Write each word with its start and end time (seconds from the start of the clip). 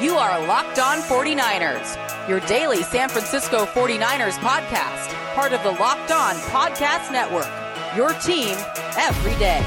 You 0.00 0.16
are 0.16 0.46
Locked 0.46 0.78
On 0.78 0.96
49ers, 1.02 2.26
your 2.26 2.40
daily 2.40 2.82
San 2.82 3.10
Francisco 3.10 3.66
49ers 3.66 4.38
podcast, 4.38 5.12
part 5.34 5.52
of 5.52 5.62
the 5.62 5.72
Locked 5.72 6.10
On 6.10 6.34
Podcast 6.36 7.12
Network. 7.12 7.46
Your 7.94 8.14
team 8.14 8.56
every 8.96 9.38
day. 9.38 9.60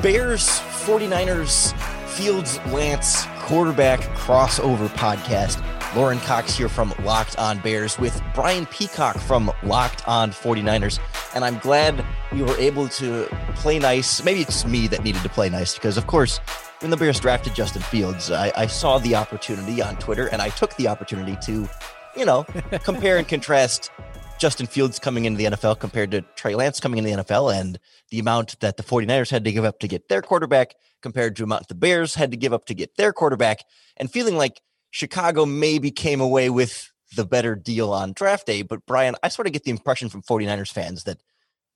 Bears 0.00 0.48
49ers 0.86 1.78
Fields 2.08 2.58
Lance 2.68 3.26
quarterback 3.40 4.00
crossover 4.16 4.88
podcast. 4.88 5.62
Lorin 5.94 6.20
Cox 6.20 6.56
here 6.56 6.70
from 6.70 6.94
Locked 7.04 7.38
On 7.38 7.58
Bears 7.58 7.98
with 7.98 8.22
Brian 8.34 8.64
Peacock 8.66 9.18
from 9.18 9.52
Locked 9.62 10.08
On 10.08 10.30
49ers. 10.30 10.98
And 11.34 11.44
I'm 11.44 11.58
glad 11.58 12.02
we 12.32 12.42
were 12.42 12.56
able 12.56 12.88
to 12.88 13.26
play 13.56 13.78
nice. 13.78 14.24
Maybe 14.24 14.40
it's 14.40 14.64
me 14.64 14.86
that 14.88 15.04
needed 15.04 15.22
to 15.22 15.28
play 15.28 15.50
nice 15.50 15.74
because, 15.74 15.98
of 15.98 16.06
course, 16.06 16.40
when 16.82 16.90
the 16.90 16.96
Bears 16.96 17.20
drafted 17.20 17.54
Justin 17.54 17.80
Fields, 17.80 18.30
I, 18.32 18.52
I 18.56 18.66
saw 18.66 18.98
the 18.98 19.14
opportunity 19.14 19.80
on 19.80 19.96
Twitter 19.96 20.26
and 20.26 20.42
I 20.42 20.48
took 20.48 20.74
the 20.76 20.88
opportunity 20.88 21.38
to, 21.44 21.68
you 22.16 22.24
know, 22.24 22.42
compare 22.82 23.18
and 23.18 23.26
contrast 23.26 23.90
Justin 24.38 24.66
Fields 24.66 24.98
coming 24.98 25.24
into 25.24 25.38
the 25.38 25.44
NFL 25.44 25.78
compared 25.78 26.10
to 26.10 26.22
Trey 26.34 26.56
Lance 26.56 26.80
coming 26.80 26.98
into 26.98 27.16
the 27.16 27.22
NFL 27.22 27.54
and 27.54 27.78
the 28.10 28.18
amount 28.18 28.58
that 28.58 28.76
the 28.76 28.82
49ers 28.82 29.30
had 29.30 29.44
to 29.44 29.52
give 29.52 29.64
up 29.64 29.78
to 29.78 29.86
get 29.86 30.08
their 30.08 30.22
quarterback 30.22 30.74
compared 31.02 31.36
to 31.36 31.42
the 31.42 31.44
amount 31.44 31.68
the 31.68 31.76
Bears 31.76 32.16
had 32.16 32.32
to 32.32 32.36
give 32.36 32.52
up 32.52 32.64
to 32.64 32.74
get 32.74 32.96
their 32.96 33.12
quarterback 33.12 33.60
and 33.96 34.10
feeling 34.10 34.36
like 34.36 34.60
Chicago 34.90 35.46
maybe 35.46 35.92
came 35.92 36.20
away 36.20 36.50
with 36.50 36.90
the 37.14 37.24
better 37.24 37.54
deal 37.54 37.92
on 37.92 38.12
draft 38.12 38.46
day. 38.46 38.62
But 38.62 38.84
Brian, 38.86 39.14
I 39.22 39.28
sort 39.28 39.46
of 39.46 39.52
get 39.52 39.62
the 39.62 39.70
impression 39.70 40.08
from 40.08 40.22
49ers 40.22 40.72
fans 40.72 41.04
that 41.04 41.18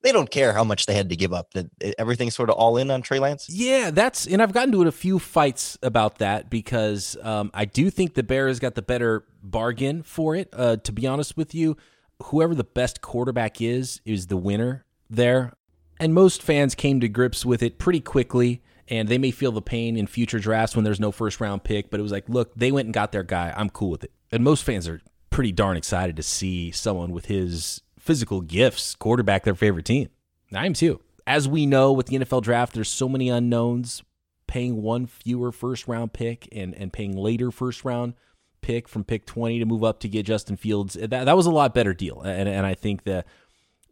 they 0.01 0.11
don't 0.11 0.29
care 0.29 0.53
how 0.53 0.63
much 0.63 0.85
they 0.85 0.93
had 0.93 1.09
to 1.09 1.15
give 1.15 1.33
up. 1.33 1.51
That 1.53 1.67
everything's 1.97 2.35
sort 2.35 2.49
of 2.49 2.55
all 2.55 2.77
in 2.77 2.91
on 2.91 3.01
Trey 3.01 3.19
Lance. 3.19 3.47
Yeah, 3.49 3.91
that's 3.91 4.27
and 4.27 4.41
I've 4.41 4.53
gotten 4.53 4.71
to 4.73 4.83
a 4.83 4.91
few 4.91 5.19
fights 5.19 5.77
about 5.81 6.19
that 6.19 6.49
because 6.49 7.17
um, 7.21 7.51
I 7.53 7.65
do 7.65 7.89
think 7.89 8.13
the 8.13 8.23
Bears 8.23 8.59
got 8.59 8.75
the 8.75 8.81
better 8.81 9.25
bargain 9.41 10.03
for 10.03 10.35
it. 10.35 10.49
Uh, 10.53 10.77
to 10.77 10.91
be 10.91 11.07
honest 11.07 11.37
with 11.37 11.55
you, 11.55 11.77
whoever 12.23 12.55
the 12.55 12.63
best 12.63 13.01
quarterback 13.01 13.61
is 13.61 14.01
is 14.05 14.27
the 14.27 14.37
winner 14.37 14.85
there, 15.09 15.53
and 15.99 16.13
most 16.13 16.41
fans 16.41 16.75
came 16.75 16.99
to 16.99 17.09
grips 17.09 17.45
with 17.45 17.63
it 17.63 17.79
pretty 17.79 17.99
quickly 17.99 18.61
and 18.89 19.07
they 19.07 19.17
may 19.17 19.31
feel 19.31 19.51
the 19.51 19.61
pain 19.61 19.97
in 19.97 20.07
future 20.07 20.39
drafts 20.39 20.75
when 20.75 20.85
there's 20.85 20.99
no 20.99 21.11
first 21.11 21.41
round 21.41 21.63
pick. 21.63 21.89
But 21.89 21.99
it 21.99 22.03
was 22.03 22.11
like, 22.11 22.27
look, 22.29 22.53
they 22.55 22.71
went 22.71 22.85
and 22.85 22.93
got 22.93 23.11
their 23.11 23.23
guy. 23.23 23.53
I'm 23.55 23.69
cool 23.69 23.89
with 23.89 24.03
it. 24.03 24.11
And 24.31 24.43
most 24.43 24.63
fans 24.63 24.87
are 24.87 25.01
pretty 25.29 25.51
darn 25.51 25.77
excited 25.77 26.15
to 26.15 26.23
see 26.23 26.71
someone 26.71 27.11
with 27.11 27.25
his 27.25 27.81
physical 28.07 28.41
gifts 28.41 28.95
quarterback 28.95 29.43
their 29.43 29.53
favorite 29.53 29.85
team. 29.85 30.09
I 30.53 30.65
am 30.65 30.73
too. 30.73 31.01
As 31.27 31.47
we 31.47 31.65
know 31.65 31.91
with 31.91 32.07
the 32.07 32.17
NFL 32.17 32.41
draft, 32.41 32.73
there's 32.73 32.89
so 32.89 33.09
many 33.09 33.29
unknowns. 33.29 34.01
Paying 34.47 34.81
one 34.81 35.07
fewer 35.07 35.51
first 35.51 35.89
round 35.89 36.13
pick 36.13 36.47
and, 36.53 36.73
and 36.73 36.93
paying 36.93 37.17
later 37.17 37.51
first 37.51 37.83
round 37.83 38.13
pick 38.61 38.87
from 38.87 39.03
pick 39.03 39.25
20 39.25 39.59
to 39.59 39.65
move 39.65 39.83
up 39.83 39.99
to 39.99 40.07
get 40.07 40.25
Justin 40.25 40.55
Fields, 40.55 40.93
that, 40.93 41.09
that 41.09 41.35
was 41.35 41.45
a 41.45 41.51
lot 41.51 41.73
better 41.73 41.93
deal. 41.93 42.21
And, 42.21 42.47
and 42.47 42.65
I 42.65 42.73
think 42.73 43.03
that 43.03 43.27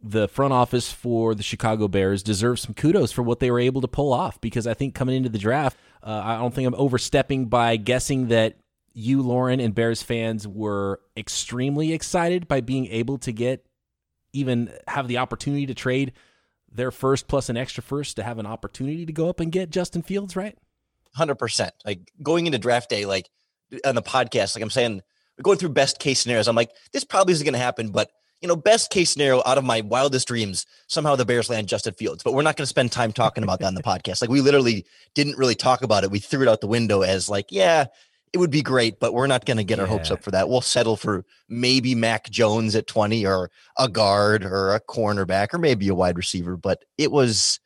the 0.02 0.28
front 0.28 0.54
office 0.54 0.90
for 0.90 1.34
the 1.34 1.42
Chicago 1.42 1.88
Bears 1.88 2.22
deserves 2.22 2.62
some 2.62 2.72
kudos 2.72 3.12
for 3.12 3.22
what 3.22 3.38
they 3.38 3.50
were 3.50 3.60
able 3.60 3.82
to 3.82 3.88
pull 3.88 4.14
off 4.14 4.40
because 4.40 4.66
I 4.66 4.72
think 4.72 4.94
coming 4.94 5.14
into 5.14 5.28
the 5.28 5.38
draft, 5.38 5.76
uh, 6.02 6.22
I 6.24 6.38
don't 6.38 6.54
think 6.54 6.66
I'm 6.66 6.74
overstepping 6.74 7.46
by 7.46 7.76
guessing 7.76 8.28
that 8.28 8.56
you, 8.94 9.20
Lorin, 9.20 9.60
and 9.60 9.74
Bears 9.74 10.02
fans 10.02 10.48
were 10.48 11.00
extremely 11.18 11.92
excited 11.92 12.48
by 12.48 12.62
being 12.62 12.86
able 12.86 13.18
to 13.18 13.32
get 13.32 13.65
even 14.38 14.72
have 14.86 15.08
the 15.08 15.18
opportunity 15.18 15.66
to 15.66 15.74
trade 15.74 16.12
their 16.70 16.90
first 16.90 17.28
plus 17.28 17.48
an 17.48 17.56
extra 17.56 17.82
first 17.82 18.16
to 18.16 18.22
have 18.22 18.38
an 18.38 18.46
opportunity 18.46 19.06
to 19.06 19.12
go 19.12 19.28
up 19.28 19.40
and 19.40 19.50
get 19.52 19.70
Justin 19.70 20.02
Fields, 20.02 20.36
right? 20.36 20.56
100%. 21.16 21.70
Like 21.84 22.12
going 22.22 22.46
into 22.46 22.58
draft 22.58 22.90
day, 22.90 23.06
like 23.06 23.30
on 23.84 23.94
the 23.94 24.02
podcast, 24.02 24.54
like 24.54 24.62
I'm 24.62 24.70
saying, 24.70 25.02
going 25.42 25.58
through 25.58 25.70
best 25.70 25.98
case 25.98 26.20
scenarios, 26.20 26.48
I'm 26.48 26.56
like, 26.56 26.70
this 26.92 27.04
probably 27.04 27.32
isn't 27.32 27.44
going 27.44 27.54
to 27.54 27.58
happen, 27.58 27.90
but 27.90 28.10
you 28.42 28.48
know, 28.48 28.56
best 28.56 28.90
case 28.90 29.10
scenario 29.10 29.42
out 29.46 29.56
of 29.56 29.64
my 29.64 29.80
wildest 29.80 30.28
dreams, 30.28 30.66
somehow 30.88 31.16
the 31.16 31.24
Bears 31.24 31.48
land 31.48 31.68
Justin 31.68 31.94
Fields. 31.94 32.22
But 32.22 32.34
we're 32.34 32.42
not 32.42 32.56
going 32.56 32.64
to 32.64 32.68
spend 32.68 32.92
time 32.92 33.12
talking 33.12 33.42
about 33.42 33.60
that 33.60 33.66
on 33.66 33.74
the 33.74 33.82
podcast. 33.84 34.20
Like 34.20 34.30
we 34.30 34.42
literally 34.42 34.84
didn't 35.14 35.38
really 35.38 35.54
talk 35.54 35.82
about 35.82 36.04
it. 36.04 36.10
We 36.10 36.18
threw 36.18 36.42
it 36.42 36.48
out 36.48 36.60
the 36.60 36.66
window 36.66 37.00
as 37.00 37.28
like, 37.30 37.46
yeah, 37.50 37.86
it 38.36 38.38
would 38.38 38.50
be 38.50 38.60
great, 38.60 39.00
but 39.00 39.14
we're 39.14 39.26
not 39.26 39.46
going 39.46 39.56
to 39.56 39.64
get 39.64 39.78
yeah. 39.78 39.84
our 39.84 39.88
hopes 39.88 40.10
up 40.10 40.22
for 40.22 40.30
that. 40.30 40.50
We'll 40.50 40.60
settle 40.60 40.98
for 40.98 41.24
maybe 41.48 41.94
Mac 41.94 42.28
Jones 42.28 42.76
at 42.76 42.86
20 42.86 43.24
or 43.24 43.50
a 43.78 43.88
guard 43.88 44.44
or 44.44 44.74
a 44.74 44.80
cornerback 44.80 45.54
or 45.54 45.58
maybe 45.58 45.88
a 45.88 45.94
wide 45.94 46.18
receiver. 46.18 46.54
But 46.54 46.84
it 46.98 47.10
was, 47.10 47.60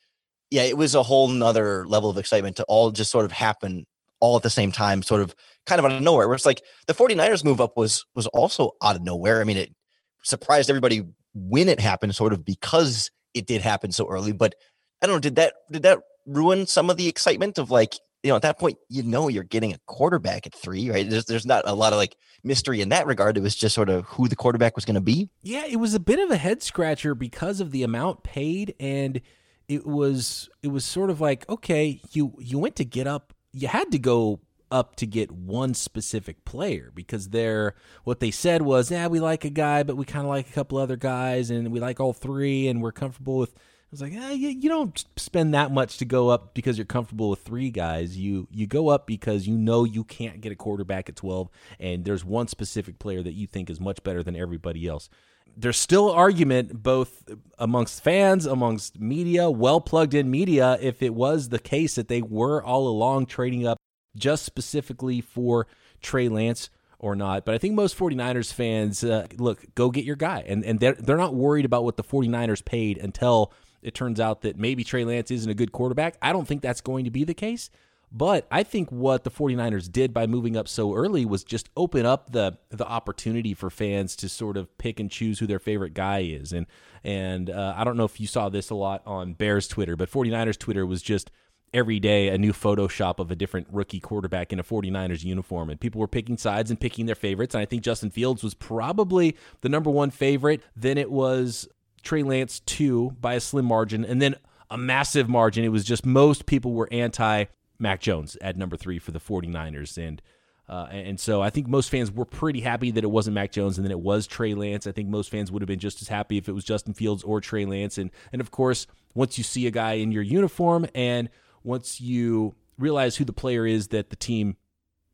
yeah, 0.49 0.63
it 0.63 0.77
was 0.77 0.95
a 0.95 1.03
whole 1.03 1.27
nother 1.27 1.85
level 1.89 2.09
of 2.09 2.19
excitement 2.19 2.55
to 2.59 2.65
all 2.69 2.93
just 2.93 3.11
sort 3.11 3.25
of 3.25 3.33
happen 3.33 3.85
all 4.21 4.37
at 4.37 4.45
the 4.45 4.51
same 4.51 4.71
time, 4.71 5.03
sort 5.03 5.23
of 5.23 5.35
kind 5.67 5.81
of 5.81 5.85
out 5.87 5.91
of 5.91 6.03
nowhere. 6.03 6.29
Where 6.29 6.37
it's 6.37 6.47
like 6.47 6.63
the 6.87 6.95
49ers 6.95 7.45
move 7.45 7.61
up 7.61 7.77
was 7.77 8.07
was 8.15 8.29
also 8.29 8.71
out 8.81 8.95
of 8.95 9.03
nowhere. 9.03 9.41
I 9.41 9.45
mean, 9.45 9.57
it 9.57 9.75
surprised 10.23 10.71
everybody 10.71 11.03
when 11.35 11.69
it 11.69 11.81
happened, 11.81 12.15
sort 12.15 12.33
of 12.33 12.45
because 12.45 13.11
it 13.35 13.49
did 13.49 13.61
happen 13.61 13.91
so 13.91 14.09
early. 14.09 14.31
But 14.31 14.55
I 15.03 15.09
don't 15.09 15.17
know, 15.17 15.21
did 15.21 15.35
that 15.35 15.55
did 15.73 15.83
that 15.83 15.99
ruin 16.27 16.69
some 16.69 16.91
of 16.91 16.97
the 16.97 17.09
excitement 17.09 17.59
of 17.59 17.73
like, 17.73 17.97
you 18.23 18.31
know, 18.31 18.37
at 18.37 18.43
that 18.43 18.59
point, 18.59 18.79
you 18.89 19.03
know 19.03 19.29
you're 19.29 19.45
getting 19.45 19.73
a 19.73 19.79
quarterback 19.87 20.47
at 20.47 20.55
three, 20.55 20.91
right? 20.91 21.09
There's 21.09 21.25
there's 21.25 21.47
not 21.47 21.63
a 21.67 21.75
lot 21.75 21.93
of 21.93 21.99
like 21.99 22.17
mystery 22.45 22.81
in 22.81 22.91
that 22.91 23.07
regard. 23.07 23.37
It 23.37 23.43
was 23.43 23.57
just 23.57 23.75
sort 23.75 23.89
of 23.89 24.05
who 24.07 24.29
the 24.29 24.37
quarterback 24.37 24.77
was 24.77 24.85
gonna 24.85 25.01
be. 25.01 25.31
Yeah, 25.43 25.65
it 25.67 25.77
was 25.77 25.95
a 25.95 26.01
bit 26.01 26.19
of 26.19 26.31
a 26.31 26.37
head 26.37 26.63
scratcher 26.63 27.15
because 27.15 27.61
of 27.61 27.71
the 27.71 27.83
amount 27.83 28.23
paid 28.23 28.75
and 28.79 29.21
it 29.69 29.87
was 29.87 30.49
it 30.63 30.69
was 30.69 30.85
sort 30.85 31.11
of 31.11 31.21
like, 31.21 31.49
okay, 31.49 32.01
you 32.13 32.35
you 32.39 32.59
went 32.59 32.77
to 32.77 32.85
get 32.85 33.07
up 33.07 33.33
you 33.53 33.69
had 33.69 33.91
to 33.93 33.99
go 33.99 34.41
up 34.71 34.97
to 34.97 35.07
get 35.07 35.33
one 35.33 35.75
specific 35.75 36.45
player 36.45 36.93
because 36.95 37.31
they're 37.31 37.75
what 38.05 38.21
they 38.21 38.31
said 38.31 38.63
was, 38.63 38.91
yeah, 38.91 39.09
we 39.09 39.19
like 39.19 39.45
a 39.45 39.51
guy, 39.51 39.83
but 39.83 39.97
we 39.97 40.05
kind 40.05 40.25
of 40.25 40.29
like 40.29 40.49
a 40.49 40.53
couple 40.53 40.79
other 40.79 40.97
guys, 40.97 41.51
and 41.51 41.73
we 41.73 41.81
like 41.81 42.01
all 42.01 42.13
three, 42.13 42.69
and 42.69 42.83
we're 42.83 42.93
comfortable 42.93 43.39
with. 43.39 43.55
I 43.91 43.95
was 43.95 44.03
like, 44.03 44.15
eh, 44.15 44.33
you, 44.35 44.51
you 44.51 44.69
don't 44.69 45.05
spend 45.17 45.53
that 45.53 45.73
much 45.73 45.99
to 45.99 46.05
go 46.05 46.29
up 46.29 46.55
because 46.55 46.79
you're 46.79 46.85
comfortable 46.85 47.29
with 47.29 47.41
three 47.41 47.71
guys. 47.71 48.17
You 48.17 48.47
you 48.53 48.69
go 48.69 48.89
up 48.89 49.05
because 49.05 49.49
you 49.49 49.59
know 49.59 49.83
you 49.83 50.05
can't 50.05 50.41
get 50.41 50.53
a 50.53 50.55
quarterback 50.55 51.09
at 51.09 51.17
12, 51.17 51.51
and 51.81 52.05
there's 52.05 52.25
one 52.25 52.47
specific 52.47 53.01
player 53.01 53.21
that 53.21 53.33
you 53.33 53.49
think 53.49 53.69
is 53.69 53.81
much 53.81 54.01
better 54.05 54.23
than 54.23 54.37
everybody 54.37 54.87
else. 54.87 55.09
There's 55.57 55.77
still 55.77 56.09
argument 56.09 56.85
both 56.85 57.25
amongst 57.59 58.01
fans, 58.05 58.47
amongst 58.47 59.01
media, 59.01 59.51
well 59.51 59.81
plugged 59.81 60.15
in 60.15 60.31
media, 60.31 60.79
if 60.81 61.03
it 61.03 61.13
was 61.13 61.49
the 61.49 61.59
case 61.59 61.97
that 61.97 62.07
they 62.07 62.23
were 62.23 62.63
all 62.63 62.87
along 62.87 63.27
trading 63.27 63.67
up 63.67 63.77
just 64.15 64.45
specifically 64.45 65.21
for 65.21 65.67
Trey 66.01 66.29
Lance 66.29 66.71
or 67.01 67.17
not. 67.17 67.45
But 67.45 67.57
I 67.57 67.59
think 67.59 67.75
most 67.75 67.99
49ers 67.99 68.53
fans, 68.53 69.03
uh, 69.03 69.27
look, 69.37 69.65
go 69.75 69.91
get 69.91 70.05
your 70.05 70.17
guy. 70.17 70.45
And, 70.47 70.65
and 70.65 70.79
they're, 70.79 70.95
they're 70.95 71.17
not 71.17 71.35
worried 71.35 71.65
about 71.65 71.83
what 71.83 71.97
the 71.97 72.05
49ers 72.05 72.65
paid 72.65 72.99
until 72.99 73.53
it 73.83 73.95
turns 73.95 74.21
out 74.21 74.43
that 74.43 74.59
maybe 74.59 74.85
Trey 74.85 75.05
Lance 75.05 75.31
isn't 75.31 75.51
a 75.51 75.55
good 75.55 75.73
quarterback. 75.73 76.17
I 76.21 76.33
don't 76.33 76.47
think 76.47 76.63
that's 76.63 76.81
going 76.81 77.05
to 77.05 77.11
be 77.11 77.25
the 77.25 77.35
case. 77.35 77.71
But 78.13 78.47
I 78.51 78.65
think 78.65 78.91
what 78.91 79.23
the 79.23 79.31
49ers 79.31 79.91
did 79.91 80.13
by 80.13 80.27
moving 80.27 80.57
up 80.57 80.67
so 80.67 80.95
early 80.95 81.25
was 81.25 81.45
just 81.45 81.71
open 81.77 82.05
up 82.05 82.33
the 82.33 82.59
the 82.71 82.87
opportunity 82.87 83.55
for 83.55 83.71
fans 83.71 84.17
to 84.17 84.29
sort 84.29 84.57
of 84.57 84.77
pick 84.79 84.99
and 84.99 85.09
choose 85.09 85.39
who 85.39 85.47
their 85.47 85.61
favorite 85.61 85.95
guy 85.95 86.21
is. 86.21 86.53
And 86.53 86.67
and 87.05 87.49
uh, 87.51 87.75
I 87.77 87.85
don't 87.85 87.97
know 87.97 88.05
if 88.05 88.21
you 88.21 88.27
saw 88.27 88.49
this 88.49 88.71
a 88.71 88.75
lot 88.75 89.03
on 89.07 89.35
Bears 89.35 89.69
Twitter, 89.69 89.95
but 89.95 90.11
49ers 90.11 90.59
Twitter 90.59 90.85
was 90.85 91.03
just 91.03 91.31
every 91.73 92.01
day 92.01 92.29
a 92.29 92.37
new 92.37 92.53
Photoshop 92.53 93.21
of 93.21 93.31
a 93.31 93.37
different 93.37 93.69
rookie 93.71 94.01
quarterback 94.01 94.53
in 94.53 94.59
a 94.59 94.65
49ers 94.65 95.23
uniform. 95.23 95.71
And 95.71 95.79
people 95.79 96.01
were 96.01 96.09
picking 96.09 96.37
sides 96.37 96.69
and 96.69 96.81
picking 96.81 97.07
their 97.07 97.15
favorites. 97.15 97.55
And 97.55 97.63
I 97.63 97.65
think 97.65 97.85
Justin 97.85 98.11
Fields 98.11 98.43
was 98.43 98.55
probably 98.55 99.37
the 99.61 99.69
number 99.69 99.89
one 99.89 100.11
favorite. 100.11 100.63
Then 100.75 100.99
it 100.99 101.13
was 101.13 101.69
Trey 102.03 102.23
Lance, 102.23 102.61
two 102.61 103.17
by 103.21 103.35
a 103.35 103.41
slim 103.41 103.65
margin. 103.65 104.05
And 104.05 104.21
then 104.21 104.37
a 104.71 104.79
massive 104.79 105.29
margin. 105.29 105.65
It 105.65 105.69
was 105.69 105.85
just 105.85 106.07
most 106.07 106.47
people 106.47 106.73
were 106.73 106.89
anti 106.93 107.47
Mac 107.79 108.01
Jones 108.01 108.37
at 108.41 108.57
number 108.57 108.77
three 108.77 108.99
for 108.99 109.11
the 109.11 109.19
49ers. 109.19 109.99
And 109.99 110.23
uh, 110.69 110.87
and 110.93 111.19
so 111.19 111.43
I 111.43 111.51
think 111.51 111.67
most 111.67 111.91
fans 111.91 112.13
were 112.13 112.25
pretty 112.25 112.61
happy 112.61 112.93
that 112.93 113.03
it 113.03 113.11
wasn't 113.11 113.35
Mac 113.35 113.51
Jones 113.51 113.77
and 113.77 113.85
then 113.85 113.91
it 113.91 113.99
was 113.99 114.29
Trey 114.29 114.55
Lance. 114.55 114.87
I 114.87 114.93
think 114.93 115.09
most 115.09 115.29
fans 115.29 115.51
would 115.51 115.63
have 115.63 115.67
been 115.67 115.81
just 115.81 116.01
as 116.01 116.07
happy 116.07 116.39
if 116.39 116.49
it 116.49 116.53
was 116.53 116.63
Justin 116.63 116.95
Fields 116.95 117.25
or 117.25 117.41
Trey 117.41 117.65
Lance. 117.65 117.99
And 117.99 118.11
and 118.33 118.41
of 118.41 118.53
course, 118.53 118.87
once 119.15 119.37
you 119.37 119.43
see 119.43 119.67
a 119.67 119.73
guy 119.73 119.95
in 119.95 120.13
your 120.13 120.23
uniform 120.23 120.87
and 120.95 121.29
once 121.65 122.01
you 122.01 122.55
realize 122.79 123.17
who 123.17 123.25
the 123.25 123.33
player 123.33 123.67
is 123.67 123.89
that 123.89 124.11
the 124.11 124.17
team 124.17 124.57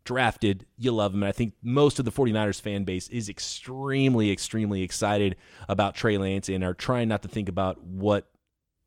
drafted, 0.06 0.64
you 0.79 0.93
love 0.93 1.12
him. 1.12 1.23
And 1.23 1.29
I 1.29 1.32
think 1.32 1.53
most 1.62 1.99
of 1.99 2.05
the 2.05 2.12
49ers 2.12 2.61
fan 2.61 2.85
base 2.85 3.08
is 3.08 3.29
extremely, 3.29 4.31
extremely 4.31 4.82
excited 4.82 5.37
about 5.69 5.94
Trey 5.94 6.17
Lance 6.17 6.49
and 6.49 6.64
are 6.64 6.73
trying 6.73 7.08
not 7.08 7.23
to 7.23 7.29
think 7.29 7.50
about 7.50 7.82
what 7.82 8.31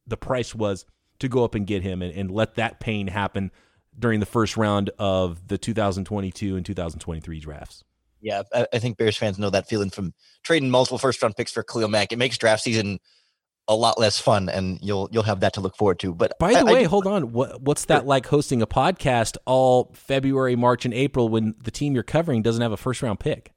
the 0.07 0.17
price 0.17 0.55
was 0.55 0.85
to 1.19 1.27
go 1.27 1.43
up 1.43 1.53
and 1.53 1.67
get 1.67 1.83
him 1.83 2.01
and, 2.01 2.13
and 2.15 2.31
let 2.31 2.55
that 2.55 2.79
pain 2.79 3.07
happen 3.07 3.51
during 3.97 4.19
the 4.19 4.25
first 4.25 4.57
round 4.57 4.89
of 4.97 5.47
the 5.47 5.57
2022 5.57 6.55
and 6.55 6.65
2023 6.65 7.39
drafts. 7.39 7.83
Yeah, 8.21 8.43
I, 8.73 8.79
think 8.79 8.97
Bears 8.97 9.15
fans 9.15 9.39
know 9.39 9.49
that 9.49 9.69
feeling 9.69 9.89
from 9.89 10.13
trading 10.43 10.69
multiple 10.69 10.97
first 10.97 11.21
round 11.21 11.37
picks 11.37 11.53
for 11.53 11.63
Khalil 11.63 11.87
Mack. 11.87 12.11
It 12.11 12.17
makes 12.17 12.37
draft 12.37 12.63
season 12.63 12.99
a 13.69 13.75
lot 13.75 13.99
less 13.99 14.19
fun, 14.19 14.49
and 14.49 14.79
you'll 14.81 15.07
you'll 15.11 15.23
have 15.23 15.39
that 15.41 15.53
to 15.53 15.61
look 15.61 15.77
forward 15.77 15.99
to. 15.99 16.13
But 16.13 16.37
by 16.39 16.53
the 16.53 16.59
I, 16.59 16.63
way, 16.63 16.81
I, 16.81 16.87
hold 16.87 17.07
on. 17.07 17.31
What 17.31 17.61
what's 17.61 17.85
that 17.85 18.05
like 18.05 18.25
hosting 18.25 18.61
a 18.61 18.67
podcast 18.67 19.37
all 19.45 19.91
February, 19.93 20.55
March, 20.55 20.83
and 20.83 20.93
April 20.93 21.29
when 21.29 21.55
the 21.63 21.71
team 21.71 21.93
you're 21.93 22.03
covering 22.03 22.41
doesn't 22.41 22.61
have 22.61 22.71
a 22.71 22.77
first 22.77 23.01
round 23.01 23.19
pick? 23.19 23.53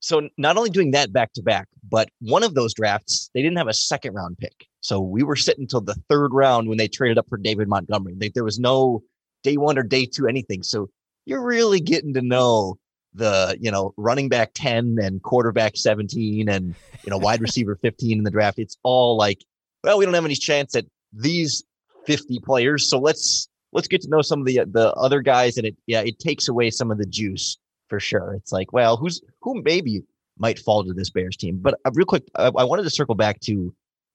So 0.00 0.28
not 0.36 0.56
only 0.56 0.70
doing 0.70 0.90
that 0.92 1.12
back 1.12 1.32
to 1.34 1.42
back, 1.42 1.68
but 1.88 2.08
one 2.20 2.42
of 2.42 2.54
those 2.54 2.74
drafts 2.74 3.30
they 3.34 3.42
didn't 3.42 3.58
have 3.58 3.68
a 3.68 3.74
second 3.74 4.14
round 4.14 4.38
pick. 4.38 4.66
So 4.80 5.00
we 5.00 5.22
were 5.22 5.36
sitting 5.36 5.64
until 5.64 5.82
the 5.82 5.94
third 6.08 6.32
round 6.32 6.68
when 6.68 6.78
they 6.78 6.88
traded 6.88 7.18
up 7.18 7.28
for 7.28 7.36
David 7.36 7.68
Montgomery. 7.68 8.16
Like 8.20 8.32
there 8.32 8.42
was 8.42 8.58
no 8.58 9.02
day 9.44 9.58
one 9.58 9.78
or 9.78 9.84
day 9.84 10.06
two 10.06 10.26
anything. 10.26 10.62
So 10.62 10.88
you're 11.26 11.44
really 11.44 11.78
getting 11.78 12.14
to 12.14 12.22
know 12.22 12.78
the 13.14 13.56
you 13.60 13.70
know 13.70 13.92
running 13.96 14.28
back 14.28 14.52
10 14.54 14.96
and 15.00 15.22
quarterback 15.22 15.76
17 15.76 16.48
and 16.48 16.74
you 17.04 17.10
know 17.10 17.18
wide 17.18 17.40
receiver 17.46 17.76
15 17.76 18.18
in 18.18 18.24
the 18.24 18.30
draft. 18.30 18.58
It's 18.58 18.76
all 18.82 19.16
like 19.16 19.44
well 19.84 19.98
we 19.98 20.04
don't 20.04 20.14
have 20.14 20.24
any 20.24 20.34
chance 20.34 20.74
at 20.74 20.86
these 21.12 21.62
50 22.06 22.40
players. 22.40 22.88
So 22.88 22.98
let's 22.98 23.48
let's 23.72 23.88
get 23.88 24.00
to 24.02 24.08
know 24.08 24.22
some 24.22 24.40
of 24.40 24.46
the 24.46 24.62
the 24.66 24.92
other 24.94 25.20
guys. 25.20 25.56
And 25.56 25.66
it 25.66 25.76
yeah 25.86 26.00
it 26.00 26.18
takes 26.18 26.48
away 26.48 26.70
some 26.70 26.90
of 26.90 26.98
the 26.98 27.06
juice 27.06 27.58
for 27.88 28.00
sure. 28.00 28.34
It's 28.34 28.52
like 28.52 28.72
well 28.72 28.96
who's 28.96 29.20
who 29.42 29.62
maybe 29.62 30.02
might 30.38 30.58
fall 30.58 30.84
to 30.84 30.92
this 30.92 31.10
bears 31.10 31.36
team? 31.36 31.58
But 31.60 31.78
uh, 31.84 31.90
real 31.94 32.06
quick 32.06 32.24
I, 32.36 32.46
I 32.46 32.64
wanted 32.64 32.84
to 32.84 32.90
circle 32.90 33.14
back 33.14 33.40
to 33.40 33.74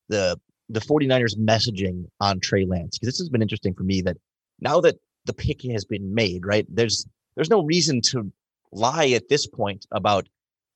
the 0.09 0.39
the 0.69 0.81
49ers 0.81 1.37
messaging 1.37 2.05
on 2.19 2.39
Trey 2.41 2.65
Lance 2.65 2.97
because 2.97 3.13
this 3.13 3.19
has 3.19 3.29
been 3.29 3.41
interesting 3.41 3.73
for 3.73 3.83
me 3.83 4.01
that 4.01 4.17
now 4.59 4.81
that 4.81 4.97
the 5.25 5.33
pick 5.33 5.61
has 5.71 5.85
been 5.85 6.13
made 6.13 6.45
right 6.45 6.65
there's 6.69 7.05
there's 7.35 7.49
no 7.49 7.61
reason 7.63 8.01
to 8.01 8.31
lie 8.71 9.09
at 9.09 9.29
this 9.29 9.47
point 9.47 9.85
about 9.91 10.27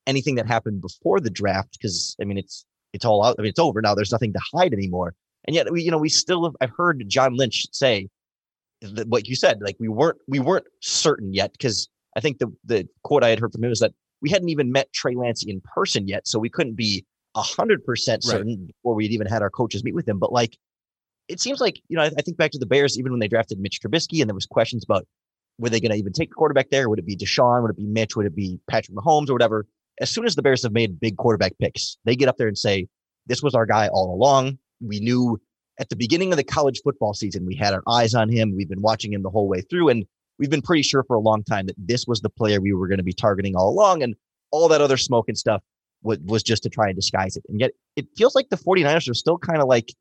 anything 0.08 0.36
that 0.36 0.48
happened 0.48 0.82
before 0.82 1.20
the 1.20 1.30
draft 1.30 1.74
because 1.74 2.16
I 2.22 2.26
mean 2.26 2.38
it's 2.38 2.66
it's 2.94 3.06
all 3.06 3.24
out. 3.24 3.36
I 3.38 3.42
mean 3.42 3.50
it's 3.50 3.60
over 3.60 3.82
now. 3.82 3.96
There's 3.96 4.12
nothing 4.12 4.34
to 4.34 4.42
hide 4.54 4.74
anymore. 4.74 5.16
And 5.46 5.56
yet 5.56 5.72
we 5.72 5.84
you 5.84 5.92
know 5.92 5.98
we 5.98 6.10
still 6.10 6.46
have, 6.46 6.56
I've 6.62 6.76
heard 6.76 7.04
John 7.08 7.36
Lynch 7.36 7.66
say 7.72 8.10
that 8.82 9.08
what 9.08 9.28
you 9.28 9.36
said 9.36 9.60
like 9.62 9.76
we 9.80 9.88
weren't 9.88 10.18
we 10.28 10.40
weren't 10.40 10.66
certain 10.82 11.34
yet 11.34 11.52
because 11.52 11.90
I 12.16 12.20
think 12.20 12.40
the 12.40 12.52
the 12.66 12.88
quote 13.04 13.24
I 13.24 13.30
had 13.30 13.40
heard 13.40 13.52
from 13.52 13.64
him 13.64 13.70
was 13.70 13.80
that 13.80 13.94
we 14.22 14.30
hadn't 14.30 14.50
even 14.50 14.72
met 14.72 14.92
Trey 14.94 15.16
Lance 15.16 15.44
in 15.44 15.62
person 15.62 16.08
yet, 16.08 16.28
so 16.28 16.38
we 16.40 16.50
couldn't 16.50 16.76
be 16.76 17.06
a 17.36 17.42
hundred 17.42 17.84
percent 17.86 18.24
certain 18.24 18.50
right. 18.50 18.68
before 18.68 18.94
we'd 18.94 19.12
even 19.12 19.28
had 19.28 19.42
our 19.42 19.50
coaches 19.50 19.84
meet 19.84 19.96
with 19.96 20.08
him. 20.08 20.20
But 20.20 20.32
like 20.32 20.58
it 21.28 21.40
seems 21.40 21.62
like 21.62 21.82
you 21.88 21.98
know 21.98 22.04
I, 22.04 22.12
I 22.18 22.22
think 22.22 22.38
back 22.38 22.52
to 22.52 22.60
the 22.60 22.66
Bears 22.66 23.00
even 23.00 23.12
when 23.12 23.20
they 23.20 23.28
drafted 23.28 23.60
Mitch 23.60 23.80
Trubisky 23.82 24.22
and 24.22 24.30
there 24.30 24.36
was 24.36 24.46
questions 24.46 24.84
about 24.84 25.08
were 25.58 25.70
they 25.70 25.80
going 25.80 25.92
to 25.92 25.98
even 25.98 26.14
take 26.14 26.30
the 26.30 26.36
quarterback 26.36 26.70
there? 26.70 26.90
Would 26.90 27.00
it 27.00 27.06
be 27.06 27.16
Deshaun? 27.16 27.62
Would 27.62 27.72
it 27.72 27.78
be 27.78 27.86
Mitch? 27.86 28.16
Would 28.16 28.26
it 28.26 28.36
be 28.36 28.60
Patrick 28.68 28.96
Mahomes 28.96 29.30
or 29.30 29.34
whatever? 29.34 29.68
As 30.00 30.10
soon 30.10 30.26
as 30.26 30.36
the 30.36 30.42
Bears 30.42 30.64
have 30.64 30.72
made 30.72 31.00
big 31.00 31.18
quarterback 31.18 31.54
picks, 31.60 31.98
they 32.06 32.16
get 32.16 32.28
up 32.28 32.38
there 32.38 32.48
and 32.48 32.58
say, 32.58 32.88
this 33.28 33.44
was 33.44 33.54
our 33.54 33.66
guy 33.66 33.88
all 33.90 34.14
along. 34.14 34.58
We 34.82 35.00
knew 35.00 35.40
at 35.80 35.90
the 35.90 35.96
beginning 35.96 36.32
of 36.34 36.38
the 36.38 36.44
college 36.44 36.82
football 36.84 37.14
season, 37.14 37.46
we 37.46 37.56
had 37.56 37.74
our 37.74 37.84
eyes 37.88 38.14
on 38.14 38.30
him. 38.30 38.56
We've 38.56 38.70
been 38.70 38.82
watching 38.82 39.14
him 39.14 39.22
the 39.22 39.30
whole 39.30 39.48
way 39.48 39.62
through. 39.62 39.90
And 39.90 40.06
we've 40.40 40.50
been 40.50 40.62
pretty 40.62 40.84
sure 40.84 41.04
for 41.04 41.16
a 41.16 41.20
long 41.20 41.44
time 41.44 41.68
that 41.68 41.76
this 41.78 42.08
was 42.08 42.22
the 42.22 42.30
player 42.30 42.60
we 42.60 42.74
were 42.74 42.88
going 42.88 42.98
to 42.98 43.04
be 43.04 43.14
targeting 43.14 43.56
all 43.56 43.70
along. 43.70 44.02
And 44.02 44.16
all 44.52 44.68
that 44.70 44.82
other 44.82 44.98
smoke 44.98 45.28
and 45.28 45.38
stuff 45.38 45.62
was, 46.04 46.18
was 46.26 46.44
just 46.44 46.64
to 46.64 46.70
try 46.70 46.88
and 46.88 46.96
disguise 46.96 47.38
it. 47.38 47.44
And 47.48 47.60
yet 47.60 47.72
it 47.96 48.08
feels 48.18 48.36
like 48.36 48.50
the 48.50 48.58
49ers 48.58 49.10
are 49.10 49.14
still 49.14 49.38
kind 49.38 49.62
of 49.62 49.68
like 49.68 49.94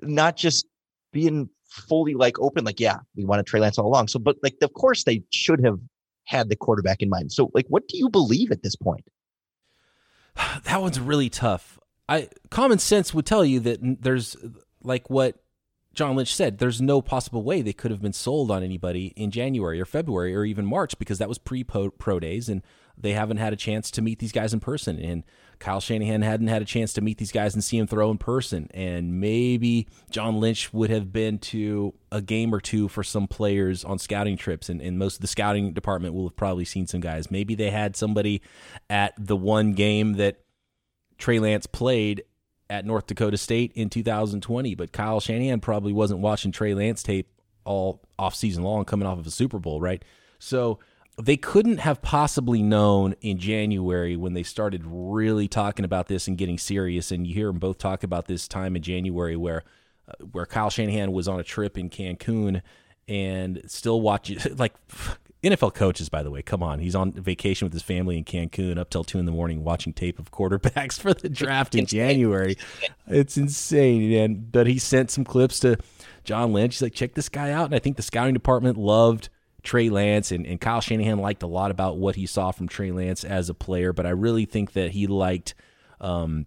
not 0.00 0.36
just 0.36 0.66
being 1.12 1.48
fully 1.72 2.14
like 2.14 2.38
open, 2.38 2.64
like, 2.64 2.80
yeah, 2.80 2.98
we 3.16 3.24
wanted 3.24 3.46
Trey 3.46 3.60
Lance 3.60 3.78
all 3.78 3.86
along. 3.86 4.08
So, 4.08 4.18
but 4.18 4.36
like, 4.42 4.56
of 4.62 4.72
course, 4.74 5.04
they 5.04 5.22
should 5.32 5.64
have 5.64 5.78
had 6.24 6.48
the 6.48 6.56
quarterback 6.56 7.02
in 7.02 7.08
mind. 7.08 7.32
So, 7.32 7.50
like, 7.54 7.66
what 7.68 7.88
do 7.88 7.96
you 7.96 8.08
believe 8.08 8.50
at 8.50 8.62
this 8.62 8.76
point? 8.76 9.04
That 10.64 10.80
one's 10.80 11.00
really 11.00 11.28
tough. 11.28 11.78
I 12.08 12.28
common 12.50 12.78
sense 12.78 13.14
would 13.14 13.26
tell 13.26 13.44
you 13.44 13.60
that 13.60 13.78
there's 14.02 14.36
like 14.82 15.08
what 15.08 15.36
John 15.94 16.16
Lynch 16.16 16.34
said, 16.34 16.58
there's 16.58 16.80
no 16.80 17.02
possible 17.02 17.42
way 17.42 17.60
they 17.60 17.72
could 17.72 17.90
have 17.90 18.00
been 18.00 18.12
sold 18.12 18.50
on 18.50 18.62
anybody 18.62 19.12
in 19.16 19.30
January 19.30 19.80
or 19.80 19.84
February 19.84 20.34
or 20.34 20.44
even 20.44 20.64
March 20.64 20.98
because 20.98 21.18
that 21.18 21.28
was 21.28 21.38
pre 21.38 21.64
pro 21.64 22.20
days 22.20 22.48
and 22.48 22.62
they 22.96 23.12
haven't 23.12 23.36
had 23.38 23.52
a 23.52 23.56
chance 23.56 23.90
to 23.90 24.02
meet 24.02 24.18
these 24.18 24.32
guys 24.32 24.54
in 24.54 24.60
person. 24.60 24.98
And 24.98 25.24
Kyle 25.62 25.80
Shanahan 25.80 26.22
hadn't 26.22 26.48
had 26.48 26.60
a 26.60 26.64
chance 26.64 26.92
to 26.94 27.00
meet 27.00 27.18
these 27.18 27.30
guys 27.30 27.54
and 27.54 27.62
see 27.62 27.78
them 27.78 27.86
throw 27.86 28.10
in 28.10 28.18
person. 28.18 28.68
And 28.74 29.20
maybe 29.20 29.86
John 30.10 30.40
Lynch 30.40 30.72
would 30.72 30.90
have 30.90 31.12
been 31.12 31.38
to 31.38 31.94
a 32.10 32.20
game 32.20 32.52
or 32.52 32.60
two 32.60 32.88
for 32.88 33.04
some 33.04 33.28
players 33.28 33.84
on 33.84 34.00
scouting 34.00 34.36
trips. 34.36 34.68
And, 34.68 34.80
and 34.82 34.98
most 34.98 35.14
of 35.14 35.20
the 35.20 35.28
scouting 35.28 35.72
department 35.72 36.14
will 36.14 36.26
have 36.26 36.36
probably 36.36 36.64
seen 36.64 36.88
some 36.88 37.00
guys. 37.00 37.30
Maybe 37.30 37.54
they 37.54 37.70
had 37.70 37.94
somebody 37.94 38.42
at 38.90 39.14
the 39.16 39.36
one 39.36 39.74
game 39.74 40.14
that 40.14 40.40
Trey 41.16 41.38
Lance 41.38 41.68
played 41.68 42.24
at 42.68 42.84
North 42.84 43.06
Dakota 43.06 43.36
State 43.36 43.70
in 43.76 43.88
2020. 43.88 44.74
But 44.74 44.90
Kyle 44.90 45.20
Shanahan 45.20 45.60
probably 45.60 45.92
wasn't 45.92 46.18
watching 46.18 46.50
Trey 46.50 46.74
Lance 46.74 47.04
tape 47.04 47.28
all 47.64 48.02
off 48.18 48.34
season 48.34 48.64
long 48.64 48.84
coming 48.84 49.06
off 49.06 49.20
of 49.20 49.28
a 49.28 49.30
Super 49.30 49.60
Bowl, 49.60 49.80
right? 49.80 50.04
So 50.40 50.80
they 51.20 51.36
couldn't 51.36 51.78
have 51.78 52.00
possibly 52.00 52.62
known 52.62 53.14
in 53.20 53.38
January 53.38 54.16
when 54.16 54.34
they 54.34 54.42
started 54.42 54.82
really 54.86 55.46
talking 55.46 55.84
about 55.84 56.08
this 56.08 56.26
and 56.26 56.38
getting 56.38 56.58
serious. 56.58 57.10
And 57.10 57.26
you 57.26 57.34
hear 57.34 57.48
them 57.48 57.58
both 57.58 57.78
talk 57.78 58.02
about 58.02 58.26
this 58.26 58.48
time 58.48 58.76
in 58.76 58.82
January 58.82 59.36
where 59.36 59.62
uh, 60.08 60.24
where 60.32 60.46
Kyle 60.46 60.70
Shanahan 60.70 61.12
was 61.12 61.28
on 61.28 61.38
a 61.38 61.44
trip 61.44 61.76
in 61.76 61.90
Cancun 61.90 62.62
and 63.08 63.62
still 63.66 64.00
watching 64.00 64.38
like 64.56 64.74
NFL 65.42 65.74
coaches, 65.74 66.08
by 66.08 66.22
the 66.22 66.30
way, 66.30 66.40
come 66.40 66.62
on. 66.62 66.78
He's 66.78 66.94
on 66.94 67.12
vacation 67.12 67.66
with 67.66 67.72
his 67.72 67.82
family 67.82 68.16
in 68.16 68.24
Cancun 68.24 68.78
up 68.78 68.90
till 68.90 69.04
two 69.04 69.18
in 69.18 69.26
the 69.26 69.32
morning 69.32 69.64
watching 69.64 69.92
tape 69.92 70.18
of 70.18 70.30
quarterbacks 70.30 70.98
for 71.00 71.12
the 71.12 71.28
draft 71.28 71.74
in 71.74 71.84
January. 71.84 72.56
It's 73.06 73.36
insane. 73.36 74.12
And 74.12 74.50
but 74.50 74.66
he 74.66 74.78
sent 74.78 75.10
some 75.10 75.24
clips 75.24 75.60
to 75.60 75.76
John 76.24 76.52
Lynch. 76.52 76.76
He's 76.76 76.82
like, 76.82 76.94
check 76.94 77.14
this 77.14 77.28
guy 77.28 77.50
out. 77.50 77.66
And 77.66 77.74
I 77.74 77.80
think 77.80 77.96
the 77.96 78.02
scouting 78.02 78.34
department 78.34 78.78
loved 78.78 79.28
Trey 79.62 79.88
Lance, 79.88 80.32
and, 80.32 80.46
and 80.46 80.60
Kyle 80.60 80.80
Shanahan 80.80 81.18
liked 81.18 81.42
a 81.42 81.46
lot 81.46 81.70
about 81.70 81.96
what 81.96 82.16
he 82.16 82.26
saw 82.26 82.50
from 82.50 82.68
Trey 82.68 82.90
Lance 82.90 83.24
as 83.24 83.48
a 83.48 83.54
player, 83.54 83.92
but 83.92 84.06
I 84.06 84.10
really 84.10 84.44
think 84.44 84.72
that 84.72 84.90
he 84.90 85.06
liked 85.06 85.54
um, 86.00 86.46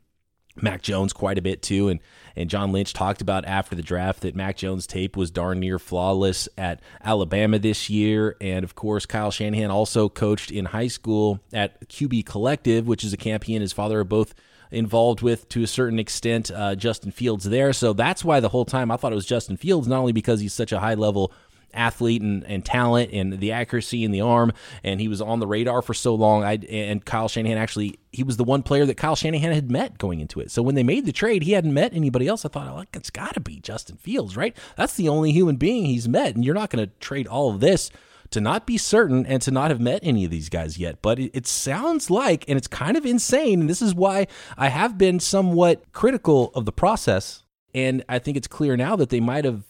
Mac 0.62 0.82
Jones 0.82 1.14
quite 1.14 1.38
a 1.38 1.42
bit 1.42 1.62
too. 1.62 1.90
And 1.90 2.00
and 2.36 2.50
John 2.50 2.72
Lynch 2.72 2.94
talked 2.94 3.22
about 3.22 3.46
after 3.46 3.76
the 3.76 3.82
draft 3.82 4.22
that 4.22 4.36
Mac 4.36 4.58
Jones' 4.58 4.86
tape 4.86 5.16
was 5.16 5.32
darn 5.32 5.60
near 5.60 5.80
flawless 5.80 6.50
at 6.58 6.82
Alabama 7.04 7.60
this 7.60 7.90
year. 7.90 8.36
And 8.42 8.64
of 8.66 8.76
course, 8.76 9.06
Kyle 9.06 9.32
Shanahan 9.32 9.72
also 9.72 10.10
coached 10.10 10.52
in 10.52 10.66
high 10.66 10.88
school 10.88 11.40
at 11.54 11.88
QB 11.88 12.26
Collective, 12.26 12.88
which 12.88 13.06
is 13.06 13.14
a 13.14 13.18
camp 13.18 13.46
he 13.46 13.56
and 13.56 13.62
his 13.62 13.72
father 13.72 14.02
are 14.02 14.06
both 14.06 14.34
involved 14.70 15.22
with 15.22 15.48
to 15.50 15.64
a 15.64 15.68
certain 15.68 16.00
extent. 16.00 16.52
Uh, 16.52 16.76
Justin 16.76 17.12
Fields 17.12 17.46
there, 17.46 17.72
so 17.72 17.94
that's 17.94 18.26
why 18.26 18.42
the 18.42 18.50
whole 18.50 18.66
time 18.66 18.92
I 18.92 18.98
thought 18.98 19.14
it 19.14 19.16
was 19.16 19.26
Justin 19.26 19.56
Fields, 19.56 19.88
not 19.88 20.00
only 20.00 20.12
because 20.12 20.42
he's 20.42 20.54
such 20.54 20.74
a 20.74 20.80
high 20.80 20.96
level 20.96 21.32
athlete 21.76 22.22
and, 22.22 22.44
and 22.46 22.66
talent 22.66 23.12
and 23.14 23.40
the 23.40 23.52
accuracy 23.52 24.04
in 24.04 24.12
the 24.12 24.22
arm, 24.22 24.52
and 24.84 25.00
he 25.00 25.08
was 25.08 25.22
on 25.22 25.40
the 25.40 25.48
radar 25.48 25.82
for 25.82 25.94
so 25.94 26.16
long. 26.16 26.44
I 26.44 26.54
and 26.70 27.04
Kyle 27.04 27.28
Shanahan 27.28 27.58
actually 27.58 28.00
he 28.16 28.24
was 28.24 28.38
the 28.38 28.44
one 28.44 28.64
player 28.64 28.86
that 28.86 28.96
Kyle 28.96 29.16
Shanahan 29.16 29.52
had 29.52 29.70
met 29.70 29.98
going 29.98 30.22
into 30.22 30.40
it. 30.40 30.50
So 30.50 30.62
when 30.62 30.76
they 30.76 30.84
made 30.84 31.06
the 31.06 31.12
trade, 31.12 31.44
he 31.44 31.52
hadn't 31.52 31.74
met 31.74 31.94
anybody 31.94 32.28
else. 32.28 32.46
I 32.46 32.50
thought, 32.50 32.74
like, 32.74 32.96
it's 32.96 33.10
got 33.10 33.34
to 33.34 33.42
be 33.42 33.60
Justin 33.60 33.98
Fields, 33.98 34.38
right? 34.38 34.56
That's 34.78 34.96
the 34.96 35.10
only 35.10 35.32
human 35.32 35.58
being 35.58 35.86
he's 35.86 36.08
met, 36.08 36.36
and 36.36 36.44
you're 36.44 36.56
not 36.56 36.70
going 36.70 36.86
to 36.86 36.92
trade 37.00 37.28
all 37.28 37.50
of 37.52 37.60
this 37.60 37.92
to 38.32 38.42
not 38.42 38.66
be 38.66 38.78
certain 38.78 39.26
and 39.26 39.42
to 39.42 39.52
not 39.52 39.70
have 39.70 39.80
met 39.80 40.00
any 40.04 40.26
of 40.26 40.32
these 40.32 40.50
guys 40.50 40.78
yet. 40.78 41.02
But 41.02 41.20
it, 41.20 41.32
it, 41.34 41.48
sounds 41.48 42.10
like, 42.10 42.46
and 42.48 42.58
it's 42.58 42.68
kind 42.68 42.98
of 42.98 43.06
insane, 43.06 43.62
and 43.62 43.70
this 43.70 43.82
is 43.82 43.94
why 43.94 44.28
I 44.58 44.70
have 44.70 44.98
been 44.98 45.20
somewhat 45.20 45.92
critical 45.92 46.52
of 46.56 46.66
the 46.66 46.72
process. 46.72 47.44
And 47.74 48.04
I 48.08 48.20
think 48.20 48.38
it's 48.38 48.48
clear 48.48 48.78
now 48.78 48.96
that 48.96 49.10
they 49.10 49.20
might 49.20 49.46
have 49.46 49.64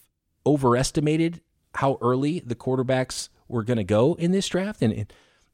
overestimated 0.45 1.41
how 1.75 1.97
early 2.01 2.39
the 2.39 2.55
quarterbacks 2.55 3.29
were 3.47 3.63
going 3.63 3.77
to 3.77 3.83
go 3.83 4.15
in 4.15 4.31
this 4.31 4.47
draft. 4.47 4.81
And, 4.81 5.05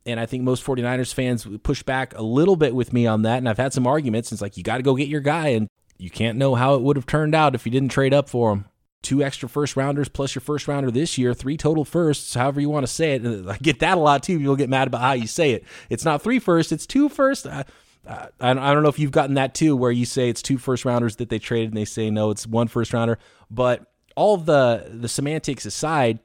and 0.06 0.20
I 0.20 0.26
think 0.26 0.44
most 0.44 0.64
49ers 0.66 1.14
fans 1.14 1.48
push 1.64 1.84
back 1.84 2.18
a 2.18 2.24
little 2.24 2.56
bit 2.56 2.74
with 2.76 2.94
me 2.94 3.06
on 3.08 3.24
that. 3.24 3.38
And 3.38 3.50
I've 3.50 3.58
had 3.58 3.74
some 3.74 3.88
arguments. 3.88 4.32
It's 4.32 4.42
like, 4.42 4.58
you 4.58 4.64
got 4.64 4.78
to 4.78 4.84
go 4.84 4.96
get 4.96 5.08
your 5.08 5.22
guy. 5.22 5.50
And 5.50 5.68
you 5.98 6.10
can't 6.10 6.38
know 6.38 6.56
how 6.56 6.76
it 6.76 6.82
would 6.82 6.96
have 6.96 7.06
turned 7.06 7.36
out 7.36 7.54
if 7.54 7.66
you 7.66 7.72
didn't 7.72 7.92
trade 7.92 8.14
up 8.14 8.28
for 8.28 8.52
him. 8.52 8.66
Two 9.04 9.24
extra 9.24 9.50
first 9.50 9.76
rounders 9.76 10.10
plus 10.10 10.36
your 10.36 10.42
first 10.42 10.68
rounder 10.68 10.92
this 10.92 11.18
year, 11.18 11.34
three 11.34 11.58
total 11.58 11.84
firsts, 11.86 12.36
however 12.36 12.62
you 12.62 12.70
want 12.70 12.86
to 12.86 12.92
say 12.92 13.14
it. 13.16 13.48
I 13.48 13.58
get 13.58 13.80
that 13.80 13.98
a 13.98 14.02
lot 14.02 14.24
too. 14.24 14.38
People 14.38 14.56
get 14.56 14.70
mad 14.70 14.88
about 14.88 15.02
how 15.02 15.14
you 15.14 15.28
say 15.28 15.52
it. 15.52 15.64
It's 15.90 16.06
not 16.06 16.22
three 16.22 16.40
firsts, 16.40 16.72
it's 16.72 16.86
two 16.86 17.10
firsts. 17.10 17.46
I, 17.46 17.66
I, 18.08 18.30
I 18.40 18.54
don't 18.54 18.84
know 18.84 18.90
if 18.90 19.00
you've 19.00 19.12
gotten 19.12 19.36
that 19.36 19.54
too, 19.54 19.76
where 19.76 19.92
you 19.92 20.06
say 20.06 20.30
it's 20.30 20.42
two 20.42 20.58
first 20.58 20.86
rounders 20.86 21.18
that 21.18 21.30
they 21.30 21.40
traded 21.40 21.70
and 21.70 21.78
they 21.78 21.86
say 21.86 22.10
no, 22.10 22.32
it's 22.32 22.48
one 22.48 22.68
first 22.68 22.94
rounder. 22.94 23.20
But 23.50 23.91
all 24.22 24.38
the 24.38 24.86
the 24.88 25.10
semantics 25.10 25.66
aside, 25.66 26.20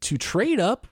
to 0.00 0.18
trade 0.18 0.58
up 0.58 0.88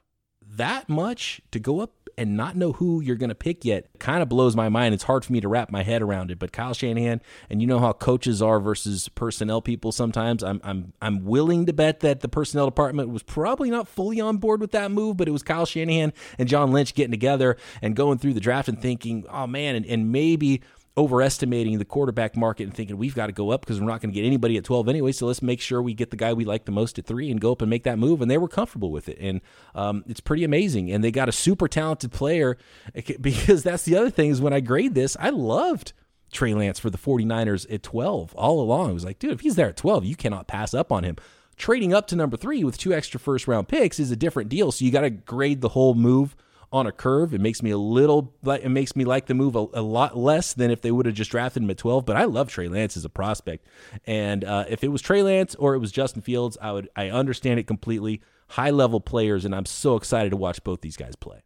that 0.46 0.88
much 0.88 1.40
to 1.50 1.58
go 1.58 1.80
up 1.80 1.92
and 2.16 2.36
not 2.36 2.54
know 2.54 2.72
who 2.72 3.00
you're 3.00 3.16
going 3.16 3.30
to 3.30 3.34
pick 3.34 3.64
yet 3.64 3.88
kind 3.98 4.22
of 4.22 4.28
blows 4.28 4.54
my 4.54 4.68
mind. 4.68 4.94
It's 4.94 5.04
hard 5.04 5.24
for 5.24 5.32
me 5.32 5.40
to 5.40 5.48
wrap 5.48 5.70
my 5.70 5.82
head 5.82 6.02
around 6.02 6.30
it. 6.30 6.38
But 6.38 6.52
Kyle 6.52 6.74
Shanahan, 6.74 7.20
and 7.48 7.60
you 7.60 7.66
know 7.66 7.80
how 7.80 7.92
coaches 7.92 8.40
are 8.42 8.60
versus 8.60 9.08
personnel 9.08 9.60
people 9.60 9.90
sometimes. 9.90 10.44
I'm 10.44 10.60
I'm 10.62 10.92
I'm 11.02 11.24
willing 11.24 11.66
to 11.66 11.72
bet 11.72 11.98
that 12.00 12.20
the 12.20 12.28
personnel 12.28 12.66
department 12.66 13.08
was 13.08 13.24
probably 13.24 13.68
not 13.68 13.88
fully 13.88 14.20
on 14.20 14.36
board 14.36 14.60
with 14.60 14.70
that 14.70 14.92
move, 14.92 15.16
but 15.16 15.26
it 15.26 15.32
was 15.32 15.42
Kyle 15.42 15.66
Shanahan 15.66 16.12
and 16.38 16.48
John 16.48 16.70
Lynch 16.70 16.94
getting 16.94 17.10
together 17.10 17.56
and 17.82 17.96
going 17.96 18.18
through 18.18 18.34
the 18.34 18.40
draft 18.40 18.68
and 18.68 18.80
thinking, 18.80 19.24
oh 19.28 19.48
man, 19.48 19.74
and, 19.74 19.84
and 19.86 20.12
maybe 20.12 20.62
overestimating 21.00 21.78
the 21.78 21.84
quarterback 21.84 22.36
market 22.36 22.64
and 22.64 22.74
thinking 22.74 22.98
we've 22.98 23.14
got 23.14 23.26
to 23.26 23.32
go 23.32 23.50
up 23.50 23.62
because 23.62 23.80
we're 23.80 23.86
not 23.86 24.02
going 24.02 24.12
to 24.12 24.14
get 24.14 24.26
anybody 24.26 24.58
at 24.58 24.64
12 24.64 24.86
anyway. 24.88 25.12
So 25.12 25.26
let's 25.26 25.40
make 25.40 25.60
sure 25.60 25.80
we 25.80 25.94
get 25.94 26.10
the 26.10 26.16
guy 26.16 26.34
we 26.34 26.44
like 26.44 26.66
the 26.66 26.72
most 26.72 26.98
at 26.98 27.06
three 27.06 27.30
and 27.30 27.40
go 27.40 27.52
up 27.52 27.62
and 27.62 27.70
make 27.70 27.84
that 27.84 27.98
move. 27.98 28.20
And 28.20 28.30
they 28.30 28.36
were 28.36 28.48
comfortable 28.48 28.90
with 28.90 29.08
it. 29.08 29.16
And 29.18 29.40
um, 29.74 30.04
it's 30.06 30.20
pretty 30.20 30.44
amazing. 30.44 30.92
And 30.92 31.02
they 31.02 31.10
got 31.10 31.28
a 31.28 31.32
super 31.32 31.68
talented 31.68 32.12
player 32.12 32.58
because 33.20 33.62
that's 33.62 33.84
the 33.84 33.96
other 33.96 34.10
thing 34.10 34.30
is 34.30 34.42
when 34.42 34.52
I 34.52 34.60
grade 34.60 34.94
this, 34.94 35.16
I 35.18 35.30
loved 35.30 35.94
Trey 36.30 36.52
Lance 36.52 36.78
for 36.78 36.90
the 36.90 36.98
49ers 36.98 37.72
at 37.72 37.82
12 37.82 38.34
all 38.34 38.60
along. 38.60 38.90
I 38.90 38.92
was 38.92 39.04
like, 39.04 39.18
dude, 39.18 39.32
if 39.32 39.40
he's 39.40 39.56
there 39.56 39.70
at 39.70 39.76
12, 39.78 40.04
you 40.04 40.16
cannot 40.16 40.46
pass 40.46 40.74
up 40.74 40.92
on 40.92 41.02
him. 41.02 41.16
Trading 41.56 41.92
up 41.94 42.06
to 42.08 42.16
number 42.16 42.36
three 42.36 42.62
with 42.62 42.78
two 42.78 42.92
extra 42.92 43.18
first 43.18 43.48
round 43.48 43.68
picks 43.68 43.98
is 43.98 44.10
a 44.10 44.16
different 44.16 44.50
deal. 44.50 44.70
So 44.70 44.84
you 44.84 44.90
got 44.90 45.02
to 45.02 45.10
grade 45.10 45.60
the 45.60 45.70
whole 45.70 45.94
move 45.94 46.36
on 46.72 46.86
a 46.86 46.92
curve. 46.92 47.34
It 47.34 47.40
makes 47.40 47.62
me 47.62 47.70
a 47.70 47.78
little, 47.78 48.34
it 48.46 48.70
makes 48.70 48.94
me 48.94 49.04
like 49.04 49.26
the 49.26 49.34
move 49.34 49.56
a, 49.56 49.66
a 49.74 49.82
lot 49.82 50.16
less 50.16 50.52
than 50.54 50.70
if 50.70 50.80
they 50.80 50.90
would 50.90 51.06
have 51.06 51.14
just 51.14 51.30
drafted 51.30 51.62
him 51.62 51.70
at 51.70 51.78
12. 51.78 52.04
But 52.06 52.16
I 52.16 52.24
love 52.24 52.48
Trey 52.48 52.68
Lance 52.68 52.96
as 52.96 53.04
a 53.04 53.08
prospect. 53.08 53.66
And 54.06 54.44
uh, 54.44 54.66
if 54.68 54.84
it 54.84 54.88
was 54.88 55.02
Trey 55.02 55.22
Lance 55.22 55.54
or 55.56 55.74
it 55.74 55.78
was 55.78 55.92
Justin 55.92 56.22
Fields, 56.22 56.56
I 56.60 56.72
would, 56.72 56.88
I 56.94 57.10
understand 57.10 57.58
it 57.58 57.66
completely. 57.66 58.22
High 58.48 58.70
level 58.70 59.00
players, 59.00 59.44
and 59.44 59.54
I'm 59.54 59.66
so 59.66 59.96
excited 59.96 60.30
to 60.30 60.36
watch 60.36 60.64
both 60.64 60.80
these 60.80 60.96
guys 60.96 61.14
play. 61.14 61.42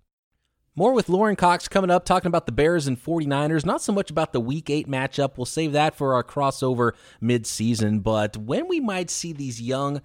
More 0.77 0.93
with 0.93 1.09
Lorin 1.09 1.37
Cox 1.37 1.69
coming 1.69 1.91
up, 1.91 2.05
talking 2.05 2.29
about 2.29 2.47
the 2.47 2.53
Bears 2.53 2.87
and 2.87 3.03
49ers. 3.03 3.65
Not 3.65 3.81
so 3.81 3.93
much 3.93 4.11
about 4.11 4.33
the 4.33 4.41
Week 4.41 4.69
8 4.69 4.89
matchup. 4.89 5.37
We'll 5.37 5.45
save 5.45 5.73
that 5.73 5.95
for 5.95 6.15
our 6.15 6.25
crossover 6.25 6.93
midseason. 7.23 8.03
But 8.03 8.37
when 8.37 8.67
we 8.67 8.81
might 8.81 9.11
see 9.11 9.33
these 9.33 9.61
young, 9.61 10.03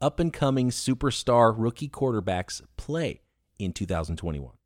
up 0.00 0.18
and 0.18 0.32
coming 0.32 0.70
superstar 0.70 1.54
rookie 1.56 1.88
quarterbacks 1.88 2.62
play 2.76 3.20
in 3.58 3.72
2021. 3.72 4.57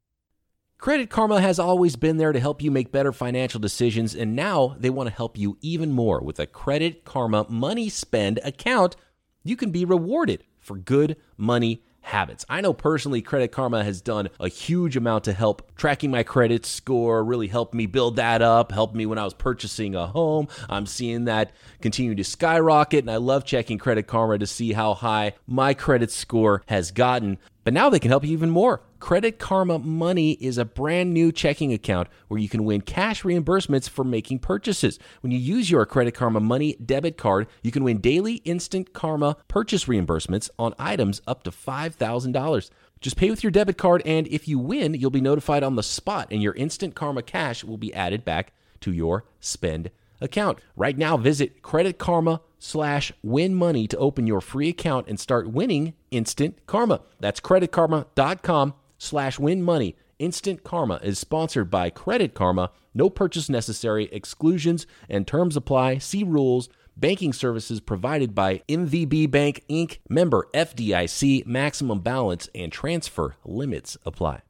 Credit 0.83 1.09
Karma 1.09 1.41
has 1.41 1.61
always 1.61 1.95
been 1.95 2.17
there 2.17 2.33
to 2.33 2.41
help 2.41 2.61
you 2.61 2.69
make 2.69 2.91
better 2.91 3.13
financial 3.13 3.61
decisions, 3.61 4.17
and 4.17 4.35
now 4.35 4.75
they 4.81 4.91
want 4.91 5.09
to 5.09 5.15
help 5.15 5.39
you 5.39 5.57
even 5.61 5.93
more 5.93 6.21
with 6.21 6.41
a 6.41 6.47
Credit 6.49 7.05
Karma 7.05 7.47
money 7.49 7.89
spend 7.89 8.41
account. 8.43 8.97
You 9.45 9.55
can 9.55 9.71
be 9.71 9.85
rewarded 9.85 10.43
for 10.59 10.77
good 10.77 11.19
money 11.37 11.85
habits. 12.01 12.45
I 12.49 12.61
know 12.63 12.73
personally 12.73 13.23
Credit 13.23 13.53
Karma 13.53 13.85
has 13.85 14.01
done 14.01 14.29
a 14.41 14.49
huge 14.49 14.97
amount 14.97 15.23
to 15.25 15.33
help 15.33 15.71
tracking 15.77 16.11
my 16.11 16.25
credit 16.25 16.67
score, 16.67 17.23
really 17.23 17.47
helped 17.47 17.75
me 17.75 17.87
build 17.87 18.17
that 18.17 18.43
up, 18.43 18.73
helped 18.73 18.97
me 18.97 19.07
when 19.07 19.19
I 19.19 19.25
was 19.25 19.35
purchasing 19.35 19.95
a 19.95 20.09
home. 20.09 20.49
I'm 20.69 20.87
seeing 20.87 21.27
that 21.27 21.53
continue 21.81 22.17
to 22.17 22.25
skyrocket, 22.25 23.05
and 23.05 23.11
I 23.13 23.19
love 23.19 23.45
checking 23.45 23.79
Credit 23.79 24.09
Karma 24.09 24.39
to 24.39 24.49
see 24.49 24.73
how 24.73 24.95
high 24.95 25.35
my 25.47 25.75
credit 25.75 26.11
score 26.11 26.65
has 26.67 26.91
gotten. 26.91 27.39
But 27.63 27.73
now 27.73 27.89
they 27.89 28.01
can 28.01 28.11
help 28.11 28.25
you 28.25 28.33
even 28.33 28.51
more. 28.51 28.83
Credit 29.03 29.37
Karma 29.37 29.81
Money 29.81 30.35
is 30.35 30.59
a 30.59 30.65
brand 30.65 31.13
new 31.13 31.33
checking 31.33 31.73
account 31.73 32.07
where 32.29 32.39
you 32.39 32.49
can 32.49 32.63
win 32.63 32.83
cash 32.83 33.25
reimbursements 33.25 33.89
for 33.89 34.05
making 34.05 34.39
purchases. 34.39 35.01
When 35.23 35.33
you 35.33 35.41
use 35.41 35.69
your 35.69 35.85
Credit 35.87 36.15
Karma 36.15 36.39
Money 36.39 36.75
debit 36.75 37.19
card, 37.19 37.49
you 37.65 37.73
can 37.73 37.83
win 37.83 37.99
daily 37.99 38.35
instant 38.45 38.93
Karma 38.93 39.39
purchase 39.49 39.87
reimbursements 39.87 40.51
on 40.57 40.73
items 40.79 41.21
up 41.27 41.43
to 41.43 41.51
$5,000. 41.51 42.71
Just 43.01 43.17
pay 43.17 43.29
with 43.29 43.43
your 43.43 43.51
debit 43.51 43.77
card, 43.77 44.03
and 44.07 44.29
if 44.29 44.47
you 44.47 44.61
win, 44.61 44.95
you'll 44.95 45.11
be 45.11 45.21
notified 45.21 45.65
on 45.65 45.75
the 45.75 45.83
spot, 45.83 46.29
and 46.31 46.41
your 46.41 46.55
instant 46.55 46.95
Karma 46.95 47.23
cash 47.23 47.65
will 47.65 47.79
be 47.79 47.93
added 47.93 48.25
back 48.25 48.53
to 48.83 48.93
your 48.93 49.25
spend 49.41 49.91
account. 50.21 50.61
Right 50.77 50.97
now, 50.97 51.17
visit 51.17 51.61
Credit 51.61 51.99
Karma 51.99 52.41
slash 52.61 53.13
win 53.25 53.57
money 53.57 53.89
to 53.89 53.99
open 53.99 54.29
your 54.29 54.41
free 54.41 54.69
account 54.69 55.09
and 55.09 55.19
start 55.19 55.51
winning 55.51 55.95
instant 56.13 56.65
karma. 56.67 57.01
That's 57.19 57.41
creditkarma.com 57.41 58.75
slash 59.03 59.39
win 59.39 59.63
money. 59.63 59.97
Instant 60.19 60.63
Karma 60.63 61.01
is 61.03 61.19
sponsored 61.19 61.71
by 61.71 61.91
Credit 61.91 62.33
Karma. 62.33 62.71
No 62.95 63.11
purchase 63.11 63.49
necessary. 63.49 64.05
Exclusions 64.13 64.87
and 65.09 65.27
terms 65.27 65.57
apply. 65.57 65.99
See 65.99 66.23
rules. 66.23 66.69
Banking 66.97 67.33
services 67.33 67.81
provided 67.81 68.35
by 68.35 68.63
MVB 68.69 69.31
Bank 69.31 69.65
Inc. 69.69 69.99
Member 70.09 70.47
FDIC. 70.55 71.45
Maximum 71.47 72.01
balance 72.01 72.49
and 72.55 72.71
transfer 72.71 73.35
limits 73.45 73.99
apply. 74.07 74.43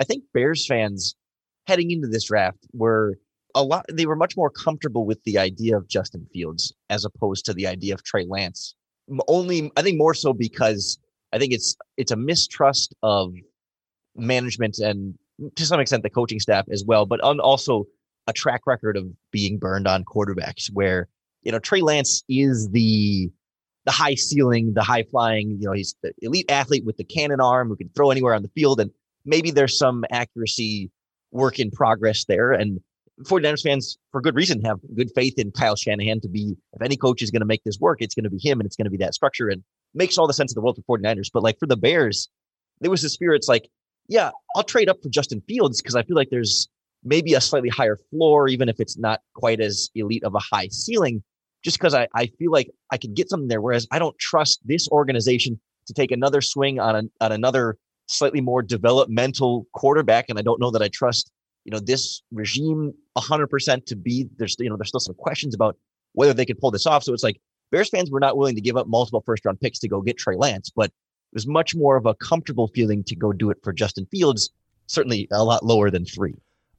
I 0.00 0.04
think 0.04 0.24
Bears 0.34 0.66
fans 0.66 1.14
heading 1.66 1.90
into 1.90 2.08
this 2.08 2.24
draft 2.24 2.58
were 2.72 3.18
a 3.54 3.62
lot 3.62 3.86
they 3.92 4.06
were 4.06 4.16
much 4.16 4.36
more 4.36 4.50
comfortable 4.50 5.06
with 5.06 5.22
the 5.24 5.38
idea 5.38 5.76
of 5.76 5.88
Justin 5.88 6.26
Fields 6.32 6.74
as 6.90 7.04
opposed 7.04 7.46
to 7.46 7.54
the 7.54 7.66
idea 7.66 7.94
of 7.94 8.02
Trey 8.02 8.26
Lance. 8.28 8.74
Only 9.28 9.70
I 9.76 9.82
think 9.82 9.98
more 9.98 10.14
so 10.14 10.32
because 10.32 10.98
I 11.32 11.38
think 11.38 11.52
it's 11.52 11.76
it's 11.96 12.12
a 12.12 12.16
mistrust 12.16 12.94
of 13.02 13.34
management 14.14 14.78
and 14.78 15.14
to 15.56 15.66
some 15.66 15.80
extent 15.80 16.02
the 16.02 16.10
coaching 16.10 16.40
staff 16.40 16.66
as 16.70 16.84
well, 16.84 17.06
but 17.06 17.20
on 17.20 17.40
also 17.40 17.84
a 18.26 18.32
track 18.32 18.62
record 18.66 18.96
of 18.96 19.06
being 19.30 19.58
burned 19.58 19.86
on 19.86 20.04
quarterbacks 20.04 20.70
where 20.72 21.08
you 21.42 21.52
know 21.52 21.58
Trey 21.58 21.80
Lance 21.80 22.22
is 22.28 22.68
the 22.70 23.30
the 23.84 23.92
high 23.92 24.14
ceiling, 24.14 24.74
the 24.74 24.82
high 24.82 25.04
flying, 25.04 25.58
you 25.60 25.66
know, 25.66 25.72
he's 25.72 25.94
the 26.02 26.12
elite 26.20 26.50
athlete 26.50 26.84
with 26.84 26.96
the 26.96 27.04
cannon 27.04 27.40
arm 27.40 27.68
who 27.68 27.76
can 27.76 27.88
throw 27.90 28.10
anywhere 28.10 28.34
on 28.34 28.42
the 28.42 28.48
field 28.48 28.80
and 28.80 28.90
maybe 29.24 29.50
there's 29.50 29.78
some 29.78 30.04
accuracy 30.10 30.90
work 31.30 31.60
in 31.60 31.70
progress 31.70 32.24
there 32.24 32.52
and 32.52 32.80
49ers 33.22 33.62
fans, 33.62 33.98
for 34.12 34.20
good 34.20 34.34
reason, 34.34 34.62
have 34.62 34.78
good 34.94 35.10
faith 35.14 35.38
in 35.38 35.50
Kyle 35.50 35.76
Shanahan 35.76 36.20
to 36.20 36.28
be, 36.28 36.54
if 36.74 36.82
any 36.82 36.96
coach 36.96 37.22
is 37.22 37.30
going 37.30 37.40
to 37.40 37.46
make 37.46 37.64
this 37.64 37.78
work, 37.80 38.02
it's 38.02 38.14
going 38.14 38.24
to 38.24 38.30
be 38.30 38.38
him 38.38 38.60
and 38.60 38.66
it's 38.66 38.76
going 38.76 38.84
to 38.84 38.90
be 38.90 38.98
that 38.98 39.14
structure 39.14 39.48
and 39.48 39.62
makes 39.96 40.18
all 40.18 40.26
the 40.26 40.34
sense 40.34 40.52
in 40.52 40.54
the 40.54 40.60
world 40.60 40.78
for 40.86 40.98
49ers. 40.98 41.30
But 41.32 41.42
like 41.42 41.58
for 41.58 41.66
the 41.66 41.76
Bears, 41.76 42.28
there 42.80 42.90
was 42.90 43.02
the 43.02 43.08
spirit. 43.08 43.36
It's 43.36 43.48
like, 43.48 43.68
yeah, 44.08 44.30
I'll 44.54 44.62
trade 44.62 44.88
up 44.88 45.02
for 45.02 45.08
Justin 45.08 45.42
Fields 45.48 45.80
because 45.80 45.96
I 45.96 46.02
feel 46.02 46.16
like 46.16 46.30
there's 46.30 46.68
maybe 47.04 47.34
a 47.34 47.40
slightly 47.40 47.68
higher 47.68 47.98
floor, 48.10 48.48
even 48.48 48.68
if 48.68 48.80
it's 48.80 48.98
not 48.98 49.20
quite 49.34 49.60
as 49.60 49.90
elite 49.94 50.24
of 50.24 50.34
a 50.34 50.38
high 50.38 50.68
ceiling, 50.68 51.22
just 51.64 51.78
because 51.78 51.94
I, 51.94 52.08
I 52.14 52.26
feel 52.38 52.50
like 52.50 52.70
I 52.90 52.98
can 52.98 53.14
get 53.14 53.30
something 53.30 53.48
there. 53.48 53.60
Whereas 53.60 53.86
I 53.90 53.98
don't 53.98 54.18
trust 54.18 54.60
this 54.64 54.88
organization 54.88 55.60
to 55.86 55.94
take 55.94 56.10
another 56.10 56.40
swing 56.40 56.78
on, 56.80 56.96
a, 56.96 57.24
on 57.24 57.32
another 57.32 57.78
slightly 58.08 58.40
more 58.40 58.62
developmental 58.62 59.66
quarterback. 59.72 60.26
And 60.28 60.38
I 60.38 60.42
don't 60.42 60.60
know 60.60 60.70
that 60.70 60.82
I 60.82 60.88
trust 60.88 61.30
you 61.66 61.72
know, 61.72 61.80
this 61.80 62.22
regime 62.30 62.94
100% 63.18 63.86
to 63.86 63.96
be, 63.96 64.28
there's, 64.38 64.54
you 64.60 64.70
know, 64.70 64.76
there's 64.76 64.88
still 64.88 65.00
some 65.00 65.16
questions 65.16 65.52
about 65.52 65.76
whether 66.12 66.32
they 66.32 66.46
could 66.46 66.60
pull 66.60 66.70
this 66.70 66.86
off. 66.86 67.02
So 67.02 67.12
it's 67.12 67.24
like 67.24 67.40
Bears 67.70 67.88
fans 67.88 68.10
were 68.10 68.20
not 68.20 68.36
willing 68.36 68.54
to 68.54 68.60
give 68.60 68.76
up 68.76 68.86
multiple 68.86 69.22
first 69.24 69.44
round 69.44 69.60
picks 69.60 69.78
to 69.80 69.88
go 69.88 70.00
get 70.00 70.18
Trey 70.18 70.36
Lance, 70.36 70.70
but 70.74 70.86
it 70.86 71.34
was 71.34 71.46
much 71.46 71.74
more 71.74 71.96
of 71.96 72.06
a 72.06 72.14
comfortable 72.14 72.68
feeling 72.68 73.04
to 73.04 73.16
go 73.16 73.32
do 73.32 73.50
it 73.50 73.58
for 73.62 73.72
Justin 73.72 74.06
Fields, 74.06 74.50
certainly 74.86 75.28
a 75.32 75.44
lot 75.44 75.64
lower 75.64 75.90
than 75.90 76.04
three. 76.04 76.34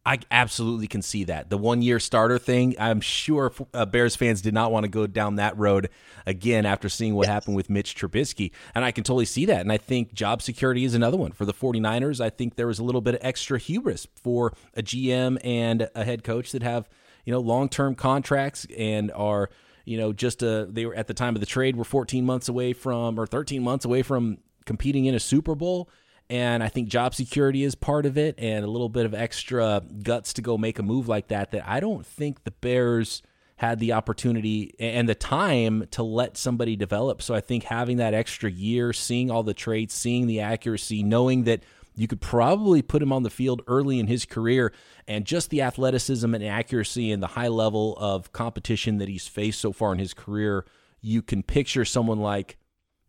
I 0.07 0.19
absolutely 0.31 0.87
can 0.87 1.01
see 1.01 1.25
that. 1.25 1.49
The 1.49 1.57
one 1.57 1.81
year 1.81 1.99
starter 1.99 2.39
thing, 2.39 2.75
I'm 2.79 3.01
sure 3.01 3.51
uh, 3.73 3.85
Bears 3.85 4.15
fans 4.15 4.41
did 4.41 4.53
not 4.53 4.71
want 4.71 4.85
to 4.85 4.87
go 4.89 5.05
down 5.05 5.35
that 5.35 5.57
road 5.57 5.89
again 6.25 6.65
after 6.65 6.87
seeing 6.87 7.13
what 7.13 7.27
yes. 7.27 7.33
happened 7.33 7.57
with 7.57 7.69
Mitch 7.69 7.93
Trubisky. 7.93 8.51
And 8.73 8.85
I 8.85 8.91
can 8.91 9.03
totally 9.03 9.25
see 9.25 9.43
that. 9.47 9.59
And 9.59 9.69
I 9.69 9.75
think 9.75 10.13
job 10.13 10.41
security 10.41 10.85
is 10.85 10.93
another 10.93 11.17
one. 11.17 11.33
For 11.33 11.43
the 11.43 11.53
49ers, 11.53 12.21
I 12.21 12.29
think 12.29 12.55
there 12.55 12.67
was 12.67 12.79
a 12.79 12.85
little 12.85 13.01
bit 13.01 13.15
of 13.15 13.19
extra 13.21 13.59
hubris 13.59 14.07
for 14.15 14.53
a 14.75 14.81
GM 14.81 15.39
and 15.43 15.89
a 15.93 16.05
head 16.05 16.23
coach 16.23 16.53
that 16.53 16.63
have, 16.63 16.87
you 17.25 17.33
know, 17.33 17.41
long 17.41 17.67
term 17.67 17.93
contracts 17.93 18.65
and 18.77 19.11
are, 19.11 19.49
you 19.87 19.97
know, 19.97 20.13
just 20.13 20.43
uh, 20.43 20.65
they 20.69 20.85
were 20.85 20.95
at 20.95 21.07
the 21.07 21.13
time 21.13 21.35
of 21.35 21.39
the 21.39 21.47
trade 21.47 21.75
were 21.75 21.83
14 21.83 22.25
months 22.25 22.49
away 22.49 22.73
from 22.73 23.19
or 23.19 23.25
13 23.25 23.63
months 23.63 23.85
away 23.85 24.03
from 24.03 24.37
competing 24.65 25.05
in 25.05 25.15
a 25.15 25.19
Super 25.19 25.55
Bowl 25.55 25.89
and 26.29 26.61
I 26.61 26.67
think 26.67 26.89
job 26.89 27.15
security 27.15 27.63
is 27.63 27.75
part 27.75 28.05
of 28.05 28.17
it 28.17 28.35
and 28.37 28.65
a 28.65 28.67
little 28.67 28.89
bit 28.89 29.05
of 29.05 29.13
extra 29.13 29.81
guts 30.03 30.33
to 30.33 30.41
go 30.41 30.57
make 30.57 30.77
a 30.79 30.83
move 30.83 31.07
like 31.07 31.29
that 31.29 31.51
that 31.51 31.67
I 31.67 31.79
don't 31.79 32.05
think 32.05 32.43
the 32.43 32.51
Bears 32.51 33.21
had 33.55 33.79
the 33.79 33.93
opportunity 33.93 34.75
and 34.77 35.09
the 35.09 35.15
time 35.15 35.87
to 35.91 36.03
let 36.03 36.37
somebody 36.37 36.75
develop. 36.75 37.21
So 37.21 37.33
I 37.33 37.41
think 37.41 37.63
having 37.63 37.97
that 37.97 38.13
extra 38.13 38.51
year, 38.51 38.93
seeing 38.93 39.31
all 39.31 39.41
the 39.41 39.53
traits, 39.53 39.95
seeing 39.95 40.27
the 40.27 40.41
accuracy, 40.41 41.01
knowing 41.01 41.45
that 41.45 41.63
you 41.97 42.07
could 42.07 42.21
probably 42.21 42.83
put 42.83 43.01
him 43.01 43.11
on 43.11 43.23
the 43.23 43.29
field 43.29 43.63
early 43.67 43.99
in 43.99 44.05
his 44.05 44.23
career 44.23 44.71
and 45.07 45.25
just 45.25 45.49
the 45.49 45.63
athleticism 45.63 46.31
and 46.31 46.43
accuracy 46.43 47.11
and 47.11 47.23
the 47.23 47.27
high 47.27 47.47
level 47.47 47.97
of 47.97 48.31
competition 48.31 48.99
that 48.99 49.09
he's 49.09 49.27
faced 49.27 49.59
so 49.59 49.73
far 49.73 49.93
in 49.93 49.99
his 49.99 50.13
career, 50.13 50.63
you 51.01 51.23
can 51.23 51.41
picture 51.41 51.83
someone 51.83 52.19
like 52.19 52.57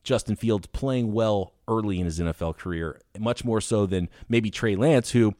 Justin 0.04 0.37
Fields 0.37 0.66
playing 0.68 1.12
well 1.12 1.52
early 1.68 2.00
in 2.00 2.07
his 2.07 2.18
NFL 2.18 2.57
career, 2.57 2.99
much 3.18 3.45
more 3.45 3.61
so 3.61 3.85
than 3.85 4.09
maybe 4.26 4.50
Trey 4.50 4.75
Lance, 4.75 5.11
who 5.11 5.35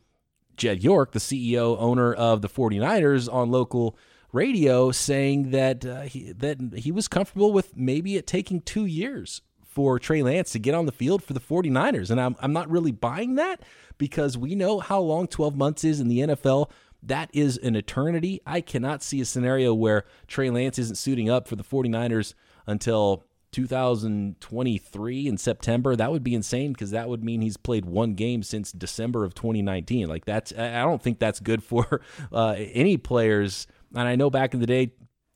Jed 0.59 0.85
York, 0.85 1.13
the 1.13 1.19
CEO 1.19 1.75
owner 1.79 2.13
of 2.13 2.43
the 2.43 2.51
49ers 2.51 3.33
on 3.33 3.51
local 3.51 3.97
radio, 4.31 4.91
saying 4.91 5.53
that 5.53 5.87
uh, 5.87 6.03
he, 6.03 6.33
that 6.33 6.75
he 6.77 6.93
was 6.93 7.09
comfortable 7.09 7.51
with 7.51 7.75
maybe 7.75 8.17
it 8.17 8.27
taking 8.27 8.61
two 8.61 8.85
years 8.85 9.41
for 9.79 10.01
Trey 10.01 10.25
Lance 10.25 10.51
to 10.51 10.59
get 10.59 10.75
on 10.75 10.87
the 10.87 10.91
field 10.91 11.23
for 11.23 11.35
the 11.35 11.41
49ers. 11.41 12.11
And 12.11 12.21
I'm, 12.21 12.35
I'm 12.41 12.53
not 12.53 12.69
really 12.69 12.91
buying 12.91 13.37
that 13.37 13.63
because 13.97 14.37
we 14.37 14.57
know 14.57 14.81
how 14.81 14.99
long 14.99 15.29
12 15.29 15.57
months 15.57 15.85
is 15.85 16.01
in 16.01 16.09
the 16.09 16.19
NFL. 16.19 16.69
That 17.01 17.31
is 17.33 17.59
an 17.59 17.77
eternity. 17.77 18.41
I 18.45 18.61
cannot 18.61 19.05
see 19.05 19.21
a 19.21 19.25
scenario 19.25 19.73
where 19.73 20.05
Trey 20.27 20.51
Lance 20.51 20.81
isn't 20.81 20.97
suiting 20.97 21.31
up 21.31 21.47
for 21.47 21.55
the 21.55 21.63
49ers 21.63 22.35
until 22.67 23.25
2023 23.53 25.29
in 25.29 25.39
September, 25.39 25.95
that 25.95 26.11
would 26.11 26.25
be 26.25 26.35
insane 26.35 26.73
because 26.73 26.91
that 26.91 27.09
would 27.09 27.23
mean 27.23 27.41
he's 27.41 27.57
played 27.57 27.85
one 27.85 28.15
game 28.15 28.43
since 28.43 28.73
December 28.73 29.25
of 29.25 29.33
2019. 29.37 30.09
Like 30.09 30.25
that's, 30.25 30.53
I 30.59 30.83
don't 30.83 31.01
think 31.01 31.21
that's 31.21 31.39
good 31.39 31.63
for 31.63 32.01
uh, 32.33 32.57
any 32.59 32.97
players. 32.97 33.69
And 33.95 34.09
I 34.09 34.17
know 34.17 34.29
back 34.29 34.55
in 34.55 34.61
the 34.61 34.67
day, 34.67 34.91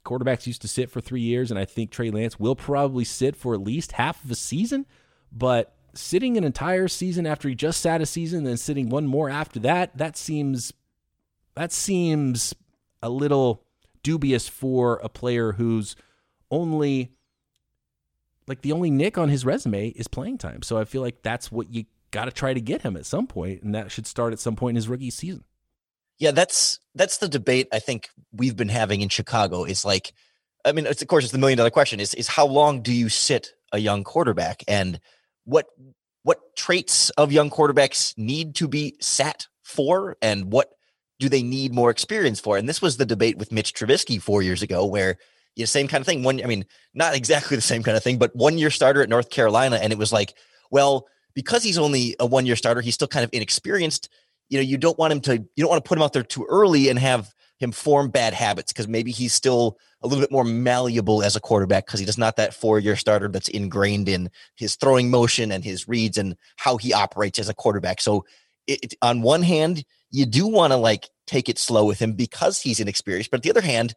quarterbacks 0.04 0.46
used 0.46 0.62
to 0.62 0.68
sit 0.68 0.90
for 0.90 1.00
three 1.00 1.20
years, 1.20 1.50
and 1.50 1.58
I 1.58 1.64
think 1.64 1.90
Trey 1.90 2.10
Lance 2.10 2.38
will 2.38 2.56
probably 2.56 3.04
sit 3.04 3.36
for 3.36 3.54
at 3.54 3.60
least 3.60 3.92
half 3.92 4.24
of 4.24 4.30
a 4.30 4.34
season. 4.34 4.86
But 5.30 5.74
sitting 5.94 6.36
an 6.36 6.44
entire 6.44 6.88
season 6.88 7.26
after 7.26 7.48
he 7.48 7.54
just 7.54 7.80
sat 7.80 8.00
a 8.00 8.06
season, 8.06 8.38
and 8.38 8.46
then 8.46 8.56
sitting 8.56 8.88
one 8.88 9.06
more 9.06 9.30
after 9.30 9.60
that, 9.60 9.96
that 9.96 10.16
seems 10.16 10.72
that 11.54 11.72
seems 11.72 12.54
a 13.02 13.10
little 13.10 13.64
dubious 14.02 14.48
for 14.48 15.00
a 15.02 15.08
player 15.08 15.52
who's 15.52 15.96
only 16.50 17.12
like 18.46 18.62
the 18.62 18.72
only 18.72 18.90
nick 18.90 19.16
on 19.16 19.28
his 19.28 19.44
resume 19.44 19.88
is 19.88 20.08
playing 20.08 20.38
time. 20.38 20.62
So 20.62 20.78
I 20.78 20.84
feel 20.84 21.02
like 21.02 21.22
that's 21.22 21.52
what 21.52 21.72
you 21.72 21.84
got 22.10 22.26
to 22.26 22.30
try 22.30 22.54
to 22.54 22.60
get 22.60 22.82
him 22.82 22.96
at 22.96 23.06
some 23.06 23.26
point, 23.26 23.62
and 23.62 23.74
that 23.74 23.90
should 23.90 24.06
start 24.06 24.32
at 24.32 24.40
some 24.40 24.56
point 24.56 24.72
in 24.72 24.76
his 24.76 24.88
rookie 24.88 25.10
season. 25.10 25.44
Yeah, 26.18 26.30
that's 26.30 26.78
that's 26.94 27.18
the 27.18 27.28
debate 27.28 27.68
I 27.72 27.78
think 27.78 28.08
we've 28.32 28.56
been 28.56 28.68
having 28.68 29.00
in 29.00 29.08
Chicago. 29.08 29.64
Is 29.64 29.84
like, 29.84 30.12
I 30.64 30.72
mean, 30.72 30.86
it's, 30.86 31.02
of 31.02 31.08
course, 31.08 31.24
it's 31.24 31.32
the 31.32 31.38
million 31.38 31.56
dollar 31.56 31.70
question: 31.70 32.00
is 32.00 32.14
is 32.14 32.28
how 32.28 32.46
long 32.46 32.82
do 32.82 32.92
you 32.92 33.08
sit 33.08 33.52
a 33.72 33.78
young 33.78 34.04
quarterback, 34.04 34.62
and 34.68 35.00
what 35.44 35.66
what 36.22 36.38
traits 36.56 37.10
of 37.10 37.32
young 37.32 37.50
quarterbacks 37.50 38.16
need 38.16 38.54
to 38.56 38.68
be 38.68 38.94
sat 39.00 39.46
for, 39.62 40.16
and 40.22 40.52
what 40.52 40.70
do 41.18 41.28
they 41.28 41.42
need 41.42 41.72
more 41.72 41.90
experience 41.90 42.40
for? 42.40 42.56
And 42.56 42.68
this 42.68 42.82
was 42.82 42.96
the 42.96 43.06
debate 43.06 43.38
with 43.38 43.52
Mitch 43.52 43.72
Trubisky 43.72 44.20
four 44.20 44.42
years 44.42 44.62
ago, 44.62 44.84
where 44.86 45.18
you 45.56 45.62
know, 45.62 45.66
same 45.66 45.88
kind 45.88 46.00
of 46.00 46.06
thing. 46.06 46.22
One, 46.22 46.42
I 46.42 46.46
mean, 46.46 46.66
not 46.94 47.14
exactly 47.14 47.56
the 47.56 47.62
same 47.62 47.82
kind 47.82 47.96
of 47.96 48.02
thing, 48.02 48.18
but 48.18 48.34
one 48.34 48.58
year 48.58 48.70
starter 48.70 49.02
at 49.02 49.08
North 49.08 49.30
Carolina, 49.30 49.76
and 49.76 49.92
it 49.92 49.98
was 49.98 50.12
like, 50.12 50.34
well, 50.70 51.06
because 51.34 51.62
he's 51.62 51.78
only 51.78 52.16
a 52.20 52.26
one 52.26 52.46
year 52.46 52.56
starter, 52.56 52.80
he's 52.80 52.94
still 52.94 53.08
kind 53.08 53.24
of 53.24 53.30
inexperienced. 53.32 54.08
You 54.52 54.58
know, 54.58 54.62
you 54.62 54.76
don't 54.76 54.98
want 54.98 55.12
him 55.12 55.20
to, 55.22 55.36
you 55.38 55.58
don't 55.58 55.70
want 55.70 55.84
to 55.84 55.88
put 55.88 55.98
him 55.98 56.02
out 56.02 56.12
there 56.12 56.22
too 56.22 56.46
early 56.48 56.88
and 56.88 56.98
have 56.98 57.32
him 57.58 57.72
form 57.72 58.10
bad 58.10 58.34
habits 58.34 58.72
because 58.72 58.88
maybe 58.88 59.12
he's 59.12 59.32
still 59.32 59.78
a 60.02 60.06
little 60.06 60.22
bit 60.22 60.32
more 60.32 60.44
malleable 60.44 61.22
as 61.22 61.36
a 61.36 61.40
quarterback 61.40 61.86
because 61.86 62.00
he 62.00 62.06
does 62.06 62.18
not 62.18 62.36
that 62.36 62.52
four 62.52 62.78
year 62.78 62.96
starter 62.96 63.28
that's 63.28 63.48
ingrained 63.48 64.08
in 64.08 64.30
his 64.56 64.74
throwing 64.76 65.10
motion 65.10 65.52
and 65.52 65.64
his 65.64 65.88
reads 65.88 66.18
and 66.18 66.36
how 66.56 66.76
he 66.76 66.92
operates 66.92 67.38
as 67.38 67.48
a 67.48 67.54
quarterback. 67.54 68.00
So, 68.00 68.24
it, 68.66 68.80
it, 68.82 68.94
on 69.02 69.22
one 69.22 69.42
hand, 69.42 69.84
you 70.10 70.26
do 70.26 70.46
want 70.46 70.72
to 70.72 70.76
like 70.76 71.08
take 71.26 71.48
it 71.48 71.58
slow 71.58 71.84
with 71.84 71.98
him 71.98 72.12
because 72.12 72.60
he's 72.60 72.80
inexperienced, 72.80 73.30
but 73.30 73.42
the 73.42 73.50
other 73.50 73.60
hand, 73.60 73.94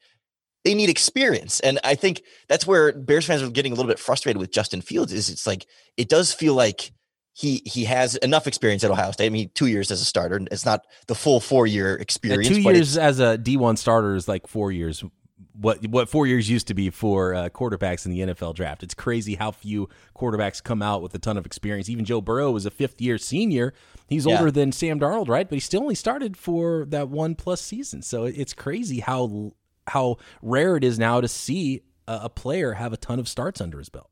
they 0.64 0.74
need 0.74 0.90
experience. 0.90 1.60
And 1.60 1.80
I 1.84 1.94
think 1.96 2.24
that's 2.50 2.66
where 2.66 2.92
Bears 2.92 3.26
fans 3.26 3.44
are 3.44 3.50
getting 3.52 3.72
a 3.72 3.76
little 3.76 3.90
bit 3.90 4.00
frustrated 4.00 4.40
with 4.40 4.52
Justin 4.52 4.82
Fields 4.82 5.14
is 5.14 5.30
it's 5.30 5.46
like 5.46 5.68
it 5.96 6.10
does 6.10 6.34
feel 6.34 6.56
like 6.56 6.92
he 7.38 7.62
he 7.66 7.84
has 7.84 8.16
enough 8.16 8.48
experience 8.48 8.86
at 8.86 8.92
Ohio 8.92 9.12
State. 9.12 9.26
I 9.26 9.30
mean, 9.30 9.52
two 9.54 9.66
years 9.66 9.92
as 9.92 10.00
a 10.00 10.06
starter. 10.06 10.40
It's 10.52 10.66
not 10.66 10.88
the 11.08 11.16
full 11.16 11.42
four 11.42 11.68
year 11.68 11.94
experience. 11.94 12.50
Yeah, 12.50 12.56
two 12.56 12.62
years 12.62 12.98
as 12.98 13.20
a 13.20 13.38
D 13.38 13.58
one 13.58 13.76
starter 13.76 14.16
is 14.16 14.30
like 14.30 14.48
four 14.48 14.72
years. 14.72 15.04
What 15.52 15.86
what 15.88 16.08
four 16.08 16.28
years 16.28 16.50
used 16.50 16.68
to 16.68 16.74
be 16.74 16.90
for 16.90 17.34
uh, 17.34 17.50
quarterbacks 17.50 18.06
in 18.06 18.14
the 18.14 18.34
NFL 18.34 18.56
draft. 18.56 18.84
It's 18.84 18.94
crazy 18.94 19.36
how 19.36 19.52
few 19.52 19.90
quarterbacks 20.18 20.64
come 20.64 20.82
out 20.82 21.02
with 21.02 21.14
a 21.14 21.20
ton 21.20 21.36
of 21.36 21.46
experience. 21.46 21.90
Even 21.90 22.06
Joe 22.06 22.22
Burrow 22.22 22.52
was 22.52 22.66
a 22.66 22.72
fifth 22.72 23.02
year 23.02 23.18
senior. 23.18 23.74
He's 24.08 24.26
yeah. 24.26 24.38
older 24.38 24.50
than 24.50 24.72
Sam 24.72 24.98
Darnold, 24.98 25.28
right? 25.28 25.48
But 25.48 25.58
he 25.58 25.60
still 25.60 25.82
only 25.82 25.96
started 25.96 26.38
for 26.38 26.86
that 26.86 27.10
one 27.10 27.36
plus 27.36 27.60
season. 27.60 28.02
So 28.02 28.24
it's 28.24 28.54
crazy 28.54 29.02
how 29.02 29.52
how 29.88 30.20
rare 30.42 30.78
it 30.78 30.86
is 30.86 30.98
now 30.98 31.20
to 31.20 31.28
see 31.28 31.82
a, 32.08 32.22
a 32.24 32.30
player 32.30 32.74
have 32.74 32.94
a 32.94 32.98
ton 32.98 33.20
of 33.20 33.28
starts 33.28 33.60
under 33.60 33.78
his 33.78 33.90
belt. 33.90 34.10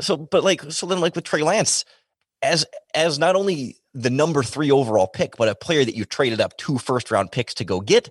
So, 0.00 0.16
but 0.16 0.44
like, 0.44 0.62
so 0.70 0.86
then, 0.86 1.00
like 1.00 1.14
with 1.14 1.24
Trey 1.24 1.42
Lance, 1.42 1.84
as 2.42 2.66
as 2.94 3.18
not 3.18 3.36
only 3.36 3.76
the 3.94 4.10
number 4.10 4.42
three 4.42 4.70
overall 4.70 5.06
pick, 5.06 5.36
but 5.36 5.48
a 5.48 5.54
player 5.54 5.84
that 5.84 5.96
you 5.96 6.04
traded 6.04 6.40
up 6.40 6.56
two 6.56 6.78
first 6.78 7.10
round 7.10 7.30
picks 7.32 7.54
to 7.54 7.64
go 7.64 7.80
get, 7.80 8.10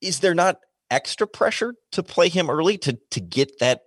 is 0.00 0.20
there 0.20 0.34
not 0.34 0.58
extra 0.90 1.26
pressure 1.26 1.74
to 1.92 2.02
play 2.02 2.28
him 2.28 2.50
early 2.50 2.78
to 2.78 2.98
to 3.10 3.20
get 3.20 3.58
that 3.60 3.82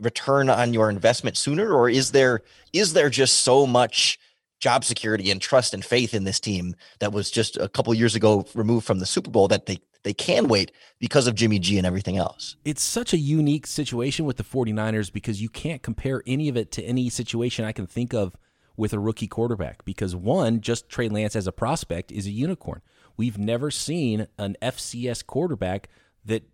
return 0.00 0.48
on 0.48 0.72
your 0.72 0.90
investment 0.90 1.36
sooner, 1.36 1.72
or 1.72 1.88
is 1.88 2.12
there 2.12 2.42
is 2.72 2.92
there 2.92 3.10
just 3.10 3.40
so 3.40 3.66
much 3.66 4.18
job 4.60 4.84
security 4.84 5.30
and 5.30 5.40
trust 5.40 5.72
and 5.72 5.84
faith 5.84 6.14
in 6.14 6.24
this 6.24 6.40
team 6.40 6.74
that 6.98 7.12
was 7.12 7.30
just 7.30 7.56
a 7.56 7.68
couple 7.68 7.94
years 7.94 8.16
ago 8.16 8.44
removed 8.54 8.84
from 8.84 8.98
the 8.98 9.06
Super 9.06 9.30
Bowl 9.30 9.48
that 9.48 9.66
they 9.66 9.78
they 10.04 10.14
can 10.14 10.48
wait 10.48 10.72
because 11.00 11.26
of 11.26 11.34
Jimmy 11.34 11.58
G 11.58 11.76
and 11.76 11.86
everything 11.86 12.16
else. 12.16 12.56
It's 12.64 12.82
such 12.82 13.12
a 13.12 13.18
unique 13.18 13.66
situation 13.66 14.24
with 14.24 14.36
the 14.36 14.44
49ers 14.44 15.12
because 15.12 15.42
you 15.42 15.48
can't 15.48 15.82
compare 15.82 16.22
any 16.26 16.48
of 16.48 16.56
it 16.56 16.70
to 16.72 16.82
any 16.82 17.08
situation 17.08 17.64
I 17.64 17.72
can 17.72 17.86
think 17.86 18.14
of 18.14 18.36
with 18.78 18.94
a 18.94 18.98
rookie 18.98 19.26
quarterback 19.26 19.84
because 19.84 20.16
one, 20.16 20.62
just 20.62 20.88
Trey 20.88 21.08
Lance 21.08 21.36
as 21.36 21.46
a 21.46 21.52
prospect 21.52 22.10
is 22.12 22.26
a 22.26 22.30
unicorn. 22.30 22.80
We've 23.16 23.36
never 23.36 23.70
seen 23.70 24.28
an 24.38 24.56
FCS 24.62 25.26
quarterback 25.26 25.90
that 26.24 26.44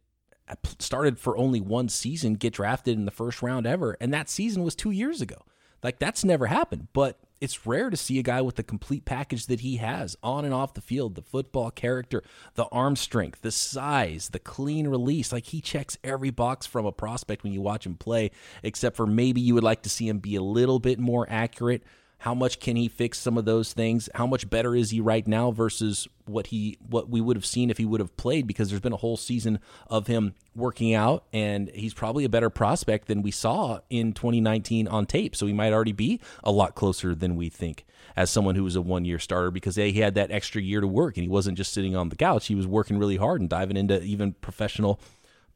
started 0.79 1.19
for 1.19 1.37
only 1.37 1.61
one 1.61 1.89
season 1.89 2.35
get 2.35 2.55
drafted 2.55 2.99
in 2.99 3.05
the 3.05 3.11
first 3.11 3.43
round 3.43 3.67
ever 3.67 3.97
and 4.01 4.13
that 4.13 4.29
season 4.29 4.63
was 4.63 4.75
2 4.75 4.91
years 4.91 5.21
ago. 5.21 5.45
Like 5.83 5.99
that's 5.99 6.25
never 6.25 6.47
happened. 6.47 6.89
But 6.95 7.21
it's 7.43 7.67
rare 7.67 7.91
to 7.91 7.97
see 7.97 8.19
a 8.19 8.23
guy 8.23 8.41
with 8.41 8.57
the 8.57 8.63
complete 8.63 9.05
package 9.05 9.47
that 9.47 9.61
he 9.61 9.77
has 9.77 10.17
on 10.23 10.47
and 10.47 10.55
off 10.55 10.73
the 10.73 10.81
field 10.81 11.17
the 11.17 11.23
football 11.23 11.71
character, 11.71 12.23
the 12.55 12.65
arm 12.73 12.97
strength, 12.97 13.43
the 13.43 13.51
size, 13.51 14.31
the 14.31 14.39
clean 14.39 14.89
release. 14.89 15.31
Like 15.31 15.45
he 15.47 15.61
checks 15.61 15.99
every 16.03 16.31
box 16.31 16.65
from 16.65 16.87
a 16.87 16.93
prospect 16.93 17.43
when 17.43 17.53
you 17.53 17.61
watch 17.61 17.85
him 17.85 17.97
play, 17.97 18.31
except 18.63 18.97
for 18.97 19.07
maybe 19.07 19.43
you 19.43 19.53
would 19.53 19.63
like 19.63 19.83
to 19.83 19.91
see 19.91 20.09
him 20.09 20.21
be 20.21 20.37
a 20.37 20.43
little 20.43 20.79
bit 20.79 20.99
more 20.99 21.27
accurate 21.29 21.83
how 22.25 22.35
much 22.35 22.59
can 22.59 22.75
he 22.75 22.89
fix 22.89 23.19
some 23.19 23.37
of 23.37 23.45
those 23.45 23.75
things? 23.75 24.09
How 24.15 24.27
much 24.27 24.49
better 24.49 24.75
is 24.75 24.89
he 24.89 24.99
right 24.99 25.29
now 25.29 25.51
versus 25.51 26.09
what 26.25 26.47
he 26.47 26.79
what 26.81 27.11
we 27.11 27.21
would 27.21 27.37
have 27.37 27.45
seen 27.45 27.69
if 27.69 27.77
he 27.77 27.85
would 27.85 28.01
have 28.01 28.17
played 28.17 28.47
because 28.47 28.71
there's 28.71 28.81
been 28.81 28.95
a 28.95 28.97
whole 28.97 29.19
season 29.19 29.59
of 29.89 30.07
him 30.07 30.35
working 30.57 30.95
out 30.95 31.27
and 31.35 31.69
he's 31.75 31.93
probably 31.93 32.25
a 32.25 32.31
better 32.31 32.49
prospect 32.49 33.09
than 33.09 33.21
we 33.21 33.31
saw 33.31 33.81
in 33.91 34.15
2019 34.15 34.89
on 34.89 35.05
tape. 35.05 35.37
So 35.37 35.45
he 35.45 35.53
might 35.53 35.75
already 35.75 35.93
be 35.93 36.19
a 36.43 36.51
lot 36.51 36.75
closer 36.75 37.15
than 37.15 37.37
we 37.37 37.51
think 37.51 37.85
as 38.17 38.31
someone 38.31 38.55
who 38.55 38.65
was 38.65 38.75
a 38.75 38.81
one-year 38.81 39.19
starter 39.19 39.51
because 39.51 39.77
hey, 39.77 39.93
he 39.93 40.01
had 40.01 40.15
that 40.15 40.31
extra 40.31 40.63
year 40.63 40.81
to 40.81 40.87
work 40.87 41.19
and 41.19 41.25
he 41.25 41.29
wasn't 41.29 41.59
just 41.59 41.75
sitting 41.75 41.95
on 41.95 42.09
the 42.09 42.17
couch. 42.17 42.47
He 42.47 42.55
was 42.55 42.67
working 42.67 42.97
really 42.97 43.19
hard 43.19 43.43
and 43.43 43.51
diving 43.51 43.77
into 43.77 44.03
even 44.03 44.33
professional 44.33 44.99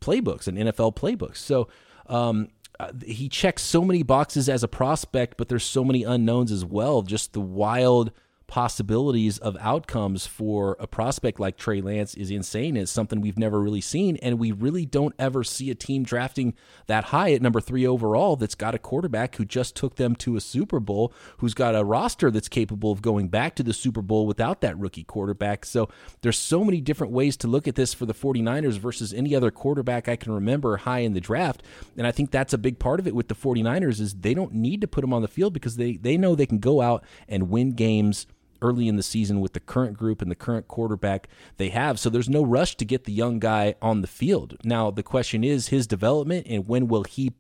playbooks 0.03 0.47
and 0.47 0.59
NFL 0.59 0.97
playbooks. 0.97 1.39
So 1.39 1.67
um, 2.09 2.49
uh, 2.81 2.93
he 3.05 3.29
checks 3.29 3.63
so 3.63 3.83
many 3.83 4.03
boxes 4.03 4.49
as 4.49 4.63
a 4.63 4.69
prospect, 4.69 5.37
but 5.37 5.49
there's 5.49 5.65
so 5.65 5.85
many 5.85 6.05
unknowns 6.05 6.53
as 6.53 6.65
well. 6.65 7.03
Just 7.03 7.33
the 7.33 7.41
wild 7.41 8.13
possibilities 8.49 9.39
of 9.39 9.57
outcomes 9.61 10.27
for 10.27 10.77
a 10.81 10.87
prospect 10.87 11.39
like 11.39 11.59
Trey 11.59 11.83
Lance 11.83 12.15
is 12.15 12.31
insane. 12.31 12.77
It's 12.77 12.91
something 12.91 13.21
we've 13.21 13.39
never 13.39 13.61
really 13.61 13.83
seen. 13.83 14.17
And 14.17 14.39
we 14.39 14.53
really 14.53 14.87
don't 14.87 15.15
ever 15.19 15.45
see 15.45 15.71
a 15.71 15.75
team 15.75 16.03
drafting 16.03 16.55
that 16.87 17.05
high 17.05 17.33
at 17.33 17.43
number 17.43 17.61
three 17.61 17.87
overall 17.87 18.37
that's 18.37 18.55
got 18.55 18.75
a 18.75 18.79
quarterback 18.79 19.37
who 19.37 19.45
just 19.45 19.77
took 19.77 19.97
them 19.97 20.17
to 20.17 20.35
a 20.35 20.41
Super 20.41 20.81
Bowl, 20.81 21.13
who's 21.37 21.53
got 21.53 21.77
a 21.77 21.85
roster 21.85 22.31
that's 22.31 22.49
capable 22.49 22.91
of 22.91 23.03
going 23.03 23.29
back 23.29 23.55
to 23.57 23.63
the 23.63 23.75
Super 23.75 24.01
Bowl 24.01 24.27
without 24.27 24.63
that 24.63 24.79
rookie 24.79 25.05
quarterback. 25.05 25.67
So 25.67 25.91
there's 26.23 26.39
so 26.39 26.65
many 26.65 26.81
different 26.81 27.13
ways 27.13 27.37
to 27.39 27.49
look 27.49 27.69
at 27.69 27.75
this 27.75 27.93
for 27.93 28.07
the 28.07 28.15
49ers 28.15 28.79
versus 28.79 29.13
any 29.13 29.35
other 29.35 29.51
quarterback 29.51 30.09
I 30.09 30.17
can 30.17 30.33
remember 30.33 30.79
high 30.79 31.01
in 31.01 31.13
the 31.13 31.21
draft. 31.21 31.63
And 31.99 32.07
I 32.07 32.13
think 32.13 32.31
that's 32.31 32.55
a 32.55 32.59
big 32.59 32.79
part 32.79 32.99
of 32.99 33.07
it 33.07 33.15
with 33.15 33.29
the 33.29 33.35
49ers 33.35 34.01
is 34.01 34.15
they 34.15 34.33
don't 34.33 34.55
need 34.55 34.81
to 34.81 34.89
put 34.89 35.05
him 35.05 35.13
on 35.13 35.21
the 35.21 35.29
field 35.29 35.53
because 35.53 35.77
they, 35.77 35.99
they 35.99 36.17
know 36.17 36.35
they 36.35 36.47
can 36.47 36.61
go 36.61 36.81
out 36.81 37.05
and 37.29 37.51
win 37.51 37.73
games– 37.73 38.27
early 38.63 38.89
in 38.89 38.97
the 38.97 39.03
season 39.03 39.41
with 39.41 39.53
the 39.53 39.61
current 39.61 39.97
group 39.97 40.23
and 40.23 40.31
the 40.31 40.37
current 40.37 40.69
quarterback 40.69 41.29
they 41.57 41.69
have. 41.71 41.99
So 41.99 42.11
there's 42.11 42.29
no 42.29 42.43
rush 42.43 42.77
to 42.77 42.85
get 42.85 43.05
the 43.05 43.13
young 43.13 43.39
guy 43.39 43.75
on 43.81 44.01
the 44.01 44.07
field. 44.07 44.57
Now, 44.65 44.91
the 44.91 45.03
question 45.03 45.45
is 45.45 45.69
his 45.69 45.87
development 45.87 46.47
and 46.49 46.67
when 46.67 46.89
will 46.89 47.05
he 47.05 47.35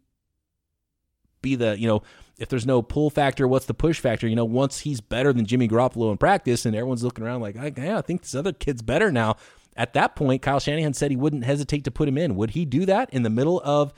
be 1.40 1.54
the, 1.54 1.78
you 1.78 1.86
know, 1.86 2.02
if 2.38 2.48
there's 2.48 2.66
no 2.66 2.82
pull 2.82 3.10
factor, 3.10 3.48
what's 3.48 3.66
the 3.66 3.74
push 3.74 4.00
factor? 4.00 4.28
You 4.28 4.36
know, 4.36 4.44
once 4.44 4.80
he's 4.80 5.00
better 5.00 5.32
than 5.32 5.46
Jimmy 5.46 5.68
Garoppolo 5.68 6.10
in 6.10 6.18
practice 6.18 6.64
and 6.64 6.74
everyone's 6.74 7.04
looking 7.04 7.24
around 7.24 7.40
like, 7.40 7.56
yeah, 7.76 7.98
I 7.98 8.02
think 8.02 8.22
this 8.22 8.34
other 8.34 8.52
kid's 8.52 8.82
better 8.82 9.10
now. 9.10 9.36
At 9.76 9.94
that 9.94 10.16
point, 10.16 10.42
Kyle 10.42 10.58
Shanahan 10.58 10.94
said 10.94 11.10
he 11.10 11.16
wouldn't 11.16 11.44
hesitate 11.44 11.84
to 11.84 11.90
put 11.90 12.08
him 12.08 12.18
in. 12.18 12.34
Would 12.34 12.50
he 12.50 12.64
do 12.64 12.84
that 12.86 13.10
in 13.10 13.22
the 13.22 13.30
middle 13.30 13.60
of 13.64 13.92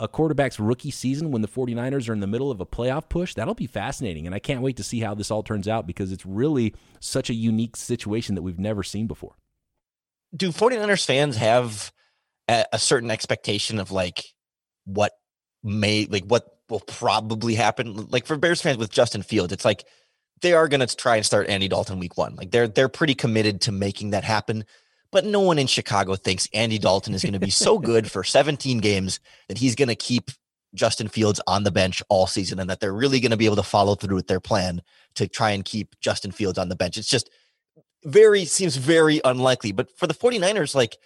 a 0.00 0.08
quarterback's 0.08 0.58
rookie 0.58 0.90
season 0.90 1.30
when 1.30 1.42
the 1.42 1.48
49ers 1.48 2.08
are 2.08 2.12
in 2.12 2.20
the 2.20 2.26
middle 2.26 2.50
of 2.50 2.60
a 2.60 2.66
playoff 2.66 3.08
push, 3.08 3.34
that'll 3.34 3.54
be 3.54 3.66
fascinating. 3.66 4.26
And 4.26 4.34
I 4.34 4.38
can't 4.38 4.62
wait 4.62 4.76
to 4.78 4.82
see 4.82 5.00
how 5.00 5.14
this 5.14 5.30
all 5.30 5.42
turns 5.42 5.68
out 5.68 5.86
because 5.86 6.12
it's 6.12 6.26
really 6.26 6.74
such 7.00 7.30
a 7.30 7.34
unique 7.34 7.76
situation 7.76 8.34
that 8.34 8.42
we've 8.42 8.58
never 8.58 8.82
seen 8.82 9.06
before. 9.06 9.36
Do 10.34 10.50
49ers 10.50 11.04
fans 11.04 11.36
have 11.36 11.92
a, 12.48 12.78
certain 12.78 13.10
expectation 13.10 13.78
of 13.78 13.92
like 13.92 14.24
what 14.84 15.12
may, 15.62 16.06
like 16.06 16.24
what 16.24 16.46
will 16.68 16.80
probably 16.80 17.54
happen? 17.54 18.08
Like 18.08 18.26
for 18.26 18.36
Bears 18.36 18.62
fans 18.62 18.78
with 18.78 18.90
Justin 18.90 19.22
Fields, 19.22 19.52
it's 19.52 19.64
like 19.64 19.84
they 20.40 20.54
are 20.54 20.68
going 20.68 20.86
to 20.86 20.96
try 20.96 21.16
and 21.16 21.26
start 21.26 21.48
Andy 21.48 21.68
Dalton 21.68 21.98
week 21.98 22.16
one. 22.16 22.34
Like 22.34 22.50
they're, 22.50 22.66
they're 22.66 22.88
pretty 22.88 23.14
committed 23.14 23.60
to 23.62 23.72
making 23.72 24.10
that 24.10 24.24
happen 24.24 24.64
but 25.12 25.24
no 25.24 25.40
one 25.40 25.58
in 25.58 25.68
Chicago 25.68 26.16
thinks 26.16 26.48
Andy 26.52 26.78
Dalton 26.78 27.14
is 27.14 27.22
going 27.22 27.34
to 27.34 27.38
be 27.38 27.50
so 27.50 27.78
good 27.90 28.10
for 28.10 28.24
17 28.24 28.78
games 28.78 29.20
that 29.48 29.58
he's 29.58 29.76
going 29.76 29.88
to 29.88 29.94
keep 29.94 30.30
Justin 30.74 31.06
Fields 31.06 31.40
on 31.46 31.64
the 31.64 31.70
bench 31.70 32.02
all 32.08 32.26
season 32.26 32.58
and 32.58 32.68
that 32.70 32.80
they're 32.80 32.94
really 32.94 33.20
going 33.20 33.30
to 33.30 33.36
be 33.36 33.44
able 33.44 33.56
to 33.56 33.62
follow 33.62 33.94
through 33.94 34.16
with 34.16 34.26
their 34.26 34.40
plan 34.40 34.82
to 35.14 35.28
try 35.28 35.50
and 35.50 35.64
keep 35.64 35.94
Justin 36.00 36.32
Fields 36.32 36.58
on 36.58 36.70
the 36.70 36.76
bench. 36.76 36.96
It's 36.96 37.08
just 37.08 37.30
very 38.04 38.46
seems 38.46 38.76
very 38.76 39.20
unlikely. 39.24 39.72
But 39.72 39.96
for 39.96 40.06
the 40.06 40.14
49ers, 40.14 40.74
like 40.74 40.96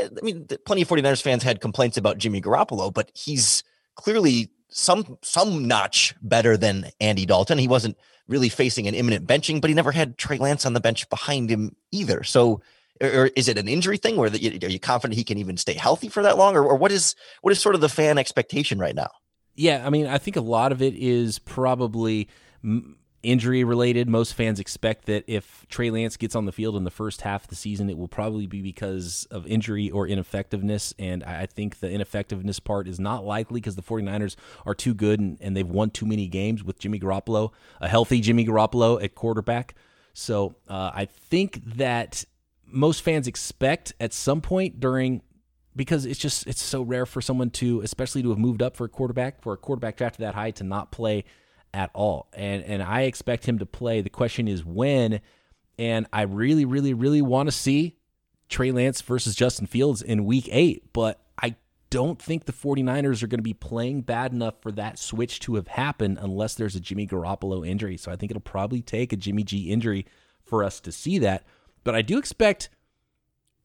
I 0.00 0.08
mean, 0.22 0.48
plenty 0.66 0.82
of 0.82 0.88
49ers 0.88 1.22
fans 1.22 1.42
had 1.42 1.60
complaints 1.60 1.96
about 1.96 2.18
Jimmy 2.18 2.40
Garoppolo, 2.40 2.92
but 2.92 3.12
he's 3.14 3.62
clearly 3.94 4.50
some 4.68 5.18
some 5.22 5.68
notch 5.68 6.14
better 6.20 6.56
than 6.56 6.90
Andy 7.00 7.26
Dalton. 7.26 7.58
He 7.58 7.68
wasn't 7.68 7.96
really 8.26 8.48
facing 8.48 8.88
an 8.88 8.94
imminent 8.94 9.26
benching, 9.26 9.60
but 9.60 9.70
he 9.70 9.74
never 9.74 9.92
had 9.92 10.18
Trey 10.18 10.38
Lance 10.38 10.66
on 10.66 10.72
the 10.72 10.80
bench 10.80 11.08
behind 11.10 11.50
him 11.50 11.76
either. 11.92 12.24
So 12.24 12.60
or 13.00 13.30
is 13.36 13.48
it 13.48 13.58
an 13.58 13.68
injury 13.68 13.96
thing 13.96 14.16
where 14.16 14.30
are 14.30 14.36
you 14.36 14.80
confident 14.80 15.16
he 15.16 15.24
can 15.24 15.38
even 15.38 15.56
stay 15.56 15.74
healthy 15.74 16.08
for 16.08 16.22
that 16.22 16.38
long? 16.38 16.56
Or, 16.56 16.64
or 16.64 16.76
what 16.76 16.92
is 16.92 17.14
what 17.40 17.52
is 17.52 17.60
sort 17.60 17.74
of 17.74 17.80
the 17.80 17.88
fan 17.88 18.18
expectation 18.18 18.78
right 18.78 18.94
now? 18.94 19.10
Yeah 19.54 19.82
i 19.86 19.90
mean 19.90 20.06
i 20.06 20.18
think 20.18 20.36
a 20.36 20.40
lot 20.40 20.72
of 20.72 20.80
it 20.80 20.94
is 20.94 21.38
probably 21.38 22.28
injury 23.22 23.64
related. 23.64 24.08
Most 24.08 24.34
fans 24.34 24.58
expect 24.58 25.06
that 25.06 25.24
if 25.26 25.64
trey 25.68 25.90
lance 25.90 26.16
gets 26.16 26.34
on 26.34 26.44
the 26.44 26.52
field 26.52 26.76
in 26.76 26.84
the 26.84 26.90
first 26.90 27.20
half 27.20 27.44
of 27.44 27.50
the 27.50 27.54
season 27.54 27.88
it 27.88 27.96
will 27.96 28.08
probably 28.08 28.46
be 28.46 28.62
because 28.62 29.26
of 29.30 29.46
injury 29.46 29.90
or 29.90 30.06
ineffectiveness. 30.06 30.92
And 30.98 31.22
i 31.24 31.46
think 31.46 31.80
the 31.80 31.90
ineffectiveness 31.90 32.60
part 32.60 32.88
is 32.88 32.98
not 32.98 33.24
likely 33.24 33.60
because 33.60 33.76
the 33.76 33.82
49ers 33.82 34.36
are 34.66 34.74
too 34.74 34.94
good 34.94 35.20
and, 35.20 35.38
and 35.40 35.56
they've 35.56 35.68
won 35.68 35.90
too 35.90 36.06
many 36.06 36.28
games 36.28 36.64
with 36.64 36.78
jimmy 36.78 36.98
garoppolo 36.98 37.50
a 37.80 37.88
healthy 37.88 38.20
jimmy 38.20 38.44
garoppolo 38.46 39.02
at 39.02 39.14
quarterback. 39.14 39.74
So 40.14 40.56
uh, 40.68 40.90
I 40.94 41.06
think 41.06 41.62
that 41.76 42.24
most 42.72 43.02
fans 43.02 43.26
expect 43.26 43.92
at 44.00 44.12
some 44.12 44.40
point 44.40 44.80
during 44.80 45.22
because 45.74 46.04
it's 46.04 46.18
just 46.18 46.46
it's 46.46 46.62
so 46.62 46.82
rare 46.82 47.06
for 47.06 47.20
someone 47.20 47.50
to 47.50 47.80
especially 47.80 48.22
to 48.22 48.30
have 48.30 48.38
moved 48.38 48.62
up 48.62 48.76
for 48.76 48.84
a 48.84 48.88
quarterback 48.88 49.42
for 49.42 49.52
a 49.52 49.56
quarterback 49.56 49.96
drafted 49.96 50.24
that 50.24 50.34
high 50.34 50.50
to 50.52 50.64
not 50.64 50.90
play 50.90 51.24
at 51.74 51.90
all. 51.94 52.28
And 52.32 52.62
and 52.64 52.82
I 52.82 53.02
expect 53.02 53.46
him 53.46 53.58
to 53.58 53.66
play. 53.66 54.00
The 54.00 54.10
question 54.10 54.48
is 54.48 54.64
when. 54.64 55.20
And 55.78 56.06
I 56.12 56.22
really 56.22 56.64
really 56.64 56.94
really 56.94 57.22
want 57.22 57.48
to 57.48 57.52
see 57.52 57.96
Trey 58.48 58.70
Lance 58.72 59.00
versus 59.00 59.34
Justin 59.34 59.66
Fields 59.66 60.02
in 60.02 60.24
week 60.24 60.48
8 60.50 60.92
but 60.92 61.20
I 61.42 61.56
don't 61.88 62.20
think 62.20 62.44
the 62.44 62.52
49ers 62.52 63.22
are 63.22 63.26
going 63.26 63.38
to 63.38 63.42
be 63.42 63.54
playing 63.54 64.02
bad 64.02 64.32
enough 64.32 64.54
for 64.60 64.72
that 64.72 64.98
switch 64.98 65.40
to 65.40 65.56
have 65.56 65.68
happened 65.68 66.18
unless 66.20 66.54
there's 66.54 66.76
a 66.76 66.80
Jimmy 66.80 67.06
Garoppolo 67.06 67.66
injury. 67.66 67.96
So 67.96 68.12
I 68.12 68.16
think 68.16 68.30
it'll 68.30 68.40
probably 68.40 68.80
take 68.80 69.12
a 69.12 69.16
Jimmy 69.16 69.42
G 69.42 69.70
injury 69.70 70.06
for 70.44 70.62
us 70.62 70.80
to 70.80 70.92
see 70.92 71.18
that 71.18 71.44
but 71.84 71.94
I 71.94 72.02
do 72.02 72.18
expect 72.18 72.70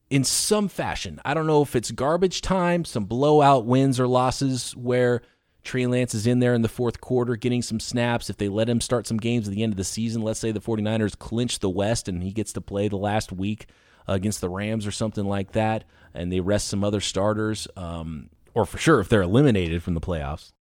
in 0.09 0.23
some 0.23 0.67
fashion, 0.67 1.19
I 1.25 1.33
don't 1.33 1.47
know 1.47 1.61
if 1.61 1.75
it's 1.75 1.91
garbage 1.91 2.41
time, 2.41 2.85
some 2.85 3.05
blowout 3.05 3.65
wins 3.65 3.99
or 3.99 4.07
losses 4.07 4.75
where 4.75 5.21
Trey 5.63 5.85
Lance 5.85 6.13
is 6.13 6.25
in 6.25 6.39
there 6.39 6.53
in 6.53 6.61
the 6.61 6.69
fourth 6.69 7.01
quarter 7.01 7.35
getting 7.35 7.61
some 7.61 7.79
snaps. 7.79 8.29
If 8.29 8.37
they 8.37 8.47
let 8.47 8.69
him 8.69 8.79
start 8.79 9.05
some 9.05 9.17
games 9.17 9.47
at 9.47 9.53
the 9.53 9.63
end 9.63 9.73
of 9.73 9.77
the 9.77 9.83
season, 9.83 10.21
let's 10.21 10.39
say 10.39 10.53
the 10.53 10.61
49ers 10.61 11.17
clinch 11.17 11.59
the 11.59 11.69
West 11.69 12.07
and 12.07 12.23
he 12.23 12.31
gets 12.31 12.53
to 12.53 12.61
play 12.61 12.87
the 12.87 12.95
last 12.95 13.33
week 13.33 13.67
against 14.07 14.39
the 14.39 14.49
Rams 14.49 14.87
or 14.87 14.91
something 14.91 15.25
like 15.25 15.51
that, 15.51 15.83
and 16.13 16.31
they 16.31 16.39
rest 16.39 16.69
some 16.69 16.83
other 16.85 17.01
starters, 17.01 17.67
um, 17.75 18.29
or 18.53 18.65
for 18.65 18.77
sure 18.77 19.01
if 19.01 19.09
they're 19.09 19.21
eliminated 19.21 19.83
from 19.83 19.93
the 19.93 20.01
playoffs. 20.01 20.53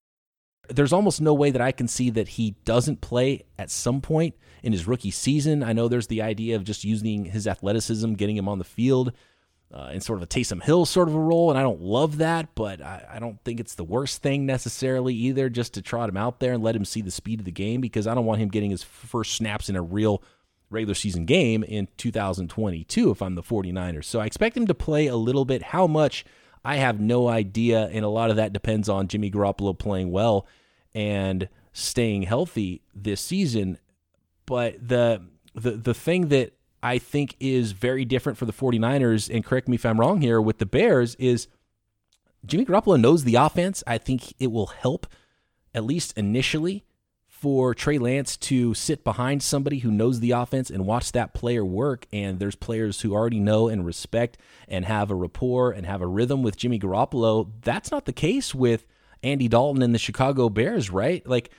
There's 0.68 0.92
almost 0.92 1.20
no 1.20 1.35
way 1.35 1.50
that 1.50 1.61
I 1.61 1.72
can 1.72 1.88
see 1.88 2.11
that 2.11 2.29
he 2.29 2.57
doesn't 2.64 3.00
play 3.00 3.44
at 3.59 3.70
some 3.70 4.00
point 4.00 4.35
in 4.62 4.72
his 4.72 4.87
rookie 4.87 5.11
season. 5.11 5.62
I 5.62 5.72
know 5.72 5.88
there's 5.88 6.09
the 6.09 6.22
idea 6.22 6.57
of 6.57 6.64
just 6.64 6.85
using 6.85 7.26
his 7.26 7.46
athleticism, 7.46 8.14
getting 8.14 8.37
him 8.37 8.48
on 8.48 8.59
the 8.59 8.64
field 8.64 9.12
uh, 9.72 9.90
in 9.92 10.00
sort 10.00 10.18
of 10.18 10.22
a 10.22 10.26
Taysom 10.26 10.62
Hill 10.62 10.87
sort 10.87 11.09
of 11.09 11.14
a 11.14 11.20
role, 11.20 11.50
and 11.50 11.59
I 11.59 11.62
don't 11.62 11.81
love 11.81 12.18
that, 12.18 12.55
but 12.55 12.81
I, 12.81 13.05
I, 13.14 13.18
don't 13.18 13.42
think 13.44 13.59
it's 13.59 13.74
the 13.74 13.85
worst 13.85 14.22
thing 14.22 14.46
necessarily 14.46 15.12
either, 15.14 15.48
just 15.48 15.74
to 15.74 15.83
trot 15.83 16.09
him 16.09 16.16
out 16.16 16.38
there 16.38 16.52
and 16.52 16.62
let 16.62 16.76
him 16.76 16.85
see 16.85 17.02
the 17.02 17.11
speed 17.11 17.40
of 17.40 17.44
the 17.44 17.50
game 17.50 17.81
because 17.81 18.07
I 18.07 18.14
don't 18.14 18.24
want 18.24 18.40
him 18.40 18.48
getting 18.48 18.70
his 18.70 18.83
first 18.83 19.35
snaps 19.35 19.68
in 19.68 19.76
a 19.76 19.83
real 19.83 20.22
regular 20.70 20.94
season 20.94 21.24
game 21.24 21.62
in 21.62 21.88
2022 21.96 23.11
if 23.11 23.22
I'm 23.22 23.35
the 23.35 23.42
49ers. 23.42 24.05
So 24.05 24.20
I 24.20 24.26
expect 24.26 24.57
him 24.57 24.66
to 24.66 24.74
play 24.74 25.07
a 25.07 25.16
little 25.16 25.44
bit. 25.44 25.62
How 25.62 25.87
much? 25.87 26.24
I 26.64 26.77
have 26.77 27.01
no 27.01 27.29
idea, 27.29 27.88
and 27.92 28.05
a 28.05 28.09
lot 28.09 28.31
of 28.31 28.37
that 28.37 28.53
depends 28.53 28.88
on 28.88 29.09
Jimmy 29.09 29.31
Garoppolo 29.31 29.79
playing 29.79 30.11
well 30.11 30.47
and 30.95 31.49
staying 31.73 32.23
healthy 32.23 32.83
this 32.95 33.21
season. 33.21 33.79
But 34.47 34.88
the 34.88 35.23
the 35.55 35.73
the 35.73 35.95
thing 35.95 36.29
that 36.29 36.53
I 36.83 36.99
think 36.99 37.37
is 37.40 37.73
very 37.73 38.05
different 38.05 38.38
for 38.38 38.47
the 38.47 38.53
49ers, 38.53 39.33
and 39.33 39.45
correct 39.45 39.69
me 39.69 39.75
if 39.75 39.85
I'm 39.85 40.01
wrong 40.01 40.21
here, 40.21 40.40
with 40.40 40.59
the 40.59 40.66
Bears 40.66 41.14
is 41.16 41.49
Jimmy 42.45 42.64
Garoppolo 42.64 42.99
knows 43.01 43.25
the 43.25 43.35
offense. 43.35 43.83
I 43.87 43.99
think 43.99 44.33
it 44.38 44.53
will 44.53 44.69
help, 44.69 45.07
at 45.75 45.85
least 45.85 46.16
initially, 46.16 46.85
for 47.38 47.75
Trey 47.75 47.99
Lance 47.99 48.37
to 48.38 48.72
sit 48.72 49.05
behind 49.05 49.42
somebody 49.42 49.81
who 49.81 49.90
knows 49.90 50.20
the 50.20 50.31
offense 50.31 50.70
and 50.70 50.87
watch 50.87 51.12
that 51.12 51.35
player 51.35 51.64
work. 51.64 52.07
And 52.11 52.38
there's 52.38 52.57
players 52.57 53.03
who 53.03 53.12
already 53.12 53.40
know 53.40 53.68
and 53.68 53.85
respect 53.85 54.38
and 54.68 54.87
have 54.87 55.11
a 55.11 55.14
rapport 55.14 55.70
and 55.70 55.85
have 55.85 56.01
a 56.01 56.07
rhythm 56.07 56.42
with 56.42 56.57
Jimmy 56.57 56.79
Garoppolo. 56.79 57.51
That's 57.61 57.90
not 57.90 58.07
the 58.07 58.12
case 58.14 58.55
with 58.55 58.87
Andy 59.22 59.49
Dalton 59.49 59.83
and 59.83 59.94
the 59.94 59.99
Chicago 59.99 60.49
Bears, 60.49 60.88
right? 60.88 61.27
Like 61.27 61.51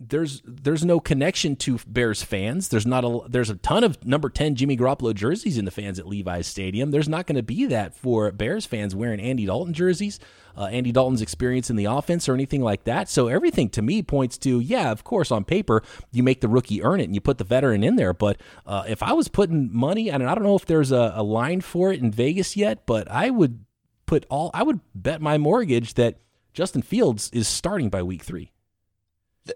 there's 0.00 0.42
there's 0.44 0.84
no 0.84 0.98
connection 0.98 1.54
to 1.56 1.78
Bears 1.86 2.22
fans. 2.22 2.68
There's 2.68 2.86
not 2.86 3.04
a 3.04 3.20
there's 3.28 3.50
a 3.50 3.56
ton 3.56 3.84
of 3.84 4.04
number 4.04 4.28
10 4.28 4.56
Jimmy 4.56 4.76
Garoppolo 4.76 5.14
jerseys 5.14 5.56
in 5.56 5.64
the 5.64 5.70
fans 5.70 5.98
at 5.98 6.08
Levi's 6.08 6.46
Stadium. 6.46 6.90
There's 6.90 7.08
not 7.08 7.26
going 7.26 7.36
to 7.36 7.42
be 7.42 7.66
that 7.66 7.94
for 7.94 8.30
Bears 8.32 8.66
fans 8.66 8.94
wearing 8.94 9.20
Andy 9.20 9.46
Dalton 9.46 9.72
jerseys, 9.72 10.18
uh, 10.56 10.64
Andy 10.64 10.90
Dalton's 10.90 11.22
experience 11.22 11.70
in 11.70 11.76
the 11.76 11.84
offense 11.84 12.28
or 12.28 12.34
anything 12.34 12.60
like 12.60 12.84
that. 12.84 13.08
So 13.08 13.28
everything 13.28 13.68
to 13.70 13.82
me 13.82 14.02
points 14.02 14.36
to 14.38 14.58
yeah, 14.58 14.90
of 14.90 15.04
course 15.04 15.30
on 15.30 15.44
paper 15.44 15.82
you 16.10 16.24
make 16.24 16.40
the 16.40 16.48
rookie 16.48 16.82
earn 16.82 17.00
it 17.00 17.04
and 17.04 17.14
you 17.14 17.20
put 17.20 17.38
the 17.38 17.44
veteran 17.44 17.84
in 17.84 17.94
there. 17.94 18.12
But 18.12 18.40
uh, 18.66 18.84
if 18.88 19.02
I 19.02 19.12
was 19.12 19.28
putting 19.28 19.74
money, 19.74 20.10
and 20.10 20.22
I 20.24 20.34
don't 20.34 20.44
know 20.44 20.56
if 20.56 20.66
there's 20.66 20.90
a, 20.90 21.12
a 21.14 21.22
line 21.22 21.60
for 21.60 21.92
it 21.92 22.00
in 22.00 22.10
Vegas 22.10 22.56
yet, 22.56 22.84
but 22.84 23.08
I 23.10 23.30
would 23.30 23.64
put 24.06 24.26
all 24.28 24.50
I 24.52 24.64
would 24.64 24.80
bet 24.92 25.22
my 25.22 25.38
mortgage 25.38 25.94
that 25.94 26.18
Justin 26.52 26.82
Fields 26.82 27.30
is 27.32 27.46
starting 27.46 27.90
by 27.90 28.02
week 28.02 28.22
three. 28.22 28.50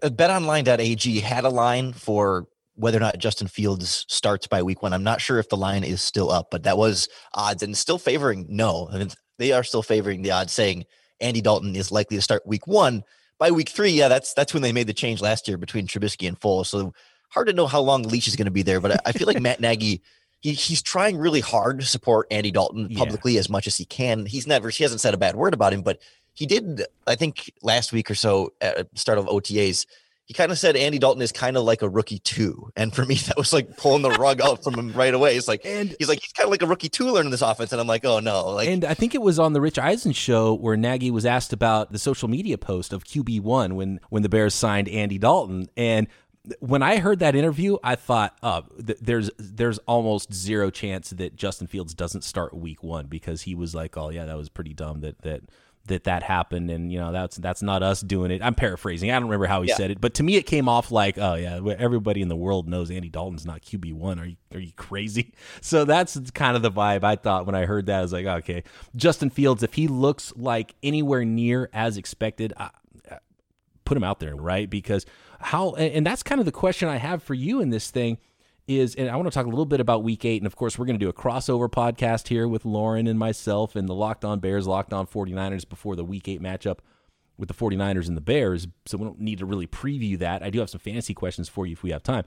Uh, 0.03 0.09
betonline.ag 0.09 1.21
had 1.21 1.45
a 1.45 1.49
line 1.49 1.93
for 1.93 2.47
whether 2.75 2.99
or 2.99 3.01
not 3.01 3.19
Justin 3.19 3.49
Fields 3.49 4.05
starts 4.09 4.47
by 4.47 4.63
week 4.63 4.83
one. 4.83 4.93
I'm 4.93 5.03
not 5.03 5.21
sure 5.21 5.39
if 5.39 5.49
the 5.49 5.57
line 5.57 5.83
is 5.83 6.01
still 6.01 6.31
up, 6.31 6.49
but 6.51 6.63
that 6.63 6.79
was 6.79 7.09
odds 7.35 7.63
and 7.63 7.77
still 7.77 7.99
favoring 7.99 8.47
no. 8.49 8.89
I 8.93 8.99
mean, 8.99 9.11
they 9.39 9.53
are 9.53 9.65
still 9.65 9.83
favoring 9.83 10.23
the 10.23 10.31
odds 10.31 10.53
saying 10.53 10.85
Andy 11.21 11.41
Dalton 11.41 11.75
is 11.75 11.91
likely 11.91 12.17
to 12.17 12.23
start 12.23 12.47
week 12.47 12.67
one. 12.67 13.03
By 13.39 13.51
week 13.51 13.69
three, 13.69 13.91
yeah, 13.91 14.09
that's 14.09 14.35
that's 14.35 14.53
when 14.53 14.63
they 14.63 14.73
made 14.73 14.87
the 14.87 14.93
change 14.93 15.21
last 15.21 15.49
year 15.49 15.57
between 15.57 15.87
Trubisky 15.87 16.29
and 16.29 16.39
Foles. 16.39 16.67
So 16.67 16.93
hard 17.31 17.49
to 17.49 17.53
know 17.53 17.67
how 17.67 17.81
long 17.81 18.03
Leach 18.03 18.29
is 18.29 18.37
going 18.37 18.47
to 18.47 18.53
be 18.53 18.63
there, 18.63 18.81
but 18.81 19.01
I 19.07 19.13
feel 19.13 19.27
like 19.27 19.41
Matt 19.41 19.61
Nagy 19.61 20.03
he, 20.41 20.53
he's 20.53 20.83
trying 20.83 21.17
really 21.17 21.41
hard 21.41 21.81
to 21.81 21.87
support 21.87 22.29
Andy 22.31 22.51
Dalton 22.51 22.89
publicly 22.95 23.35
yeah. 23.35 23.41
as 23.41 23.51
much 23.51 23.67
as 23.67 23.77
he 23.77 23.85
can. 23.85 24.27
He's 24.27 24.47
never 24.47 24.71
he 24.71 24.85
hasn't 24.85 25.01
said 25.01 25.15
a 25.15 25.19
bad 25.19 25.37
word 25.37 25.55
about 25.55 25.73
him, 25.73 25.83
but 25.83 26.01
he 26.39 26.47
did, 26.47 26.85
I 27.05 27.17
think, 27.17 27.53
last 27.63 27.93
week 27.93 28.09
or 28.09 28.15
so 28.15 28.53
at 28.61 28.87
start 28.97 29.19
of 29.19 29.27
OTAs. 29.27 29.87
He 30.25 30.35
kind 30.35 30.53
of 30.53 30.59
said 30.59 30.77
Andy 30.77 31.01
Dalton 31.01 31.21
is 31.21 31.33
kind 31.33 31.57
of 31.57 31.65
like 31.65 31.83
a 31.83 31.89
rookie 31.89 32.21
too, 32.21 32.71
and 32.77 32.95
for 32.95 33.05
me, 33.05 33.15
that 33.27 33.37
was 33.37 33.53
like 33.53 33.77
pulling 33.77 34.03
the 34.03 34.11
rug 34.11 34.41
out 34.41 34.63
from 34.63 34.75
him 34.75 34.93
right 34.93 35.13
away. 35.13 35.37
It's 35.37 35.49
like 35.49 35.63
and, 35.65 35.97
he's 35.99 36.09
like 36.09 36.21
he's 36.21 36.31
kind 36.31 36.45
of 36.45 36.53
like 36.53 36.63
a 36.63 36.67
rookie 36.67 36.89
too 36.89 37.11
learning 37.11 37.33
this 37.33 37.43
offense, 37.43 37.73
and 37.73 37.81
I'm 37.81 37.89
like, 37.89 38.05
oh 38.05 38.21
no. 38.21 38.51
Like, 38.51 38.69
and 38.69 38.85
I 38.85 38.95
think 38.95 39.17
it 39.17 39.23
was 39.23 39.41
on 39.41 39.53
the 39.53 39.61
Rich 39.61 39.81
Eisen 39.81 40.13
show 40.13 40.55
where 40.55 40.77
Nagy 40.77 41.11
was 41.11 41.27
asked 41.27 41.53
about 41.53 41.91
the 41.91 41.99
social 41.99 42.29
media 42.29 42.57
post 42.57 42.93
of 42.93 43.03
QB 43.03 43.41
one 43.41 43.75
when 43.75 43.99
when 44.11 44.23
the 44.23 44.29
Bears 44.29 44.55
signed 44.55 44.89
Andy 44.89 45.19
Dalton, 45.19 45.69
and 45.77 46.07
when 46.61 46.83
I 46.83 46.99
heard 46.99 47.19
that 47.19 47.35
interview, 47.35 47.79
I 47.83 47.97
thought, 47.97 48.37
oh, 48.45 48.63
th- 48.87 48.99
there's 49.01 49.31
there's 49.39 49.79
almost 49.79 50.33
zero 50.33 50.71
chance 50.71 51.11
that 51.11 51.35
Justin 51.35 51.67
Fields 51.67 51.95
doesn't 51.95 52.23
start 52.23 52.55
week 52.55 52.83
one 52.85 53.07
because 53.07 53.43
he 53.43 53.57
was 53.57 53.75
like, 53.75 53.97
oh 53.97 54.11
yeah, 54.11 54.25
that 54.25 54.37
was 54.37 54.49
pretty 54.49 54.75
dumb 54.75 55.01
that 55.01 55.23
that 55.23 55.43
that 55.89 56.05
that 56.05 56.23
happened 56.23 56.71
and 56.71 56.93
you 56.93 56.99
know 56.99 57.13
that's 57.13 57.37
that's 57.37 57.63
not 57.63 57.83
us 57.83 58.01
doing 58.01 58.31
it. 58.31 58.43
I'm 58.43 58.55
paraphrasing. 58.55 59.11
I 59.11 59.15
don't 59.15 59.25
remember 59.25 59.47
how 59.47 59.63
he 59.63 59.69
yeah. 59.69 59.77
said 59.77 59.91
it 59.91 60.01
but 60.01 60.15
to 60.15 60.23
me 60.23 60.37
it 60.37 60.45
came 60.45 60.69
off 60.69 60.91
like 60.91 61.19
oh 61.19 61.35
yeah 61.35 61.61
everybody 61.79 62.23
in 62.23 62.29
the 62.29 62.37
world 62.37 62.69
knows 62.69 62.91
andy 62.91 63.09
dalton's 63.09 63.45
not 63.45 63.63
qb1 63.63 64.21
are 64.21 64.27
you 64.27 64.37
are 64.55 64.61
you 64.61 64.73
crazy? 64.73 65.33
So 65.61 65.85
that's 65.85 66.19
kind 66.33 66.57
of 66.57 66.63
the 66.63 66.71
vibe 66.71 67.05
i 67.05 67.17
thought 67.17 67.47
when 67.47 67.55
i 67.55 67.67
heard 67.67 67.87
that. 67.87 67.99
I 67.99 68.03
was 68.03 68.13
like 68.13 68.27
okay. 68.27 68.63
Justin 68.97 69.31
fields 69.31 69.63
if 69.63 69.75
he 69.75 69.89
looks 69.89 70.33
like 70.37 70.75
anywhere 70.83 71.25
near 71.25 71.69
as 71.73 71.97
expected 71.97 72.53
I, 72.57 72.71
put 73.85 73.97
him 73.97 74.05
out 74.05 74.21
there 74.21 74.37
right? 74.37 74.69
Because 74.69 75.07
how 75.41 75.75
and 75.75 76.05
that's 76.05 76.23
kind 76.23 76.41
of 76.41 76.45
the 76.45 76.53
question 76.53 76.89
i 76.89 76.97
have 76.97 77.23
for 77.23 77.35
you 77.35 77.61
in 77.61 77.71
this 77.71 77.91
thing 77.91 78.19
is, 78.69 78.95
and 78.95 79.09
I 79.09 79.17
want 79.17 79.27
to 79.27 79.35
talk 79.35 79.47
a 79.47 79.51
little 79.51 79.67
bit 79.67 79.81
about 79.81 80.03
week 80.03 80.25
eight. 80.25 80.41
And 80.41 80.47
of 80.47 80.57
course, 80.57 80.79
we're 80.79 80.87
going 80.87 80.99
to 80.99 81.05
do 81.05 81.09
a 81.09 81.13
crossover 81.13 81.69
podcast 81.69 82.29
here 82.29 82.47
with 82.47 82.65
Lorin 82.65 83.07
and 83.07 83.19
myself 83.19 83.75
and 83.75 83.89
the 83.89 83.95
Locked 83.95 84.25
On 84.25 84.39
Bears, 84.39 84.67
Locked 84.67 84.93
On 84.93 85.07
49ers 85.07 85.69
before 85.69 85.97
the 85.97 86.05
week 86.05 86.29
eight 86.29 86.43
matchup 86.43 86.79
with 87.37 87.49
the 87.49 87.55
49ers 87.55 88.09
and 88.09 88.17
the 88.17 88.21
Bears. 88.21 88.67
So 88.87 88.99
we 88.99 89.05
don't 89.05 89.21
need 89.21 89.39
to 89.39 89.47
really 89.47 89.67
preview 89.67 90.19
that. 90.19 90.43
I 90.43 90.51
do 90.51 90.59
have 90.61 90.71
some 90.71 90.81
fantasy 90.81 91.15
questions 91.15 91.49
for 91.49 91.67
you 91.67 91.73
if 91.73 91.83
we 91.83 91.91
have 91.91 92.03
time. 92.03 92.25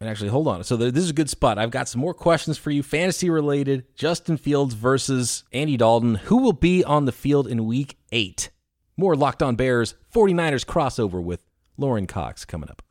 And 0.00 0.08
actually, 0.08 0.30
hold 0.30 0.48
on. 0.48 0.64
So 0.64 0.76
this 0.76 1.04
is 1.04 1.10
a 1.10 1.14
good 1.14 1.28
spot. 1.28 1.58
I've 1.58 1.70
got 1.70 1.86
some 1.88 2.00
more 2.00 2.14
questions 2.14 2.56
for 2.56 2.70
you, 2.70 2.82
fantasy 2.82 3.28
related. 3.28 3.84
Justin 3.94 4.38
Fields 4.38 4.72
versus 4.72 5.44
Andy 5.52 5.76
Dalton. 5.76 6.14
Who 6.14 6.38
will 6.38 6.54
be 6.54 6.82
on 6.82 7.04
the 7.04 7.12
field 7.12 7.46
in 7.46 7.66
week 7.66 7.98
eight? 8.10 8.50
More 8.96 9.14
Locked 9.14 9.42
On 9.42 9.56
Bears 9.56 9.94
49ers 10.14 10.64
crossover 10.64 11.22
with 11.22 11.44
Lorin 11.76 12.06
Cox 12.06 12.46
coming 12.46 12.70
up. 12.70 12.82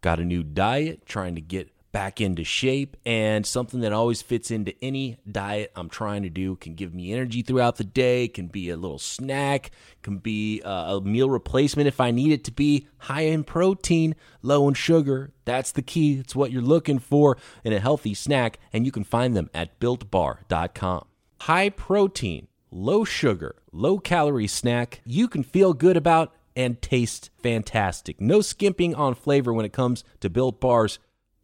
Got 0.00 0.20
a 0.20 0.24
new 0.24 0.42
diet, 0.42 1.06
trying 1.06 1.34
to 1.34 1.40
get 1.40 1.70
back 1.92 2.20
into 2.20 2.44
shape, 2.44 2.96
and 3.04 3.46
something 3.46 3.80
that 3.80 3.92
always 3.92 4.22
fits 4.22 4.50
into 4.50 4.74
any 4.82 5.18
diet 5.30 5.72
I'm 5.74 5.88
trying 5.88 6.22
to 6.22 6.30
do 6.30 6.56
can 6.56 6.74
give 6.74 6.94
me 6.94 7.12
energy 7.12 7.42
throughout 7.42 7.76
the 7.76 7.84
day, 7.84 8.28
can 8.28 8.48
be 8.48 8.70
a 8.70 8.76
little 8.76 8.98
snack, 8.98 9.70
can 10.02 10.18
be 10.18 10.62
uh, 10.62 10.96
a 10.96 11.00
meal 11.00 11.30
replacement 11.30 11.88
if 11.88 12.00
I 12.00 12.10
need 12.10 12.32
it 12.32 12.44
to 12.44 12.52
be 12.52 12.86
high 12.98 13.22
in 13.22 13.44
protein, 13.44 14.14
low 14.42 14.68
in 14.68 14.74
sugar. 14.74 15.32
That's 15.44 15.72
the 15.72 15.82
key. 15.82 16.18
It's 16.18 16.36
what 16.36 16.52
you're 16.52 16.62
looking 16.62 16.98
for 16.98 17.38
in 17.64 17.72
a 17.72 17.80
healthy 17.80 18.14
snack, 18.14 18.58
and 18.72 18.84
you 18.84 18.92
can 18.92 19.04
find 19.04 19.36
them 19.36 19.50
at 19.54 19.80
builtbar.com. 19.80 21.06
High 21.42 21.70
protein, 21.70 22.48
low 22.70 23.04
sugar, 23.04 23.56
low 23.72 23.98
calorie 23.98 24.46
snack 24.46 25.00
you 25.04 25.28
can 25.28 25.42
feel 25.42 25.72
good 25.72 25.96
about 25.96 26.34
and 26.58 26.82
taste 26.82 27.30
fantastic. 27.40 28.20
No 28.20 28.40
skimping 28.40 28.94
on 28.94 29.14
flavor 29.14 29.52
when 29.52 29.64
it 29.64 29.72
comes 29.72 30.02
to 30.20 30.28
built 30.28 30.60
bars. 30.60 30.98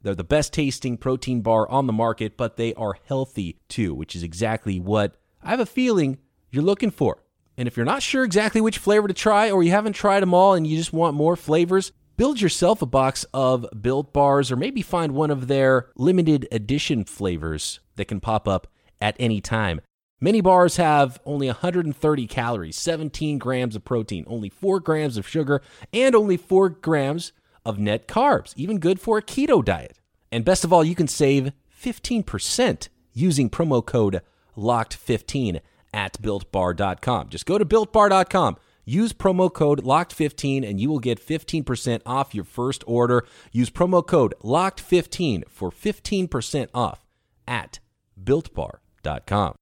They're 0.04 0.14
the 0.14 0.22
best 0.22 0.52
tasting 0.52 0.98
protein 0.98 1.40
bar 1.40 1.68
on 1.70 1.86
the 1.86 1.92
market, 1.92 2.36
but 2.36 2.56
they 2.56 2.74
are 2.74 2.98
healthy 3.06 3.58
too, 3.68 3.94
which 3.94 4.14
is 4.14 4.22
exactly 4.22 4.78
what 4.78 5.16
I 5.42 5.48
have 5.48 5.60
a 5.60 5.66
feeling 5.66 6.18
you're 6.50 6.62
looking 6.62 6.90
for. 6.90 7.22
And 7.56 7.66
if 7.66 7.76
you're 7.76 7.86
not 7.86 8.02
sure 8.02 8.22
exactly 8.22 8.60
which 8.60 8.76
flavor 8.76 9.08
to 9.08 9.14
try, 9.14 9.50
or 9.50 9.62
you 9.62 9.70
haven't 9.70 9.94
tried 9.94 10.20
them 10.20 10.34
all 10.34 10.52
and 10.52 10.66
you 10.66 10.76
just 10.76 10.92
want 10.92 11.16
more 11.16 11.36
flavors, 11.36 11.92
build 12.18 12.38
yourself 12.38 12.82
a 12.82 12.86
box 12.86 13.24
of 13.32 13.66
built 13.80 14.12
bars, 14.12 14.52
or 14.52 14.56
maybe 14.56 14.82
find 14.82 15.12
one 15.12 15.30
of 15.30 15.46
their 15.46 15.88
limited 15.96 16.46
edition 16.52 17.04
flavors 17.04 17.80
that 17.96 18.04
can 18.04 18.20
pop 18.20 18.46
up 18.46 18.66
at 19.00 19.16
any 19.18 19.40
time. 19.40 19.80
Many 20.20 20.42
bars 20.42 20.76
have 20.76 21.18
only 21.24 21.46
130 21.46 22.26
calories, 22.26 22.76
17 22.76 23.38
grams 23.38 23.74
of 23.74 23.86
protein, 23.86 24.24
only 24.26 24.50
4 24.50 24.80
grams 24.80 25.16
of 25.16 25.26
sugar, 25.26 25.62
and 25.94 26.14
only 26.14 26.36
4 26.36 26.68
grams 26.68 27.32
of 27.64 27.78
net 27.78 28.06
carbs, 28.06 28.52
even 28.56 28.78
good 28.78 29.00
for 29.00 29.18
a 29.18 29.22
keto 29.22 29.64
diet. 29.64 29.98
And 30.30 30.44
best 30.44 30.64
of 30.64 30.72
all, 30.72 30.84
you 30.84 30.94
can 30.94 31.08
save 31.08 31.52
15% 31.82 32.88
using 33.12 33.50
promo 33.50 33.84
code 33.84 34.20
LOCKED15 34.56 35.60
at 35.92 36.20
builtbar.com. 36.20 37.28
Just 37.28 37.46
go 37.46 37.58
to 37.58 37.64
builtbar.com. 37.64 38.56
Use 38.84 39.12
promo 39.12 39.52
code 39.52 39.82
LOCKED15 39.82 40.68
and 40.68 40.80
you 40.80 40.90
will 40.90 40.98
get 40.98 41.24
15% 41.24 42.02
off 42.04 42.34
your 42.34 42.44
first 42.44 42.84
order. 42.86 43.24
Use 43.52 43.70
promo 43.70 44.06
code 44.06 44.34
LOCKED15 44.42 45.48
for 45.48 45.70
15% 45.70 46.68
off 46.74 47.06
at 47.46 47.78
builtbar.com. 48.22 49.54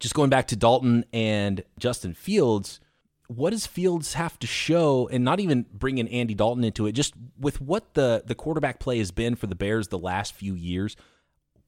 Just 0.00 0.14
going 0.14 0.30
back 0.30 0.46
to 0.48 0.56
Dalton 0.56 1.04
and 1.12 1.64
Justin 1.78 2.14
Fields, 2.14 2.80
what 3.28 3.50
does 3.50 3.66
Fields 3.66 4.14
have 4.14 4.38
to 4.40 4.46
show, 4.46 5.08
and 5.08 5.24
not 5.24 5.40
even 5.40 5.66
bringing 5.72 6.08
Andy 6.08 6.34
Dalton 6.34 6.64
into 6.64 6.86
it, 6.86 6.92
just 6.92 7.14
with 7.38 7.60
what 7.60 7.94
the 7.94 8.22
the 8.24 8.34
quarterback 8.34 8.80
play 8.80 8.98
has 8.98 9.10
been 9.10 9.34
for 9.34 9.46
the 9.46 9.54
Bears 9.54 9.88
the 9.88 9.98
last 9.98 10.34
few 10.34 10.54
years? 10.54 10.96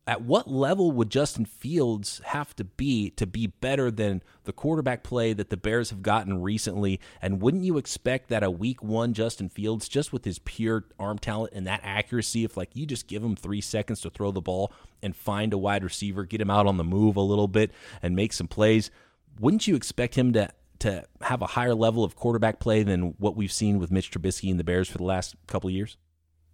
At 0.08 0.22
what 0.22 0.48
level 0.48 0.92
would 0.92 1.10
Justin 1.10 1.44
Fields 1.44 2.20
have 2.26 2.54
to 2.56 2.64
be 2.64 3.10
to 3.10 3.26
be 3.26 3.48
better 3.48 3.90
than 3.90 4.22
the 4.44 4.52
quarterback 4.52 5.02
play 5.02 5.32
that 5.32 5.50
the 5.50 5.56
Bears 5.56 5.90
have 5.90 6.00
gotten 6.00 6.40
recently? 6.40 7.00
And 7.20 7.42
wouldn't 7.42 7.64
you 7.64 7.76
expect 7.76 8.28
that 8.28 8.44
a 8.44 8.50
week 8.50 8.84
one 8.84 9.14
Justin 9.14 9.48
Fields, 9.48 9.88
just 9.88 10.12
with 10.12 10.24
his 10.24 10.38
pure 10.38 10.84
arm 10.96 11.18
talent 11.18 11.54
and 11.54 11.66
that 11.66 11.80
accuracy, 11.82 12.44
if 12.44 12.56
like 12.56 12.70
you 12.74 12.86
just 12.86 13.08
give 13.08 13.24
him 13.24 13.34
three 13.34 13.60
seconds 13.60 14.00
to 14.02 14.10
throw 14.10 14.30
the 14.30 14.40
ball 14.40 14.72
and 15.02 15.16
find 15.16 15.52
a 15.52 15.58
wide 15.58 15.82
receiver, 15.82 16.24
get 16.24 16.40
him 16.40 16.50
out 16.50 16.68
on 16.68 16.76
the 16.76 16.84
move 16.84 17.16
a 17.16 17.20
little 17.20 17.48
bit 17.48 17.72
and 18.00 18.14
make 18.14 18.32
some 18.32 18.46
plays, 18.46 18.92
wouldn't 19.40 19.66
you 19.66 19.74
expect 19.74 20.14
him 20.14 20.32
to 20.34 20.48
to 20.86 21.04
have 21.22 21.42
a 21.42 21.46
higher 21.46 21.74
level 21.74 22.04
of 22.04 22.16
quarterback 22.16 22.60
play 22.60 22.82
than 22.82 23.14
what 23.18 23.36
we've 23.36 23.52
seen 23.52 23.78
with 23.78 23.90
Mitch 23.90 24.10
Trubisky 24.10 24.50
and 24.50 24.58
the 24.58 24.64
Bears 24.64 24.88
for 24.88 24.98
the 24.98 25.04
last 25.04 25.34
couple 25.46 25.68
of 25.68 25.74
years? 25.74 25.96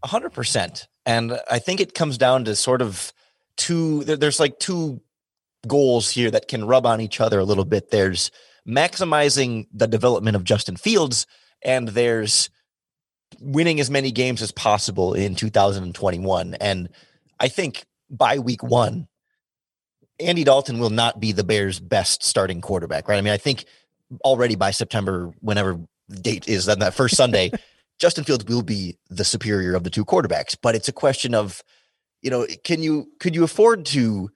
A 0.03 0.09
hundred 0.09 0.31
percent. 0.31 0.89
And 1.07 1.39
I 1.51 1.59
think 1.59 1.81
it 1.81 1.95
comes 1.95 2.19
down 2.19 2.45
to 2.45 2.57
sort 2.57 2.83
of 2.83 3.13
two, 3.57 4.05
there's 4.05 4.41
like 4.41 4.59
two 4.59 5.01
goals 5.67 6.11
here 6.11 6.31
that 6.31 6.49
can 6.49 6.65
rub 6.65 6.87
on 6.87 7.01
each 7.01 7.21
other 7.21 7.39
a 7.39 7.45
little 7.45 7.65
bit. 7.65 7.91
There's 7.91 8.31
maximizing 8.69 9.67
the 9.73 9.87
development 9.87 10.37
of 10.37 10.45
Justin 10.45 10.77
Fields, 10.77 11.27
and 11.63 11.89
there's 11.89 12.51
winning 13.41 13.81
as 13.81 13.91
many 13.91 14.11
games 14.11 14.43
as 14.43 14.53
possible 14.53 15.15
in 15.15 15.35
2021. 15.35 16.55
And 16.55 16.89
I 17.41 17.49
think 17.49 17.85
by 18.11 18.39
week 18.39 18.63
one, 18.63 19.09
Andy 20.21 20.45
Dalton 20.45 20.79
will 20.79 20.91
not 20.91 21.21
be 21.21 21.33
the 21.33 21.45
Bears' 21.45 21.81
best 21.81 22.23
starting 22.23 22.61
quarterback, 22.61 23.09
right? 23.09 23.19
I 23.19 23.21
mean, 23.21 23.33
I 23.33 23.39
think 23.39 23.65
already 24.25 24.55
by 24.55 24.71
September, 24.71 25.33
whenever 25.41 25.81
date 26.21 26.49
is 26.49 26.69
on 26.69 26.81
that 26.81 26.95
first 26.95 27.17
Sunday, 27.17 27.51
Justin 27.99 28.25
Fields 28.25 28.45
will 28.45 28.63
be 28.63 28.99
the 29.11 29.25
superior 29.25 29.75
of 29.75 29.85
the 29.85 29.91
two 29.91 30.05
quarterbacks. 30.05 30.57
But 30.61 30.75
it's 30.75 30.89
a 30.89 30.93
question 30.93 31.35
of, 31.35 31.63
you 32.21 32.31
know, 32.31 32.47
can 32.65 32.83
you 32.83 33.09
could 33.21 33.35
you 33.35 33.45
afford 33.45 33.87
to 33.87 34.31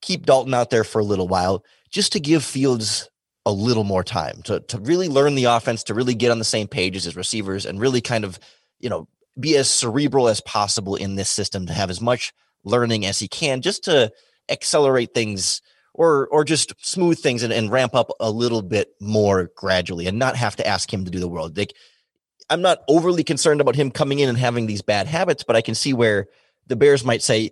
keep 0.00 0.26
Dalton 0.26 0.54
out 0.54 0.70
there 0.70 0.84
for 0.84 1.00
a 1.00 1.04
little 1.04 1.28
while 1.28 1.64
just 1.90 2.12
to 2.12 2.20
give 2.20 2.44
Fields 2.44 3.08
a 3.46 3.52
little 3.52 3.84
more 3.84 4.04
time 4.04 4.42
to 4.44 4.60
to 4.60 4.78
really 4.78 5.08
learn 5.08 5.34
the 5.34 5.44
offense, 5.44 5.82
to 5.84 5.94
really 5.94 6.14
get 6.14 6.30
on 6.30 6.38
the 6.38 6.44
same 6.44 6.68
page 6.68 6.96
as 6.96 7.04
his 7.04 7.16
receivers, 7.16 7.66
and 7.66 7.80
really 7.80 8.00
kind 8.00 8.24
of, 8.24 8.38
you 8.78 8.88
know, 8.88 9.08
be 9.38 9.56
as 9.56 9.70
cerebral 9.70 10.28
as 10.28 10.40
possible 10.40 10.96
in 10.96 11.16
this 11.16 11.30
system 11.30 11.66
to 11.66 11.72
have 11.72 11.90
as 11.90 12.00
much 12.00 12.32
learning 12.64 13.06
as 13.06 13.18
he 13.18 13.28
can, 13.28 13.62
just 13.62 13.84
to 13.84 14.12
accelerate 14.48 15.14
things 15.14 15.62
or 15.98 16.28
or 16.28 16.44
just 16.44 16.72
smooth 16.78 17.18
things 17.18 17.42
and, 17.42 17.52
and 17.52 17.70
ramp 17.70 17.94
up 17.94 18.10
a 18.20 18.30
little 18.30 18.62
bit 18.62 18.94
more 19.00 19.50
gradually 19.56 20.06
and 20.06 20.18
not 20.18 20.36
have 20.36 20.56
to 20.56 20.66
ask 20.66 20.90
him 20.90 21.04
to 21.04 21.10
do 21.10 21.18
the 21.18 21.28
world. 21.28 21.58
Like 21.58 21.74
I'm 22.48 22.62
not 22.62 22.78
overly 22.88 23.24
concerned 23.24 23.60
about 23.60 23.74
him 23.74 23.90
coming 23.90 24.20
in 24.20 24.28
and 24.28 24.38
having 24.38 24.66
these 24.66 24.80
bad 24.80 25.08
habits, 25.08 25.42
but 25.42 25.56
I 25.56 25.60
can 25.60 25.74
see 25.74 25.92
where 25.92 26.28
the 26.68 26.76
Bears 26.76 27.04
might 27.04 27.20
say, 27.20 27.50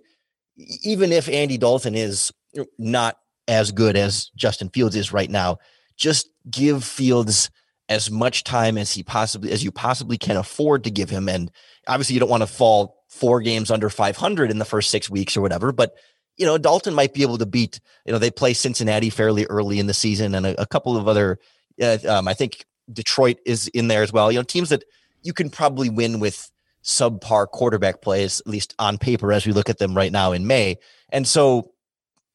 even 0.81 1.11
if 1.11 1.27
Andy 1.29 1.57
Dalton 1.57 1.93
is 1.93 2.31
not 2.79 3.17
as 3.47 3.71
good 3.71 3.95
as 3.97 4.31
Justin 4.35 4.69
Fields 4.69 4.95
is 4.95 5.13
right 5.13 5.29
now, 5.29 5.57
just 5.97 6.29
give 6.49 6.83
Fields 6.83 7.51
as 7.89 8.09
much 8.09 8.43
time 8.43 8.77
as 8.77 8.93
he 8.93 9.03
possibly 9.03 9.51
as 9.51 9.63
you 9.63 9.71
possibly 9.71 10.17
can 10.17 10.37
afford 10.37 10.85
to 10.85 10.91
give 10.91 11.09
him. 11.09 11.27
And 11.27 11.51
obviously, 11.85 12.13
you 12.13 12.21
don't 12.21 12.29
want 12.29 12.43
to 12.43 12.47
fall 12.47 12.95
four 13.09 13.41
games 13.41 13.71
under 13.71 13.89
500 13.89 14.51
in 14.51 14.57
the 14.57 14.65
first 14.65 14.89
six 14.89 15.09
weeks 15.09 15.35
or 15.35 15.41
whatever, 15.41 15.73
but 15.73 15.93
you 16.37 16.45
know, 16.45 16.57
Dalton 16.57 16.93
might 16.93 17.13
be 17.13 17.23
able 17.23 17.37
to 17.39 17.45
beat, 17.45 17.79
you 18.05 18.11
know, 18.11 18.19
they 18.19 18.31
play 18.31 18.53
Cincinnati 18.53 19.09
fairly 19.09 19.45
early 19.47 19.79
in 19.79 19.87
the 19.87 19.93
season 19.93 20.35
and 20.35 20.45
a, 20.45 20.61
a 20.61 20.65
couple 20.65 20.95
of 20.95 21.07
other, 21.07 21.39
uh, 21.81 21.97
um, 22.07 22.27
I 22.27 22.33
think 22.33 22.65
Detroit 22.91 23.39
is 23.45 23.67
in 23.69 23.87
there 23.87 24.03
as 24.03 24.13
well. 24.13 24.31
You 24.31 24.39
know, 24.39 24.43
teams 24.43 24.69
that 24.69 24.83
you 25.23 25.33
can 25.33 25.49
probably 25.49 25.89
win 25.89 26.19
with 26.19 26.49
subpar 26.83 27.47
quarterback 27.47 28.01
plays, 28.01 28.39
at 28.39 28.47
least 28.47 28.73
on 28.79 28.97
paper, 28.97 29.33
as 29.33 29.45
we 29.45 29.51
look 29.51 29.69
at 29.69 29.79
them 29.79 29.95
right 29.95 30.11
now 30.11 30.31
in 30.31 30.47
May. 30.47 30.77
And 31.09 31.27
so 31.27 31.71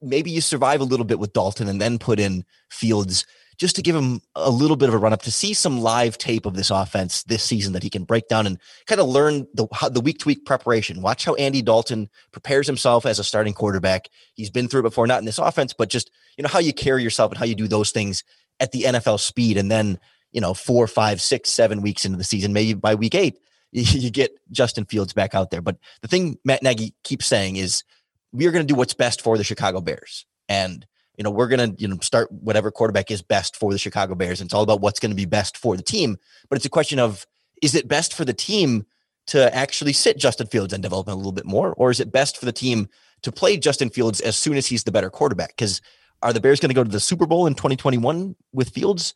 maybe 0.03 0.31
you 0.31 0.41
survive 0.41 0.81
a 0.81 0.85
little 0.85 1.07
bit 1.07 1.19
with 1.19 1.33
Dalton 1.33 1.69
and 1.69 1.81
then 1.81 1.99
put 1.99 2.21
in 2.21 2.45
Fields 2.71 3.25
just 3.63 3.77
to 3.77 3.83
give 3.83 3.95
him 3.95 4.21
a 4.35 4.51
little 4.51 4.75
bit 4.75 4.89
of 4.89 4.95
a 4.95 4.99
run 4.99 5.13
up 5.13 5.23
to 5.23 5.31
see 5.31 5.55
some 5.55 5.81
live 5.81 6.19
tape 6.19 6.47
of 6.47 6.55
this 6.55 6.69
offense 6.69 7.23
this 7.23 7.45
season 7.45 7.73
that 7.75 7.83
he 7.85 7.89
can 7.89 8.03
break 8.03 8.27
down 8.27 8.45
and 8.45 8.59
kind 8.89 9.01
of 9.01 9.07
learn 9.07 9.47
the 9.55 9.69
the 9.93 10.01
week 10.01 10.19
to 10.19 10.27
week 10.27 10.45
preparation. 10.45 11.01
Watch 11.01 11.25
how 11.25 11.35
Andy 11.35 11.63
Dalton 11.63 12.11
prepares 12.33 12.67
himself 12.67 13.07
as 13.07 13.21
a 13.21 13.25
starting 13.25 13.55
quarterback. 13.55 14.09
He's 14.35 14.51
been 14.51 14.67
through 14.67 14.81
it 14.81 14.91
before, 14.91 15.07
not 15.07 15.21
in 15.21 15.27
this 15.27 15.39
offense, 15.39 15.73
but 15.73 15.91
just 15.91 16.11
you 16.37 16.43
know 16.43 16.49
how 16.49 16.59
you 16.59 16.73
carry 16.75 17.05
yourself 17.05 17.31
and 17.31 17.39
how 17.39 17.45
you 17.45 17.55
do 17.55 17.69
those 17.69 17.93
things 17.93 18.25
at 18.59 18.73
the 18.73 18.83
NFL 18.83 19.21
speed. 19.21 19.57
And 19.57 19.71
then 19.71 20.01
you 20.33 20.41
know 20.41 20.55
four, 20.55 20.89
five, 20.89 21.21
six, 21.21 21.49
seven 21.49 21.83
weeks 21.83 22.05
into 22.05 22.19
the 22.19 22.25
season, 22.25 22.53
maybe 22.53 22.75
by 22.75 22.97
week 22.97 23.15
eight, 23.15 23.39
you 23.71 24.11
get 24.11 24.37
Justin 24.51 24.87
Fields 24.87 25.13
back 25.13 25.37
out 25.37 25.53
there. 25.53 25.63
But 25.63 25.77
the 26.01 26.09
thing 26.09 26.37
Matt 26.45 26.65
Nagy 26.65 26.95
keeps 27.05 27.27
saying 27.27 27.55
is 27.55 27.85
we 28.33 28.45
are 28.45 28.51
going 28.51 28.67
to 28.67 28.73
do 28.73 28.77
what's 28.77 28.95
best 28.95 29.23
for 29.23 29.39
the 29.39 29.45
Chicago 29.45 29.81
Bears 29.81 30.27
and 30.49 30.85
you 31.17 31.25
know, 31.25 31.31
we're 31.31 31.49
going 31.49 31.75
to, 31.75 31.81
you 31.81 31.89
know, 31.89 31.99
start 32.01 32.31
whatever 32.33 32.71
quarterback 32.71 33.11
is 33.11 33.23
best 33.23 33.57
for 33.57 33.73
the 33.73 33.79
Chicago 33.79 34.15
Bears. 34.15 34.41
And 34.41 34.49
it's 34.49 34.55
all 34.55 34.63
about 34.63 34.81
what's 34.81 35.01
going 35.01 35.11
to 35.11 35.17
be 35.17 35.25
best 35.25 35.57
for 35.57 35.77
the 35.77 35.83
team. 35.83 36.17
But 36.49 36.57
it's 36.57 36.65
a 36.65 36.71
question 36.71 36.99
of, 36.99 37.27
is 37.61 37.75
it 37.75 37.89
best 37.89 38.15
for 38.15 38.25
the 38.25 38.33
team 38.33 38.87
to 39.29 39.55
actually 39.55 39.93
sit 39.93 40.19
Justin 40.19 40.47
Fields 40.47 40.73
and 40.73 40.83
develop 40.83 41.09
him 41.09 41.15
a 41.15 41.17
little 41.17 41.33
bit 41.33 41.45
more? 41.45 41.75
Or 41.75 41.91
is 41.91 42.01
it 42.01 42.13
best 42.13 42.39
for 42.39 42.45
the 42.45 42.53
team 42.53 42.89
to 43.23 43.31
play 43.31 43.57
Justin 43.57 43.91
Fields 43.91 44.21
as 44.21 44.37
soon 44.37 44.57
as 44.57 44.67
he's 44.67 44.85
the 44.85 44.93
better 44.93 45.11
quarterback? 45.11 45.51
Because 45.51 45.81
are 46.23 46.33
the 46.33 46.41
Bears 46.41 46.61
going 46.61 46.71
to 46.71 46.75
go 46.75 46.85
to 46.85 46.91
the 46.91 47.01
Super 47.01 47.27
Bowl 47.27 47.47
in 47.47 47.55
2021 47.55 48.35
with 48.53 48.71
Fields? 48.71 49.15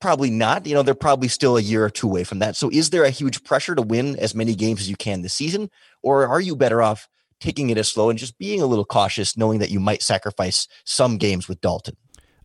Probably 0.00 0.30
not. 0.30 0.66
You 0.66 0.74
know, 0.74 0.82
they're 0.82 0.94
probably 0.94 1.28
still 1.28 1.56
a 1.56 1.62
year 1.62 1.84
or 1.84 1.90
two 1.90 2.06
away 2.06 2.24
from 2.24 2.38
that. 2.38 2.56
So 2.56 2.70
is 2.70 2.90
there 2.90 3.04
a 3.04 3.10
huge 3.10 3.42
pressure 3.44 3.74
to 3.74 3.82
win 3.82 4.16
as 4.18 4.34
many 4.34 4.54
games 4.54 4.80
as 4.80 4.90
you 4.90 4.96
can 4.96 5.22
this 5.22 5.32
season? 5.32 5.70
Or 6.02 6.26
are 6.26 6.40
you 6.40 6.54
better 6.54 6.82
off 6.82 7.08
taking 7.40 7.70
it 7.70 7.78
as 7.78 7.88
slow 7.88 8.10
and 8.10 8.18
just 8.18 8.38
being 8.38 8.60
a 8.60 8.66
little 8.66 8.84
cautious, 8.84 9.36
knowing 9.36 9.58
that 9.58 9.70
you 9.70 9.80
might 9.80 10.02
sacrifice 10.02 10.68
some 10.84 11.18
games 11.18 11.48
with 11.48 11.60
Dalton. 11.60 11.96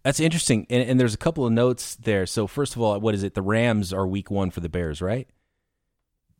That's 0.03 0.19
interesting. 0.19 0.65
And, 0.69 0.89
and, 0.89 0.99
there's 0.99 1.13
a 1.13 1.17
couple 1.17 1.45
of 1.45 1.51
notes 1.51 1.95
there. 1.95 2.25
So, 2.25 2.47
first 2.47 2.75
of 2.75 2.81
all, 2.81 2.99
what 2.99 3.13
is 3.13 3.23
it? 3.23 3.35
The 3.35 3.41
Rams 3.41 3.93
are 3.93 4.07
week 4.07 4.31
one 4.31 4.49
for 4.49 4.59
the 4.59 4.69
Bears, 4.69 5.01
right? 5.01 5.27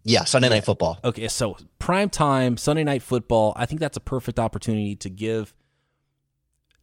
Yeah, 0.04 0.24
Sunday 0.24 0.50
night 0.50 0.66
football. 0.66 1.00
Okay, 1.04 1.28
so 1.28 1.58
prime 1.78 2.10
time, 2.10 2.58
Sunday 2.58 2.84
night 2.84 3.04
football. 3.04 3.54
I 3.56 3.68
think 3.68 3.80
that's 3.80 3.98
a 3.98 4.02
perfect 4.02 4.40
opportunity 4.40 4.96
to 4.96 5.10
give 5.10 5.54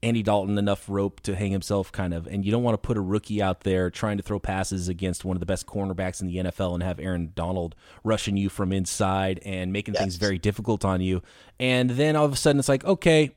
Andy 0.02 0.22
Dalton 0.22 0.58
enough 0.58 0.88
rope 0.88 1.20
to 1.20 1.34
hang 1.34 1.50
himself, 1.50 1.90
kind 1.90 2.14
of, 2.14 2.26
and 2.28 2.44
you 2.44 2.52
don't 2.52 2.62
want 2.62 2.74
to 2.74 2.86
put 2.86 2.96
a 2.96 3.00
rookie 3.00 3.42
out 3.42 3.62
there 3.62 3.90
trying 3.90 4.16
to 4.16 4.22
throw 4.22 4.38
passes 4.38 4.88
against 4.88 5.24
one 5.24 5.36
of 5.36 5.40
the 5.40 5.46
best 5.46 5.66
cornerbacks 5.66 6.20
in 6.20 6.28
the 6.28 6.36
NFL 6.36 6.74
and 6.74 6.82
have 6.82 7.00
Aaron 7.00 7.32
Donald 7.34 7.74
rushing 8.04 8.36
you 8.36 8.48
from 8.48 8.72
inside 8.72 9.40
and 9.44 9.72
making 9.72 9.94
yes. 9.94 10.02
things 10.02 10.16
very 10.16 10.38
difficult 10.38 10.84
on 10.84 11.00
you. 11.00 11.22
And 11.58 11.90
then 11.90 12.14
all 12.14 12.24
of 12.24 12.32
a 12.32 12.36
sudden, 12.36 12.60
it's 12.60 12.68
like, 12.68 12.84
okay, 12.84 13.34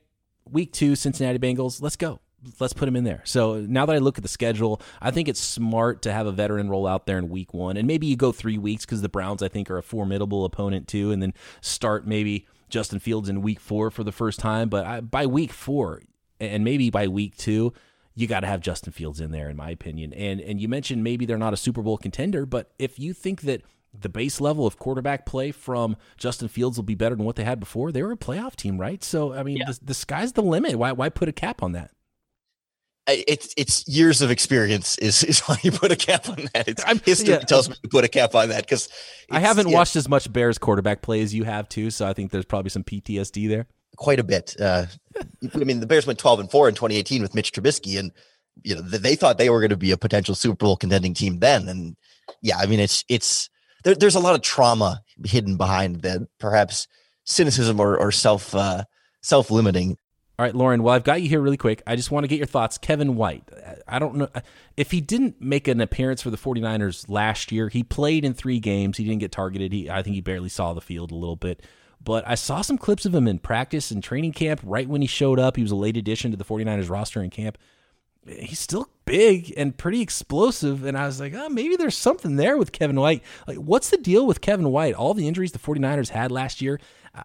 week 0.48 0.72
two, 0.72 0.94
Cincinnati 0.94 1.38
Bengals, 1.38 1.82
let's 1.82 1.96
go. 1.96 2.20
Let's 2.58 2.72
put 2.72 2.88
him 2.88 2.96
in 2.96 3.04
there. 3.04 3.22
So 3.24 3.60
now 3.60 3.86
that 3.86 3.94
I 3.94 3.98
look 3.98 4.18
at 4.18 4.22
the 4.22 4.28
schedule, 4.28 4.80
I 5.00 5.12
think 5.12 5.28
it's 5.28 5.40
smart 5.40 6.02
to 6.02 6.12
have 6.12 6.26
a 6.26 6.32
veteran 6.32 6.68
roll 6.68 6.86
out 6.86 7.06
there 7.06 7.18
in 7.18 7.28
week 7.28 7.54
one. 7.54 7.76
And 7.76 7.86
maybe 7.86 8.06
you 8.08 8.16
go 8.16 8.32
three 8.32 8.58
weeks 8.58 8.84
because 8.84 9.00
the 9.00 9.08
Browns, 9.08 9.42
I 9.42 9.48
think, 9.48 9.70
are 9.70 9.78
a 9.78 9.82
formidable 9.82 10.44
opponent 10.44 10.88
too. 10.88 11.12
And 11.12 11.22
then 11.22 11.34
start 11.60 12.04
maybe 12.04 12.46
Justin 12.68 12.98
Fields 12.98 13.28
in 13.28 13.42
week 13.42 13.60
four 13.60 13.92
for 13.92 14.02
the 14.02 14.10
first 14.10 14.40
time. 14.40 14.68
But 14.68 14.86
I, 14.86 15.00
by 15.00 15.26
week 15.26 15.52
four, 15.52 16.02
and 16.42 16.64
maybe 16.64 16.90
by 16.90 17.08
week 17.08 17.36
two, 17.36 17.72
you 18.14 18.26
got 18.26 18.40
to 18.40 18.46
have 18.46 18.60
Justin 18.60 18.92
Fields 18.92 19.20
in 19.20 19.30
there, 19.30 19.48
in 19.48 19.56
my 19.56 19.70
opinion. 19.70 20.12
And 20.12 20.40
and 20.40 20.60
you 20.60 20.68
mentioned 20.68 21.02
maybe 21.02 21.26
they're 21.26 21.38
not 21.38 21.52
a 21.52 21.56
Super 21.56 21.82
Bowl 21.82 21.96
contender, 21.96 22.46
but 22.46 22.72
if 22.78 22.98
you 22.98 23.12
think 23.12 23.42
that 23.42 23.62
the 23.98 24.08
base 24.08 24.40
level 24.40 24.66
of 24.66 24.78
quarterback 24.78 25.26
play 25.26 25.50
from 25.50 25.96
Justin 26.16 26.48
Fields 26.48 26.78
will 26.78 26.84
be 26.84 26.94
better 26.94 27.14
than 27.14 27.26
what 27.26 27.36
they 27.36 27.44
had 27.44 27.60
before, 27.60 27.92
they 27.92 28.02
were 28.02 28.12
a 28.12 28.16
playoff 28.16 28.56
team, 28.56 28.80
right? 28.80 29.02
So 29.04 29.32
I 29.32 29.42
mean, 29.42 29.58
yeah. 29.58 29.66
the, 29.66 29.78
the 29.82 29.94
sky's 29.94 30.32
the 30.32 30.42
limit. 30.42 30.76
Why 30.76 30.92
why 30.92 31.08
put 31.08 31.28
a 31.28 31.32
cap 31.32 31.62
on 31.62 31.72
that? 31.72 31.90
It's 33.08 33.52
it's 33.56 33.88
years 33.88 34.22
of 34.22 34.30
experience 34.30 34.96
is 34.98 35.24
is 35.24 35.40
why 35.46 35.56
you 35.62 35.72
put 35.72 35.90
a 35.90 35.96
cap 35.96 36.28
on 36.28 36.48
that. 36.52 36.68
It's 36.68 36.84
I'm, 36.86 36.98
history 36.98 37.34
yeah. 37.34 37.40
tells 37.40 37.68
me 37.68 37.76
to 37.82 37.88
put 37.88 38.04
a 38.04 38.08
cap 38.08 38.34
on 38.34 38.50
that 38.50 38.64
because 38.64 38.88
I 39.30 39.40
haven't 39.40 39.68
yeah. 39.68 39.74
watched 39.74 39.96
as 39.96 40.08
much 40.08 40.32
Bears 40.32 40.58
quarterback 40.58 41.02
play 41.02 41.22
as 41.22 41.34
you 41.34 41.44
have 41.44 41.68
too, 41.68 41.90
so 41.90 42.06
I 42.06 42.12
think 42.12 42.30
there's 42.30 42.44
probably 42.44 42.70
some 42.70 42.84
PTSD 42.84 43.48
there 43.48 43.66
quite 43.96 44.20
a 44.20 44.24
bit. 44.24 44.56
Uh, 44.60 44.86
I 45.54 45.58
mean, 45.58 45.80
the 45.80 45.86
Bears 45.86 46.06
went 46.06 46.18
12 46.18 46.40
and 46.40 46.50
4 46.50 46.68
in 46.68 46.74
2018 46.74 47.22
with 47.22 47.34
Mitch 47.34 47.52
Trubisky, 47.52 47.98
and 47.98 48.12
you 48.62 48.74
know 48.74 48.82
they 48.82 49.16
thought 49.16 49.38
they 49.38 49.50
were 49.50 49.60
going 49.60 49.70
to 49.70 49.76
be 49.76 49.92
a 49.92 49.96
potential 49.96 50.34
Super 50.34 50.56
Bowl 50.56 50.76
contending 50.76 51.14
team 51.14 51.38
then. 51.38 51.68
And 51.68 51.96
yeah, 52.40 52.56
I 52.58 52.66
mean, 52.66 52.80
it's 52.80 53.04
it's 53.08 53.50
there, 53.84 53.94
there's 53.94 54.14
a 54.14 54.20
lot 54.20 54.34
of 54.34 54.42
trauma 54.42 55.02
hidden 55.24 55.56
behind 55.56 56.02
that, 56.02 56.20
perhaps 56.38 56.86
cynicism 57.24 57.80
or, 57.80 57.96
or 57.96 58.12
self 58.12 58.54
uh, 58.54 58.84
self 59.20 59.50
limiting. 59.50 59.96
All 60.38 60.46
right, 60.46 60.54
Lorin. 60.54 60.82
Well, 60.82 60.94
I've 60.94 61.04
got 61.04 61.20
you 61.22 61.28
here 61.28 61.40
really 61.40 61.58
quick. 61.58 61.82
I 61.86 61.94
just 61.94 62.10
want 62.10 62.24
to 62.24 62.28
get 62.28 62.38
your 62.38 62.46
thoughts. 62.46 62.78
Kevin 62.78 63.16
White. 63.16 63.48
I 63.86 63.98
don't 63.98 64.16
know 64.16 64.28
if 64.76 64.90
he 64.90 65.00
didn't 65.00 65.40
make 65.40 65.68
an 65.68 65.80
appearance 65.80 66.22
for 66.22 66.30
the 66.30 66.38
49ers 66.38 67.08
last 67.08 67.52
year. 67.52 67.68
He 67.68 67.82
played 67.82 68.24
in 68.24 68.32
three 68.32 68.58
games. 68.58 68.96
He 68.96 69.04
didn't 69.04 69.20
get 69.20 69.30
targeted. 69.30 69.72
He, 69.72 69.90
I 69.90 70.02
think 70.02 70.14
he 70.14 70.20
barely 70.22 70.48
saw 70.48 70.72
the 70.72 70.80
field 70.80 71.12
a 71.12 71.14
little 71.14 71.36
bit. 71.36 71.62
But 72.04 72.26
I 72.26 72.34
saw 72.34 72.62
some 72.62 72.78
clips 72.78 73.06
of 73.06 73.14
him 73.14 73.28
in 73.28 73.38
practice 73.38 73.90
and 73.90 74.02
training 74.02 74.32
camp 74.32 74.60
right 74.64 74.88
when 74.88 75.02
he 75.02 75.06
showed 75.06 75.38
up. 75.38 75.56
He 75.56 75.62
was 75.62 75.70
a 75.70 75.76
late 75.76 75.96
addition 75.96 76.30
to 76.30 76.36
the 76.36 76.44
49ers 76.44 76.90
roster 76.90 77.22
in 77.22 77.30
camp. 77.30 77.58
He's 78.26 78.58
still 78.60 78.88
big 79.04 79.52
and 79.56 79.76
pretty 79.76 80.00
explosive. 80.00 80.84
And 80.84 80.96
I 80.96 81.06
was 81.06 81.20
like, 81.20 81.34
oh, 81.34 81.48
maybe 81.48 81.76
there's 81.76 81.96
something 81.96 82.36
there 82.36 82.56
with 82.56 82.72
Kevin 82.72 82.98
White. 82.98 83.22
Like, 83.46 83.58
what's 83.58 83.90
the 83.90 83.96
deal 83.96 84.26
with 84.26 84.40
Kevin 84.40 84.70
White? 84.70 84.94
All 84.94 85.14
the 85.14 85.28
injuries 85.28 85.52
the 85.52 85.58
49ers 85.58 86.10
had 86.10 86.32
last 86.32 86.60
year, 86.60 86.80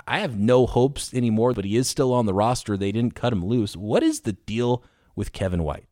I 0.07 0.19
have 0.19 0.37
no 0.37 0.65
hopes 0.65 1.13
anymore, 1.13 1.53
but 1.53 1.65
he 1.65 1.77
is 1.77 1.87
still 1.87 2.13
on 2.13 2.25
the 2.25 2.33
roster. 2.33 2.75
They 2.77 2.91
didn't 2.91 3.15
cut 3.15 3.33
him 3.33 3.45
loose. 3.45 3.75
What 3.75 4.03
is 4.03 4.21
the 4.21 4.33
deal 4.33 4.83
with 5.15 5.31
Kevin 5.31 5.63
White? 5.63 5.86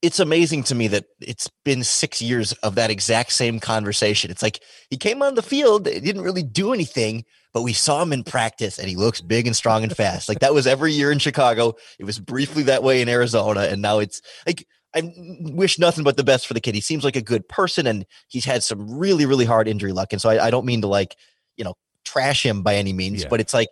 It's 0.00 0.20
amazing 0.20 0.62
to 0.64 0.74
me 0.74 0.88
that 0.88 1.06
it's 1.20 1.48
been 1.64 1.82
six 1.82 2.22
years 2.22 2.52
of 2.54 2.76
that 2.76 2.90
exact 2.90 3.32
same 3.32 3.58
conversation. 3.58 4.30
It's 4.30 4.42
like 4.42 4.62
he 4.90 4.96
came 4.96 5.22
on 5.22 5.34
the 5.34 5.42
field, 5.42 5.84
didn't 5.84 6.22
really 6.22 6.44
do 6.44 6.72
anything, 6.72 7.24
but 7.52 7.62
we 7.62 7.72
saw 7.72 8.02
him 8.02 8.12
in 8.12 8.22
practice 8.22 8.78
and 8.78 8.88
he 8.88 8.94
looks 8.94 9.20
big 9.20 9.46
and 9.46 9.56
strong 9.56 9.82
and 9.82 9.94
fast. 9.94 10.28
like 10.28 10.40
that 10.40 10.54
was 10.54 10.66
every 10.66 10.92
year 10.92 11.10
in 11.10 11.18
Chicago. 11.18 11.74
It 11.98 12.04
was 12.04 12.20
briefly 12.20 12.64
that 12.64 12.84
way 12.84 13.02
in 13.02 13.08
Arizona. 13.08 13.62
And 13.62 13.82
now 13.82 13.98
it's 13.98 14.22
like, 14.46 14.66
I 14.94 15.12
wish 15.40 15.78
nothing 15.78 16.04
but 16.04 16.16
the 16.16 16.24
best 16.24 16.46
for 16.46 16.54
the 16.54 16.60
kid. 16.60 16.74
He 16.74 16.80
seems 16.80 17.04
like 17.04 17.16
a 17.16 17.22
good 17.22 17.48
person 17.48 17.86
and 17.86 18.06
he's 18.28 18.44
had 18.44 18.62
some 18.62 18.98
really, 18.98 19.26
really 19.26 19.44
hard 19.44 19.66
injury 19.66 19.92
luck. 19.92 20.12
And 20.12 20.22
so 20.22 20.30
I, 20.30 20.46
I 20.46 20.50
don't 20.50 20.64
mean 20.64 20.82
to 20.82 20.86
like, 20.86 21.16
you 21.56 21.64
know, 21.64 21.74
trash 22.04 22.46
him 22.46 22.62
by 22.62 22.76
any 22.76 22.92
means, 22.92 23.22
yeah. 23.22 23.28
but 23.28 23.40
it's 23.40 23.52
like, 23.52 23.68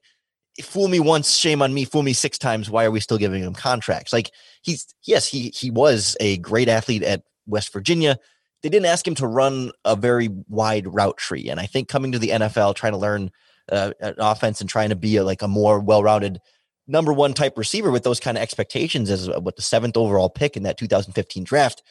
fool 0.62 0.88
me 0.88 1.00
once, 1.00 1.34
shame 1.34 1.62
on 1.62 1.74
me. 1.74 1.84
Fool 1.84 2.02
me 2.02 2.12
six 2.12 2.38
times. 2.38 2.70
Why 2.70 2.84
are 2.84 2.90
we 2.90 3.00
still 3.00 3.18
giving 3.18 3.42
him 3.42 3.54
contracts? 3.54 4.12
Like 4.12 4.30
he's 4.62 4.86
yes, 5.04 5.26
he 5.26 5.50
he 5.54 5.70
was 5.70 6.16
a 6.20 6.38
great 6.38 6.68
athlete 6.68 7.02
at 7.02 7.22
West 7.46 7.72
Virginia. 7.72 8.18
They 8.62 8.68
didn't 8.68 8.86
ask 8.86 9.06
him 9.06 9.14
to 9.16 9.26
run 9.26 9.70
a 9.84 9.96
very 9.96 10.28
wide 10.48 10.86
route 10.92 11.18
tree, 11.18 11.48
and 11.48 11.60
I 11.60 11.66
think 11.66 11.88
coming 11.88 12.12
to 12.12 12.18
the 12.18 12.30
NFL, 12.30 12.74
trying 12.74 12.92
to 12.92 12.98
learn 12.98 13.30
uh, 13.70 13.92
an 14.00 14.14
offense 14.18 14.60
and 14.60 14.70
trying 14.70 14.90
to 14.90 14.96
be 14.96 15.16
a, 15.16 15.24
like 15.24 15.42
a 15.42 15.48
more 15.48 15.80
well-rounded 15.80 16.40
number 16.86 17.12
one 17.12 17.34
type 17.34 17.58
receiver 17.58 17.90
with 17.90 18.04
those 18.04 18.20
kind 18.20 18.36
of 18.36 18.42
expectations 18.42 19.10
as 19.10 19.28
what 19.28 19.56
the 19.56 19.62
seventh 19.62 19.96
overall 19.96 20.30
pick 20.30 20.56
in 20.56 20.62
that 20.62 20.78
2015 20.78 21.44
draft. 21.44 21.82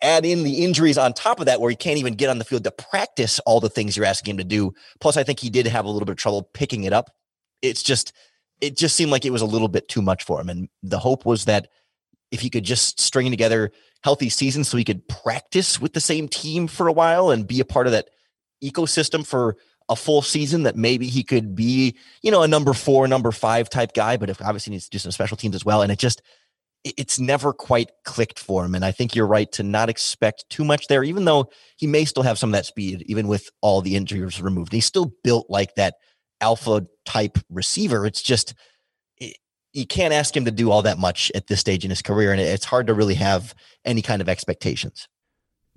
Add 0.00 0.24
in 0.24 0.42
the 0.42 0.64
injuries 0.64 0.98
on 0.98 1.12
top 1.12 1.40
of 1.40 1.46
that, 1.46 1.60
where 1.60 1.70
he 1.70 1.76
can't 1.76 1.98
even 1.98 2.14
get 2.14 2.30
on 2.30 2.38
the 2.38 2.44
field 2.44 2.64
to 2.64 2.72
practice 2.72 3.38
all 3.40 3.60
the 3.60 3.68
things 3.68 3.96
you're 3.96 4.06
asking 4.06 4.32
him 4.32 4.38
to 4.38 4.44
do. 4.44 4.72
Plus, 5.00 5.16
I 5.16 5.22
think 5.22 5.38
he 5.38 5.50
did 5.50 5.66
have 5.66 5.84
a 5.84 5.90
little 5.90 6.06
bit 6.06 6.12
of 6.12 6.18
trouble 6.18 6.48
picking 6.54 6.84
it 6.84 6.92
up 6.92 7.10
it's 7.62 7.82
just 7.82 8.12
it 8.60 8.76
just 8.76 8.94
seemed 8.94 9.10
like 9.10 9.24
it 9.24 9.30
was 9.30 9.42
a 9.42 9.46
little 9.46 9.68
bit 9.68 9.88
too 9.88 10.02
much 10.02 10.24
for 10.24 10.40
him. 10.40 10.48
And 10.48 10.68
the 10.82 10.98
hope 10.98 11.24
was 11.26 11.46
that 11.46 11.68
if 12.30 12.40
he 12.40 12.48
could 12.48 12.64
just 12.64 13.00
string 13.00 13.30
together 13.30 13.72
healthy 14.04 14.28
seasons 14.28 14.68
so 14.68 14.76
he 14.76 14.84
could 14.84 15.06
practice 15.08 15.80
with 15.80 15.92
the 15.92 16.00
same 16.00 16.28
team 16.28 16.68
for 16.68 16.86
a 16.86 16.92
while 16.92 17.30
and 17.30 17.46
be 17.46 17.60
a 17.60 17.64
part 17.64 17.86
of 17.86 17.92
that 17.92 18.08
ecosystem 18.62 19.26
for 19.26 19.56
a 19.88 19.96
full 19.96 20.22
season 20.22 20.62
that 20.62 20.76
maybe 20.76 21.08
he 21.08 21.24
could 21.24 21.54
be, 21.56 21.96
you 22.22 22.30
know, 22.30 22.42
a 22.42 22.48
number 22.48 22.72
four, 22.72 23.08
number 23.08 23.32
five 23.32 23.68
type 23.68 23.92
guy, 23.94 24.16
but 24.16 24.30
if 24.30 24.40
obviously 24.40 24.70
needs 24.70 24.84
to 24.84 24.90
do 24.90 24.98
some 24.98 25.12
special 25.12 25.36
teams 25.36 25.56
as 25.56 25.64
well. 25.64 25.82
And 25.82 25.90
it 25.90 25.98
just 25.98 26.22
it's 26.84 27.18
never 27.18 27.52
quite 27.52 27.90
clicked 28.04 28.38
for 28.38 28.64
him. 28.64 28.74
And 28.74 28.84
I 28.84 28.90
think 28.90 29.14
you're 29.14 29.26
right 29.26 29.50
to 29.52 29.62
not 29.62 29.88
expect 29.88 30.44
too 30.50 30.64
much 30.64 30.88
there, 30.88 31.04
even 31.04 31.24
though 31.24 31.48
he 31.76 31.86
may 31.86 32.04
still 32.04 32.24
have 32.24 32.38
some 32.38 32.50
of 32.50 32.54
that 32.54 32.66
speed, 32.66 33.02
even 33.06 33.28
with 33.28 33.50
all 33.60 33.82
the 33.82 33.94
injuries 33.94 34.42
removed. 34.42 34.72
he's 34.72 34.86
still 34.86 35.12
built 35.22 35.46
like 35.48 35.74
that 35.76 35.94
alpha 36.42 36.86
type 37.06 37.38
receiver. 37.48 38.04
It's 38.04 38.20
just 38.20 38.54
you 39.72 39.86
can't 39.86 40.12
ask 40.12 40.36
him 40.36 40.44
to 40.44 40.50
do 40.50 40.70
all 40.70 40.82
that 40.82 40.98
much 40.98 41.32
at 41.34 41.46
this 41.46 41.60
stage 41.60 41.84
in 41.84 41.90
his 41.90 42.02
career, 42.02 42.30
and 42.30 42.40
it's 42.40 42.66
hard 42.66 42.86
to 42.88 42.94
really 42.94 43.14
have 43.14 43.54
any 43.84 44.02
kind 44.02 44.20
of 44.20 44.28
expectations. 44.28 45.08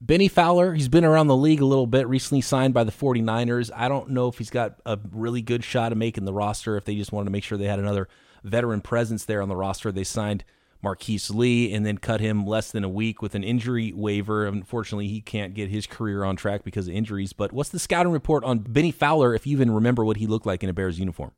Bennie 0.01 0.28
Fowler, 0.28 0.73
he's 0.73 0.89
been 0.89 1.06
around 1.06 1.28
the 1.28 1.38
league 1.38 1.62
a 1.62 1.65
little 1.65 1.88
bit, 1.88 2.06
recently 2.08 2.41
signed 2.41 2.73
by 2.73 2.84
the 2.84 2.91
49ers. 2.91 3.71
I 3.73 3.88
don't 3.88 4.10
know 4.10 4.28
if 4.28 4.38
he's 4.38 4.49
got 4.49 4.82
a 4.86 4.99
really 5.12 5.41
good 5.41 5.63
shot 5.63 5.93
of 5.93 5.97
making 5.97 6.25
the 6.25 6.34
roster 6.34 6.75
if 6.75 6.84
they 6.84 6.95
just 6.95 7.13
wanted 7.13 7.25
to 7.25 7.32
make 7.32 7.45
sure 7.45 7.58
they 7.58 7.65
had 7.65 7.80
another 7.80 8.10
veteran 8.43 8.82
presence 8.82 9.23
there 9.23 9.41
on 9.41 9.47
the 9.47 9.56
roster. 9.56 9.93
They 9.93 10.04
signed 10.04 10.43
Marquise 10.86 11.32
Lee 11.32 11.74
and 11.74 11.84
then 11.84 11.98
cut 11.98 12.21
him 12.21 12.45
less 12.45 12.71
than 12.71 12.84
a 12.84 12.89
week 12.89 13.21
with 13.21 13.34
an 13.34 13.43
injury 13.43 13.91
waiver. 13.91 14.45
Unfortunately, 14.45 15.08
he 15.08 15.19
can't 15.19 15.56
get 15.56 15.67
his 15.69 15.88
career 15.88 16.24
on 16.24 16.36
track 16.36 16.63
because 16.63 16.88
of 16.88 16.93
injuries. 16.93 17.34
But 17.34 17.52
what's 17.52 17.69
the 17.69 17.80
scouting 17.80 18.12
report 18.12 18.43
on 18.43 18.60
Bennie 18.60 18.91
Fowler 18.91 19.34
if 19.34 19.48
you 19.48 19.54
even 19.58 19.71
remember 19.71 20.06
what 20.06 20.17
he 20.17 20.28
looked 20.28 20.45
like 20.45 20.63
in 20.63 20.69
a 20.69 20.74
Bears 20.74 21.00
uniform? 21.00 21.32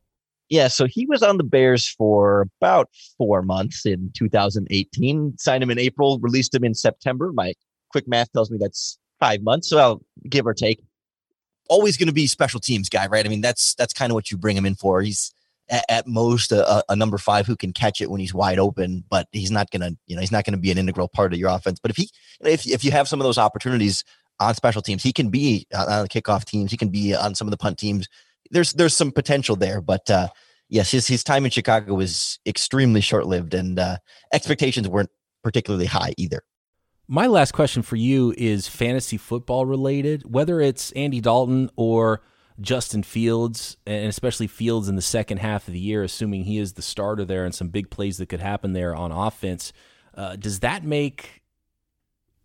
Yeah, 0.49 0.67
so 0.67 0.85
he 0.85 1.05
was 1.05 1.23
on 1.23 1.37
the 1.37 1.45
Bears 1.45 1.87
for 1.87 2.47
about 2.59 2.89
four 3.17 3.41
months 3.41 3.85
in 3.85 4.11
2018. 4.17 5.37
Signed 5.37 5.63
him 5.63 5.71
in 5.71 5.79
April, 5.79 6.19
released 6.19 6.53
him 6.53 6.65
in 6.65 6.73
September. 6.73 7.31
My 7.33 7.53
quick 7.89 8.05
math 8.05 8.31
tells 8.33 8.51
me 8.51 8.57
that's 8.59 8.99
five 9.17 9.41
months, 9.41 9.69
so 9.69 9.77
I'll 9.77 10.01
give 10.29 10.45
or 10.45 10.53
take. 10.53 10.83
Always 11.69 11.95
going 11.95 12.07
to 12.07 12.13
be 12.13 12.27
special 12.27 12.59
teams 12.59 12.89
guy, 12.89 13.07
right? 13.07 13.25
I 13.25 13.29
mean, 13.29 13.41
that's 13.41 13.75
that's 13.75 13.93
kind 13.93 14.11
of 14.11 14.15
what 14.15 14.29
you 14.29 14.37
bring 14.37 14.57
him 14.57 14.65
in 14.65 14.75
for. 14.75 15.01
He's 15.01 15.33
at, 15.69 15.85
at 15.89 16.07
most 16.07 16.51
a, 16.51 16.83
a, 16.89 16.95
number 16.95 17.17
five 17.17 17.45
who 17.45 17.55
can 17.55 17.73
catch 17.73 18.01
it 18.01 18.09
when 18.09 18.19
he's 18.19 18.33
wide 18.33 18.59
open, 18.59 19.03
but 19.09 19.27
he's 19.31 19.51
not 19.51 19.69
gonna, 19.71 19.91
you 20.05 20.15
know, 20.15 20.21
he's 20.21 20.31
not 20.31 20.45
gonna 20.45 20.57
be 20.57 20.71
an 20.71 20.77
integral 20.77 21.07
part 21.07 21.33
of 21.33 21.39
your 21.39 21.49
offense. 21.49 21.79
But 21.79 21.91
if 21.91 21.97
he, 21.97 22.09
if 22.41 22.67
if 22.67 22.83
you 22.83 22.91
have 22.91 23.07
some 23.07 23.19
of 23.19 23.25
those 23.25 23.37
opportunities 23.37 24.03
on 24.39 24.53
special 24.55 24.81
teams, 24.81 25.03
he 25.03 25.13
can 25.13 25.29
be 25.29 25.67
on 25.75 26.03
the 26.03 26.09
kickoff 26.09 26.45
teams, 26.45 26.71
he 26.71 26.77
can 26.77 26.89
be 26.89 27.15
on 27.15 27.35
some 27.35 27.47
of 27.47 27.51
the 27.51 27.57
punt 27.57 27.77
teams. 27.77 28.07
There's 28.51 28.73
there's 28.73 28.95
some 28.95 29.11
potential 29.11 29.55
there, 29.55 29.81
but 29.81 30.09
uh, 30.09 30.29
yes, 30.69 30.91
his 30.91 31.07
his 31.07 31.23
time 31.23 31.45
in 31.45 31.51
Chicago 31.51 31.95
was 31.95 32.39
extremely 32.45 33.01
short 33.01 33.27
lived, 33.27 33.53
and 33.53 33.79
uh, 33.79 33.97
expectations 34.33 34.87
weren't 34.87 35.09
particularly 35.43 35.85
high 35.85 36.13
either. 36.17 36.43
My 37.09 37.27
last 37.27 37.53
question 37.53 37.83
for 37.83 37.95
you 37.95 38.33
is 38.37 38.67
fantasy 38.67 39.15
football 39.15 39.65
related, 39.65 40.29
whether 40.29 40.59
it's 40.59 40.91
Andy 40.91 41.21
Dalton 41.21 41.69
or 41.77 42.21
Justin 42.59 43.03
Fields, 43.03 43.77
and 43.85 44.07
especially 44.07 44.47
Fields 44.47 44.89
in 44.89 44.95
the 44.95 45.01
second 45.01 45.37
half 45.37 45.67
of 45.67 45.73
the 45.73 45.79
year, 45.79 46.03
assuming 46.03 46.43
he 46.43 46.57
is 46.57 46.73
the 46.73 46.81
starter 46.81 47.23
there 47.23 47.45
and 47.45 47.53
some 47.53 47.69
big 47.69 47.89
plays 47.89 48.17
that 48.17 48.29
could 48.29 48.39
happen 48.39 48.73
there 48.73 48.95
on 48.95 49.11
offense. 49.11 49.73
Uh, 50.15 50.35
does 50.35 50.59
that 50.61 50.83
make 50.83 51.43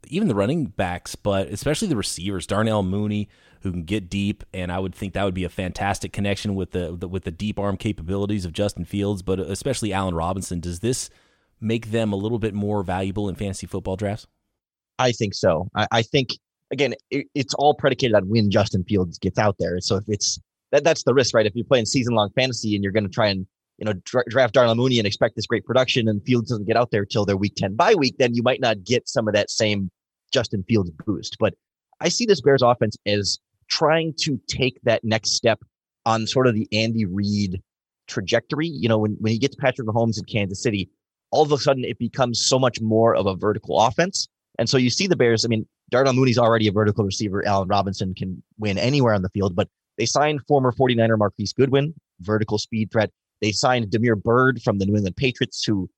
even 0.08 0.28
the 0.28 0.34
running 0.34 0.66
backs, 0.66 1.14
but 1.14 1.48
especially 1.48 1.88
the 1.88 1.96
receivers, 1.96 2.46
Darnell 2.46 2.82
Mooney, 2.82 3.28
who 3.62 3.70
can 3.70 3.84
get 3.84 4.10
deep, 4.10 4.44
and 4.52 4.72
I 4.72 4.78
would 4.78 4.94
think 4.94 5.14
that 5.14 5.24
would 5.24 5.34
be 5.34 5.44
a 5.44 5.48
fantastic 5.48 6.12
connection 6.12 6.54
with 6.54 6.72
the, 6.72 6.96
the 6.96 7.08
with 7.08 7.24
the 7.24 7.30
deep 7.30 7.58
arm 7.58 7.76
capabilities 7.76 8.44
of 8.44 8.52
Justin 8.52 8.84
Fields, 8.84 9.22
but 9.22 9.38
especially 9.38 9.92
Allen 9.92 10.14
Robinson. 10.14 10.60
Does 10.60 10.80
this 10.80 11.08
make 11.60 11.92
them 11.92 12.12
a 12.12 12.16
little 12.16 12.40
bit 12.40 12.54
more 12.54 12.82
valuable 12.82 13.28
in 13.28 13.36
fantasy 13.36 13.66
football 13.66 13.96
drafts? 13.96 14.26
I 14.98 15.12
think 15.12 15.34
so. 15.34 15.68
I, 15.74 15.86
I 15.90 16.02
think 16.02 16.30
again, 16.72 16.94
it, 17.10 17.26
it's 17.34 17.54
all 17.54 17.74
predicated 17.74 18.14
on 18.14 18.28
when 18.28 18.50
Justin 18.50 18.84
Fields 18.84 19.18
gets 19.18 19.38
out 19.38 19.56
there. 19.58 19.80
So 19.80 19.96
if 19.96 20.04
it's 20.08 20.40
that, 20.72 20.84
that's 20.84 21.04
the 21.04 21.14
risk, 21.14 21.34
right? 21.34 21.46
If 21.46 21.54
you're 21.54 21.64
playing 21.64 21.86
season 21.86 22.14
long 22.14 22.30
fantasy 22.34 22.74
and 22.74 22.82
you're 22.82 22.92
going 22.92 23.04
to 23.04 23.10
try 23.10 23.28
and 23.28 23.46
you 23.78 23.86
know, 23.86 23.92
dra- 24.04 24.24
draft 24.28 24.54
Darnell 24.54 24.74
Mooney 24.74 24.98
and 24.98 25.06
expect 25.06 25.36
this 25.36 25.46
great 25.46 25.64
production 25.64 26.08
and 26.08 26.22
Fields 26.24 26.50
doesn't 26.50 26.66
get 26.66 26.76
out 26.76 26.90
there 26.90 27.04
till 27.04 27.24
their 27.24 27.36
week 27.36 27.54
10 27.56 27.74
bye 27.74 27.94
week, 27.94 28.16
then 28.18 28.34
you 28.34 28.42
might 28.42 28.60
not 28.60 28.84
get 28.84 29.08
some 29.08 29.26
of 29.28 29.34
that 29.34 29.50
same 29.50 29.90
Justin 30.32 30.64
Fields 30.68 30.90
boost. 31.04 31.36
But 31.38 31.54
I 32.00 32.08
see 32.08 32.24
this 32.24 32.40
Bears 32.40 32.62
offense 32.62 32.96
as 33.06 33.38
trying 33.68 34.14
to 34.20 34.40
take 34.48 34.80
that 34.84 35.02
next 35.04 35.32
step 35.32 35.60
on 36.06 36.26
sort 36.26 36.46
of 36.46 36.54
the 36.54 36.68
Andy 36.72 37.06
Reid 37.06 37.60
trajectory. 38.06 38.68
You 38.68 38.88
know, 38.88 38.98
when, 38.98 39.16
when 39.18 39.32
he 39.32 39.38
gets 39.38 39.56
Patrick 39.56 39.88
Mahomes 39.88 40.18
in 40.18 40.24
Kansas 40.24 40.62
City, 40.62 40.88
all 41.30 41.42
of 41.42 41.52
a 41.52 41.58
sudden 41.58 41.84
it 41.84 41.98
becomes 41.98 42.44
so 42.44 42.58
much 42.58 42.80
more 42.80 43.14
of 43.14 43.26
a 43.26 43.34
vertical 43.34 43.80
offense. 43.80 44.28
And 44.59 44.68
so 44.68 44.76
you 44.76 44.90
see 44.90 45.07
the 45.07 45.16
Bears, 45.16 45.44
I 45.44 45.48
mean, 45.48 45.66
Darnell 45.90 46.12
Mooney's 46.12 46.38
already 46.38 46.68
a 46.68 46.72
vertical 46.72 47.05
receiver. 47.05 47.46
Allen 47.46 47.68
Robinson 47.68 48.14
can 48.14 48.42
win 48.59 48.78
anywhere 48.78 49.14
on 49.14 49.22
the 49.22 49.28
field, 49.30 49.57
but 49.57 49.68
they 49.98 50.07
signed 50.07 50.40
former 50.46 50.72
49er 50.72 51.18
Marquise 51.18 51.53
Goodwin, 51.53 51.94
vertical 52.20 52.59
speed 52.59 52.90
threat. 52.90 53.11
They 53.40 53.53
signed 53.53 53.90
Damiere 53.90 54.16
Byrd 54.16 54.62
from 54.62 54.78
the 54.78 54.86
New 54.86 54.94
England 54.94 55.16
Patriots, 55.16 55.64
who 55.64 55.88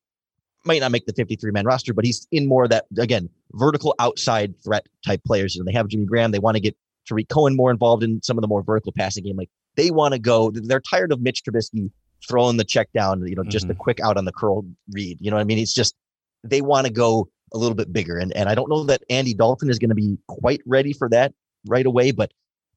might 0.65 0.81
not 0.81 0.93
make 0.93 1.07
the 1.07 1.13
53 1.13 1.51
man 1.51 1.67
roster, 1.67 1.93
but 1.93 2.05
he's 2.05 2.27
in 2.33 2.49
more 2.49 2.65
of 2.65 2.71
that, 2.71 2.87
again, 2.99 3.29
vertical 3.53 3.95
outside 3.99 4.55
threat 4.63 4.87
type 5.05 5.23
players. 5.25 5.57
And 5.57 5.67
they 5.67 5.73
have 5.73 5.89
Jimmy 5.89 6.07
Graham. 6.07 6.31
They 6.31 6.39
want 6.39 6.57
to 6.57 6.61
get 6.61 6.77
Tarik 7.07 7.29
Cohen 7.29 7.55
more 7.55 7.71
involved 7.71 8.03
in 8.03 8.23
some 8.23 8.39
of 8.39 8.43
the 8.43 8.49
more 8.49 8.63
vertical 8.63 8.93
passing 8.93 9.25
game. 9.25 9.37
Like 9.37 9.51
they 9.77 9.91
want 9.91 10.15
to 10.15 10.19
go, 10.19 10.51
they're 10.51 10.81
tired 10.81 11.13
of 11.13 11.21
Mitch 11.21 11.43
Trubisky 11.45 11.91
throwing 12.27 12.57
the 12.57 12.65
check 12.65 12.89
down, 12.95 13.27
you 13.27 13.35
know, 13.35 13.45
just 13.45 13.65
mm-hmm. 13.65 13.73
the 13.73 13.75
quick 13.75 14.01
out 14.01 14.17
on 14.17 14.25
the 14.25 14.33
curl 14.33 14.65
read. 14.93 15.19
You 15.21 15.31
know 15.31 15.37
what 15.37 15.43
I 15.43 15.45
mean? 15.45 15.59
It's 15.59 15.75
just, 15.75 15.95
they 16.43 16.63
want 16.63 16.87
to 16.87 16.93
go 16.93 17.29
a 17.55 17.59
little 17.59 17.75
bit 17.75 17.93
bigger. 17.93 18.19
And, 18.19 18.33
and 18.37 18.49
I 18.49 18.55
don't 18.55 18.69
know 18.69 18.85
that 18.85 19.03
Andy 19.09 19.33
Dalton 19.33 19.71
is 19.71 19.79
going 19.79 19.91
to 19.91 19.95
be 19.95 20.19
quite 20.27 20.61
ready 20.67 20.93
for 20.93 21.09
that 21.11 21.33
right 21.67 21.87
away, 21.87 22.11
but 22.11 22.33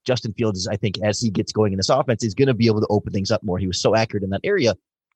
Justin 0.05 0.33
Fields, 0.33 0.67
I 0.67 0.77
think, 0.77 0.99
as 1.03 1.19
he 1.19 1.29
gets 1.29 1.51
going 1.51 1.73
in 1.73 1.77
this 1.77 1.89
offense, 1.89 2.23
is 2.23 2.33
going 2.33 2.47
to 2.47 2.53
be 2.53 2.67
able 2.67 2.79
to 2.79 2.87
open 2.89 3.11
things 3.11 3.31
up 3.31 3.43
more. 3.43 3.57
He 3.57 3.67
was 3.67 3.81
so 3.81 3.95
accurate 3.95 4.23
in 4.23 4.29
that 4.29 4.41
area. 4.43 4.75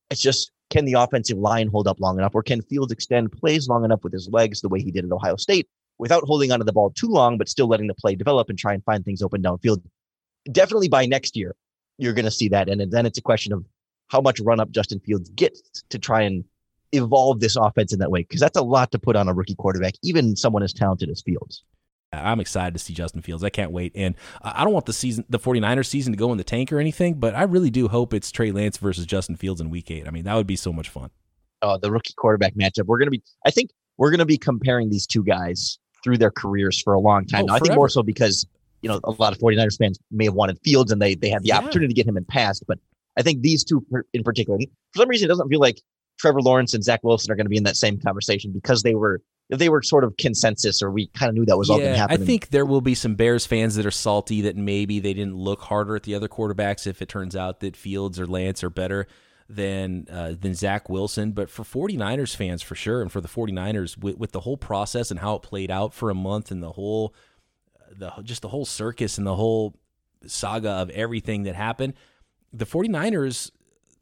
It's 0.09 0.19
just 0.19 0.51
can 0.69 0.85
the 0.85 0.93
offensive 0.93 1.37
line 1.37 1.67
hold 1.67 1.87
up 1.87 1.99
long 1.99 2.17
enough, 2.17 2.33
or 2.35 2.43
can 2.43 2.61
Fields 2.61 2.91
extend 2.91 3.31
plays 3.31 3.69
long 3.69 3.85
enough 3.85 4.03
with 4.03 4.11
his 4.11 4.27
legs 4.29 4.61
the 4.61 4.69
way 4.69 4.81
he 4.81 4.91
did 4.91 5.05
at 5.05 5.11
Ohio 5.11 5.35
State 5.37 5.69
without 5.97 6.23
holding 6.23 6.51
onto 6.51 6.65
the 6.65 6.73
ball 6.73 6.89
too 6.89 7.07
long, 7.07 7.37
but 7.37 7.47
still 7.47 7.67
letting 7.67 7.87
the 7.87 7.93
play 7.93 8.15
develop 8.15 8.49
and 8.49 8.57
try 8.57 8.73
and 8.73 8.83
find 8.83 9.05
things 9.05 9.21
open 9.21 9.41
downfield? 9.41 9.81
Definitely 10.51 10.89
by 10.89 11.05
next 11.05 11.37
year, 11.37 11.55
you're 11.97 12.13
going 12.13 12.25
to 12.25 12.31
see 12.31 12.49
that. 12.49 12.67
And 12.67 12.91
then 12.91 13.05
it's 13.05 13.17
a 13.17 13.21
question 13.21 13.53
of 13.53 13.63
how 14.07 14.19
much 14.19 14.39
run 14.39 14.59
up 14.59 14.71
Justin 14.71 14.99
Fields 14.99 15.29
gets 15.29 15.61
to 15.89 15.99
try 15.99 16.21
and 16.21 16.43
evolve 16.91 17.39
this 17.39 17.55
offense 17.55 17.93
in 17.93 17.99
that 17.99 18.11
way, 18.11 18.21
because 18.21 18.39
that's 18.39 18.57
a 18.57 18.63
lot 18.63 18.91
to 18.91 18.99
put 18.99 19.15
on 19.15 19.27
a 19.27 19.33
rookie 19.33 19.55
quarterback, 19.55 19.93
even 20.03 20.35
someone 20.35 20.63
as 20.63 20.73
talented 20.73 21.09
as 21.09 21.21
Fields. 21.21 21.63
I'm 22.13 22.41
excited 22.41 22.73
to 22.73 22.79
see 22.79 22.93
Justin 22.93 23.21
Fields. 23.21 23.43
I 23.43 23.49
can't 23.49 23.71
wait. 23.71 23.93
And 23.95 24.15
I 24.41 24.65
don't 24.65 24.73
want 24.73 24.85
the 24.85 24.93
season, 24.93 25.23
the 25.29 25.39
49ers 25.39 25.85
season 25.85 26.11
to 26.11 26.17
go 26.17 26.31
in 26.33 26.37
the 26.37 26.43
tank 26.43 26.73
or 26.73 26.79
anything, 26.79 27.15
but 27.15 27.33
I 27.35 27.43
really 27.43 27.69
do 27.69 27.87
hope 27.87 28.13
it's 28.13 28.31
Trey 28.31 28.51
Lance 28.51 28.77
versus 28.77 29.05
Justin 29.05 29.37
Fields 29.37 29.61
in 29.61 29.69
week 29.69 29.89
eight. 29.89 30.07
I 30.07 30.11
mean, 30.11 30.25
that 30.25 30.35
would 30.35 30.47
be 30.47 30.57
so 30.57 30.73
much 30.73 30.89
fun. 30.89 31.09
Oh, 31.61 31.77
the 31.77 31.89
rookie 31.89 32.13
quarterback 32.17 32.55
matchup. 32.55 32.87
We're 32.87 32.97
going 32.97 33.07
to 33.07 33.11
be, 33.11 33.23
I 33.45 33.51
think 33.51 33.69
we're 33.97 34.09
going 34.09 34.19
to 34.19 34.25
be 34.25 34.37
comparing 34.37 34.89
these 34.89 35.07
two 35.07 35.23
guys 35.23 35.79
through 36.03 36.17
their 36.17 36.31
careers 36.31 36.81
for 36.81 36.93
a 36.93 36.99
long 36.99 37.25
time. 37.25 37.43
Oh, 37.43 37.47
now, 37.47 37.55
I 37.55 37.59
think 37.59 37.75
more 37.75 37.87
so 37.87 38.03
because, 38.03 38.45
you 38.81 38.89
know, 38.89 38.99
a 39.05 39.11
lot 39.11 39.31
of 39.31 39.39
49ers 39.39 39.77
fans 39.77 39.97
may 40.09 40.25
have 40.25 40.33
wanted 40.33 40.59
Fields 40.65 40.91
and 40.91 41.01
they, 41.01 41.15
they 41.15 41.29
had 41.29 41.43
the 41.43 41.49
yeah. 41.49 41.59
opportunity 41.59 41.93
to 41.93 41.93
get 41.93 42.07
him 42.07 42.17
in 42.17 42.25
past, 42.25 42.63
but 42.67 42.77
I 43.17 43.21
think 43.21 43.41
these 43.41 43.63
two 43.63 43.85
in 44.13 44.23
particular, 44.23 44.59
for 44.91 44.99
some 44.99 45.07
reason, 45.07 45.27
it 45.27 45.29
doesn't 45.29 45.47
feel 45.47 45.59
like 45.59 45.81
Trevor 46.21 46.41
Lawrence 46.41 46.75
and 46.75 46.83
Zach 46.83 46.99
Wilson 47.03 47.31
are 47.31 47.35
going 47.35 47.45
to 47.45 47.49
be 47.49 47.57
in 47.57 47.63
that 47.63 47.75
same 47.75 47.99
conversation 47.99 48.51
because 48.51 48.83
they 48.83 48.93
were 48.93 49.21
they 49.49 49.69
were 49.69 49.81
sort 49.81 50.03
of 50.03 50.15
consensus 50.17 50.81
or 50.81 50.91
we 50.91 51.07
kind 51.07 51.29
of 51.29 51.35
knew 51.35 51.45
that 51.45 51.57
was 51.57 51.67
yeah, 51.67 51.73
all 51.73 51.79
going 51.79 51.91
to 51.93 51.97
happen. 51.97 52.21
I 52.21 52.25
think 52.25 52.49
there 52.49 52.65
will 52.65 52.79
be 52.79 52.93
some 52.93 53.15
Bears 53.15 53.47
fans 53.47 53.75
that 53.75 53.87
are 53.87 53.91
salty 53.91 54.41
that 54.41 54.55
maybe 54.55 54.99
they 54.99 55.13
didn't 55.13 55.35
look 55.35 55.61
harder 55.61 55.95
at 55.95 56.03
the 56.03 56.13
other 56.13 56.27
quarterbacks 56.27 56.85
if 56.85 57.01
it 57.01 57.09
turns 57.09 57.35
out 57.35 57.59
that 57.61 57.75
Fields 57.75 58.19
or 58.19 58.27
Lance 58.27 58.63
are 58.63 58.69
better 58.69 59.07
than 59.49 60.07
uh, 60.11 60.35
than 60.39 60.53
Zach 60.53 60.89
Wilson. 60.89 61.31
But 61.31 61.49
for 61.49 61.63
49ers 61.63 62.35
fans, 62.35 62.61
for 62.61 62.75
sure, 62.75 63.01
and 63.01 63.11
for 63.11 63.19
the 63.19 63.27
49ers, 63.27 63.97
with, 63.97 64.17
with, 64.17 64.31
the 64.31 64.41
whole 64.41 64.57
process 64.57 65.09
and 65.09 65.19
how 65.19 65.35
it 65.35 65.41
played 65.41 65.71
out 65.71 65.91
for 65.91 66.11
a 66.11 66.15
month 66.15 66.51
and 66.51 66.61
the 66.61 66.71
whole, 66.73 67.15
the 67.91 68.11
just 68.21 68.43
the 68.43 68.49
whole 68.49 68.65
circus 68.65 69.17
and 69.17 69.25
the 69.25 69.35
whole 69.35 69.75
saga 70.27 70.69
of 70.69 70.91
everything 70.91 71.43
that 71.43 71.55
happened, 71.55 71.95
the 72.53 72.65
49ers 72.65 73.49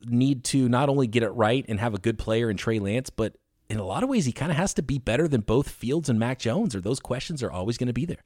need 0.05 0.43
to 0.45 0.69
not 0.69 0.89
only 0.89 1.07
get 1.07 1.23
it 1.23 1.29
right 1.29 1.65
and 1.67 1.79
have 1.79 1.93
a 1.93 1.99
good 1.99 2.17
player 2.17 2.49
in 2.49 2.57
Trey 2.57 2.79
Lance, 2.79 3.09
but 3.09 3.35
in 3.69 3.77
a 3.77 3.83
lot 3.83 4.03
of 4.03 4.09
ways, 4.09 4.25
he 4.25 4.31
kind 4.31 4.51
of 4.51 4.57
has 4.57 4.73
to 4.75 4.81
be 4.81 4.97
better 4.97 5.27
than 5.27 5.41
both 5.41 5.69
Fields 5.69 6.09
and 6.09 6.19
Mac 6.19 6.39
Jones, 6.39 6.75
or 6.75 6.81
those 6.81 6.99
questions 6.99 7.43
are 7.43 7.51
always 7.51 7.77
going 7.77 7.87
to 7.87 7.93
be 7.93 8.05
there. 8.05 8.23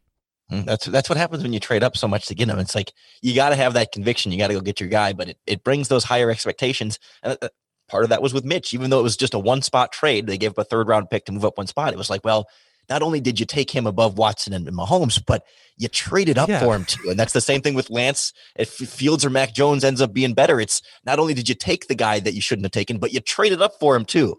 Mm, 0.52 0.66
that's 0.66 0.86
that's 0.86 1.10
what 1.10 1.18
happens 1.18 1.44
when 1.44 1.54
you 1.54 1.60
trade 1.60 1.84
up 1.84 1.98
so 1.98 2.08
much 2.08 2.28
to 2.28 2.36
get 2.36 2.50
him. 2.50 2.60
It's 2.60 2.76
like 2.76 2.94
you 3.22 3.34
got 3.34 3.50
to 3.50 3.56
have 3.56 3.74
that 3.74 3.92
conviction. 3.92 4.32
You 4.32 4.38
got 4.38 4.48
to 4.48 4.54
go 4.54 4.62
get 4.62 4.80
your 4.80 4.90
guy, 4.90 5.14
but 5.14 5.30
it, 5.30 5.38
it 5.46 5.64
brings 5.64 5.88
those 5.88 6.04
higher 6.04 6.30
expectations. 6.30 7.00
And 7.22 7.38
uh, 7.42 7.50
part 7.90 8.04
of 8.04 8.10
that 8.10 8.22
was 8.22 8.34
with 8.34 8.46
Mitch, 8.46 8.74
even 8.74 8.90
though 8.90 9.00
it 9.00 9.04
was 9.04 9.18
just 9.18 9.34
a 9.34 9.40
one 9.40 9.62
spot 9.62 9.92
trade. 9.92 10.28
They 10.28 10.38
gave 10.38 10.52
up 10.52 10.58
a 10.58 10.64
third 10.64 10.88
round 10.88 11.10
pick 11.10 11.26
to 11.26 11.32
move 11.32 11.46
up 11.46 11.58
one 11.58 11.68
spot. 11.68 11.94
It 11.94 11.98
was 11.98 12.10
like, 12.10 12.24
well, 12.24 12.48
not 12.90 13.02
only 13.02 13.20
did 13.20 13.40
you 13.40 13.46
take 13.46 13.72
him 13.72 13.88
above 13.88 14.18
Watson 14.18 14.54
and 14.54 14.68
Mahomes, 14.68 15.24
but 15.26 15.46
you 15.78 15.88
traded 15.88 16.38
up 16.38 16.50
yeah. 16.50 16.60
for 16.60 16.76
him 16.76 16.86
too. 16.86 17.10
And 17.10 17.20
that's 17.20 17.34
the 17.34 17.42
same 17.42 17.62
thing 17.62 17.74
with 17.74 17.90
Lance. 17.90 18.34
If 18.56 18.70
Fields 18.70 19.26
or 19.26 19.30
Mac 19.30 19.54
Jones 19.54 19.84
ends 19.84 20.02
up 20.02 20.14
being 20.14 20.34
better, 20.34 20.60
it's 20.60 20.82
not 21.06 21.20
only 21.20 21.34
did 21.34 21.50
you 21.50 21.56
take 21.56 21.88
the 21.88 21.96
guy 21.96 22.20
that 22.20 22.34
you 22.34 22.42
shouldn't 22.42 22.66
have 22.66 22.72
taken, 22.72 22.98
but 22.98 23.14
you 23.14 23.20
traded 23.20 23.62
up 23.62 23.80
for 23.80 23.96
him 23.96 24.06
too. 24.06 24.38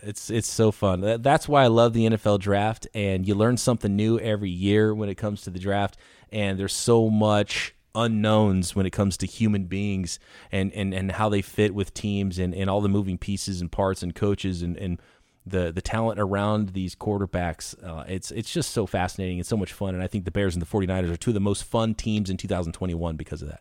It's 0.00 0.28
it's 0.28 0.48
so 0.48 0.72
fun. 0.72 1.22
That's 1.22 1.48
why 1.48 1.64
I 1.64 1.68
love 1.68 1.94
the 1.94 2.06
NFL 2.06 2.40
draft, 2.40 2.86
and 2.92 3.26
you 3.26 3.34
learn 3.34 3.56
something 3.56 3.96
new 3.96 4.18
every 4.18 4.50
year 4.50 4.94
when 4.94 5.08
it 5.08 5.14
comes 5.14 5.40
to 5.42 5.50
the 5.50 5.58
draft. 5.58 5.96
And 6.30 6.58
there's 6.58 6.74
so 6.74 7.08
much 7.08 7.74
unknowns 7.94 8.76
when 8.76 8.84
it 8.84 8.90
comes 8.90 9.16
to 9.16 9.26
human 9.26 9.64
beings 9.64 10.18
and 10.52 10.70
and, 10.74 10.92
and 10.92 11.12
how 11.12 11.30
they 11.30 11.40
fit 11.40 11.74
with 11.74 11.94
teams 11.94 12.38
and, 12.38 12.54
and 12.54 12.68
all 12.68 12.82
the 12.82 12.90
moving 12.90 13.16
pieces 13.16 13.62
and 13.62 13.72
parts 13.72 14.02
and 14.02 14.14
coaches 14.14 14.60
and, 14.60 14.76
and 14.76 15.00
the 15.46 15.72
the 15.72 15.80
talent 15.80 16.18
around 16.18 16.70
these 16.70 16.94
quarterbacks. 16.94 17.74
Uh, 17.82 18.04
it's 18.08 18.30
it's 18.30 18.52
just 18.52 18.70
so 18.70 18.86
fascinating 18.86 19.38
and 19.38 19.46
so 19.46 19.56
much 19.56 19.72
fun. 19.72 19.94
And 19.94 20.02
I 20.02 20.06
think 20.06 20.24
the 20.24 20.30
Bears 20.30 20.54
and 20.54 20.62
the 20.62 20.66
49ers 20.66 21.12
are 21.12 21.16
two 21.16 21.30
of 21.30 21.34
the 21.34 21.40
most 21.40 21.64
fun 21.64 21.94
teams 21.94 22.28
in 22.28 22.36
2021 22.36 23.16
because 23.16 23.42
of 23.42 23.48
that. 23.48 23.60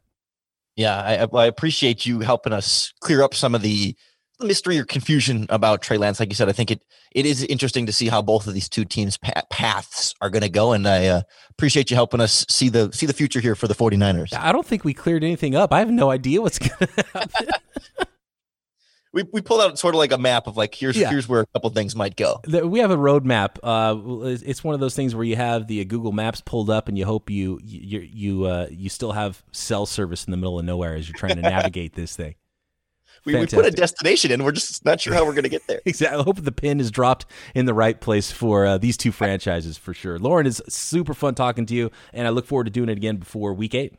Yeah, 0.76 1.28
I, 1.34 1.38
I 1.38 1.46
appreciate 1.46 2.06
you 2.06 2.20
helping 2.20 2.52
us 2.52 2.92
clear 3.00 3.22
up 3.22 3.34
some 3.34 3.56
of 3.56 3.62
the 3.62 3.96
mystery 4.42 4.78
or 4.78 4.84
confusion 4.84 5.46
about 5.50 5.82
Trey 5.82 5.98
Lance. 5.98 6.20
Like 6.20 6.30
you 6.30 6.36
said, 6.36 6.50
I 6.50 6.52
think 6.52 6.72
it 6.72 6.82
it 7.12 7.26
is 7.26 7.44
interesting 7.44 7.86
to 7.86 7.94
see 7.94 8.08
how 8.08 8.22
both 8.22 8.48
of 8.48 8.54
these 8.54 8.68
two 8.68 8.84
teams' 8.84 9.18
paths 9.50 10.14
are 10.22 10.30
going 10.30 10.42
to 10.42 10.50
go, 10.50 10.74
and 10.74 10.88
I 10.88 11.08
uh, 11.08 11.22
appreciate 11.52 11.90
you 11.90 11.96
helping 11.96 12.20
us 12.20 12.46
see 12.50 12.68
the 12.68 12.92
see 12.92 13.06
the 13.06 13.14
future 13.14 13.40
here 13.40 13.56
for 13.56 13.68
the 13.68 13.76
49ers. 13.76 14.36
I 14.36 14.52
don't 14.52 14.66
think 14.66 14.84
we 14.84 14.94
cleared 14.94 15.24
anything 15.24 15.56
up. 15.56 15.72
I 15.72 15.80
have 15.80 15.92
no 15.92 16.10
idea 16.10 16.42
what's 16.42 16.60
going 16.60 16.72
to 16.96 17.06
happen. 17.14 17.48
We, 19.16 19.24
we 19.32 19.42
pulled 19.42 19.62
out 19.62 19.80
sort 19.80 19.96
of 19.96 20.00
like 20.00 20.12
a 20.12 20.18
map 20.18 20.46
of 20.46 20.58
like 20.58 20.76
here's 20.76 20.96
yeah. 20.96 21.10
here's 21.10 21.28
where 21.28 21.42
a 21.42 21.46
couple 21.48 21.70
things 21.72 21.96
might 21.96 22.16
go. 22.16 22.42
We 22.46 22.80
have 22.80 22.92
a 22.92 22.98
roadmap. 22.98 23.58
Uh, 23.64 24.36
it's 24.46 24.64
one 24.64 24.76
of 24.76 24.82
those 24.82 24.96
things 24.96 25.16
where 25.16 25.24
you 25.24 25.38
have 25.38 25.68
the 25.68 25.84
Google 25.86 26.12
Maps 26.12 26.42
pulled 26.42 26.70
up, 26.70 26.88
and 26.88 26.98
you 26.98 27.06
hope 27.06 27.30
you 27.30 27.60
you 27.64 28.02
you 28.02 28.46
uh, 28.46 28.68
you 28.70 28.90
still 28.90 29.14
have 29.14 29.44
cell 29.52 29.86
service 29.86 30.26
in 30.26 30.32
the 30.32 30.38
middle 30.38 30.60
of 30.60 30.66
nowhere 30.66 30.96
as 30.96 31.08
you're 31.08 31.18
trying 31.18 31.38
to 31.38 31.42
navigate 31.50 31.96
this 31.96 32.16
thing 32.16 32.36
we, 33.26 33.36
we 33.36 33.48
put 33.48 33.66
a 33.66 33.72
destination 33.72 34.32
in. 34.32 34.44
We're 34.44 34.52
just 34.52 34.86
not 34.86 35.02
sure 35.02 35.14
how 35.14 35.26
we're 35.26 35.34
going 35.34 35.44
to 35.44 35.50
get 35.50 35.68
there. 35.68 35.82
exactly. 35.86 36.20
I 36.20 36.24
hope 36.24 36.42
the 36.42 36.52
pin 36.52 36.80
is 36.80 36.92
dropped 36.92 37.26
in 37.54 37.66
the 37.66 37.74
right 37.74 38.00
place 38.00 38.32
for 38.32 38.66
uh, 38.66 38.78
these 38.78 38.98
two 38.98 39.12
franchises 39.12 39.78
for 39.78 39.94
sure. 39.94 40.20
Lorin 40.20 40.46
is 40.46 40.62
super 40.70 41.14
fun 41.14 41.36
talking 41.36 41.66
to 41.68 41.74
you, 41.74 41.92
and 42.14 42.28
I 42.28 42.30
look 42.30 42.46
forward 42.46 42.66
to 42.66 42.70
doing 42.70 42.90
it 42.90 42.98
again 42.98 43.18
before 43.18 43.54
week 43.54 43.74
eight. 43.76 43.96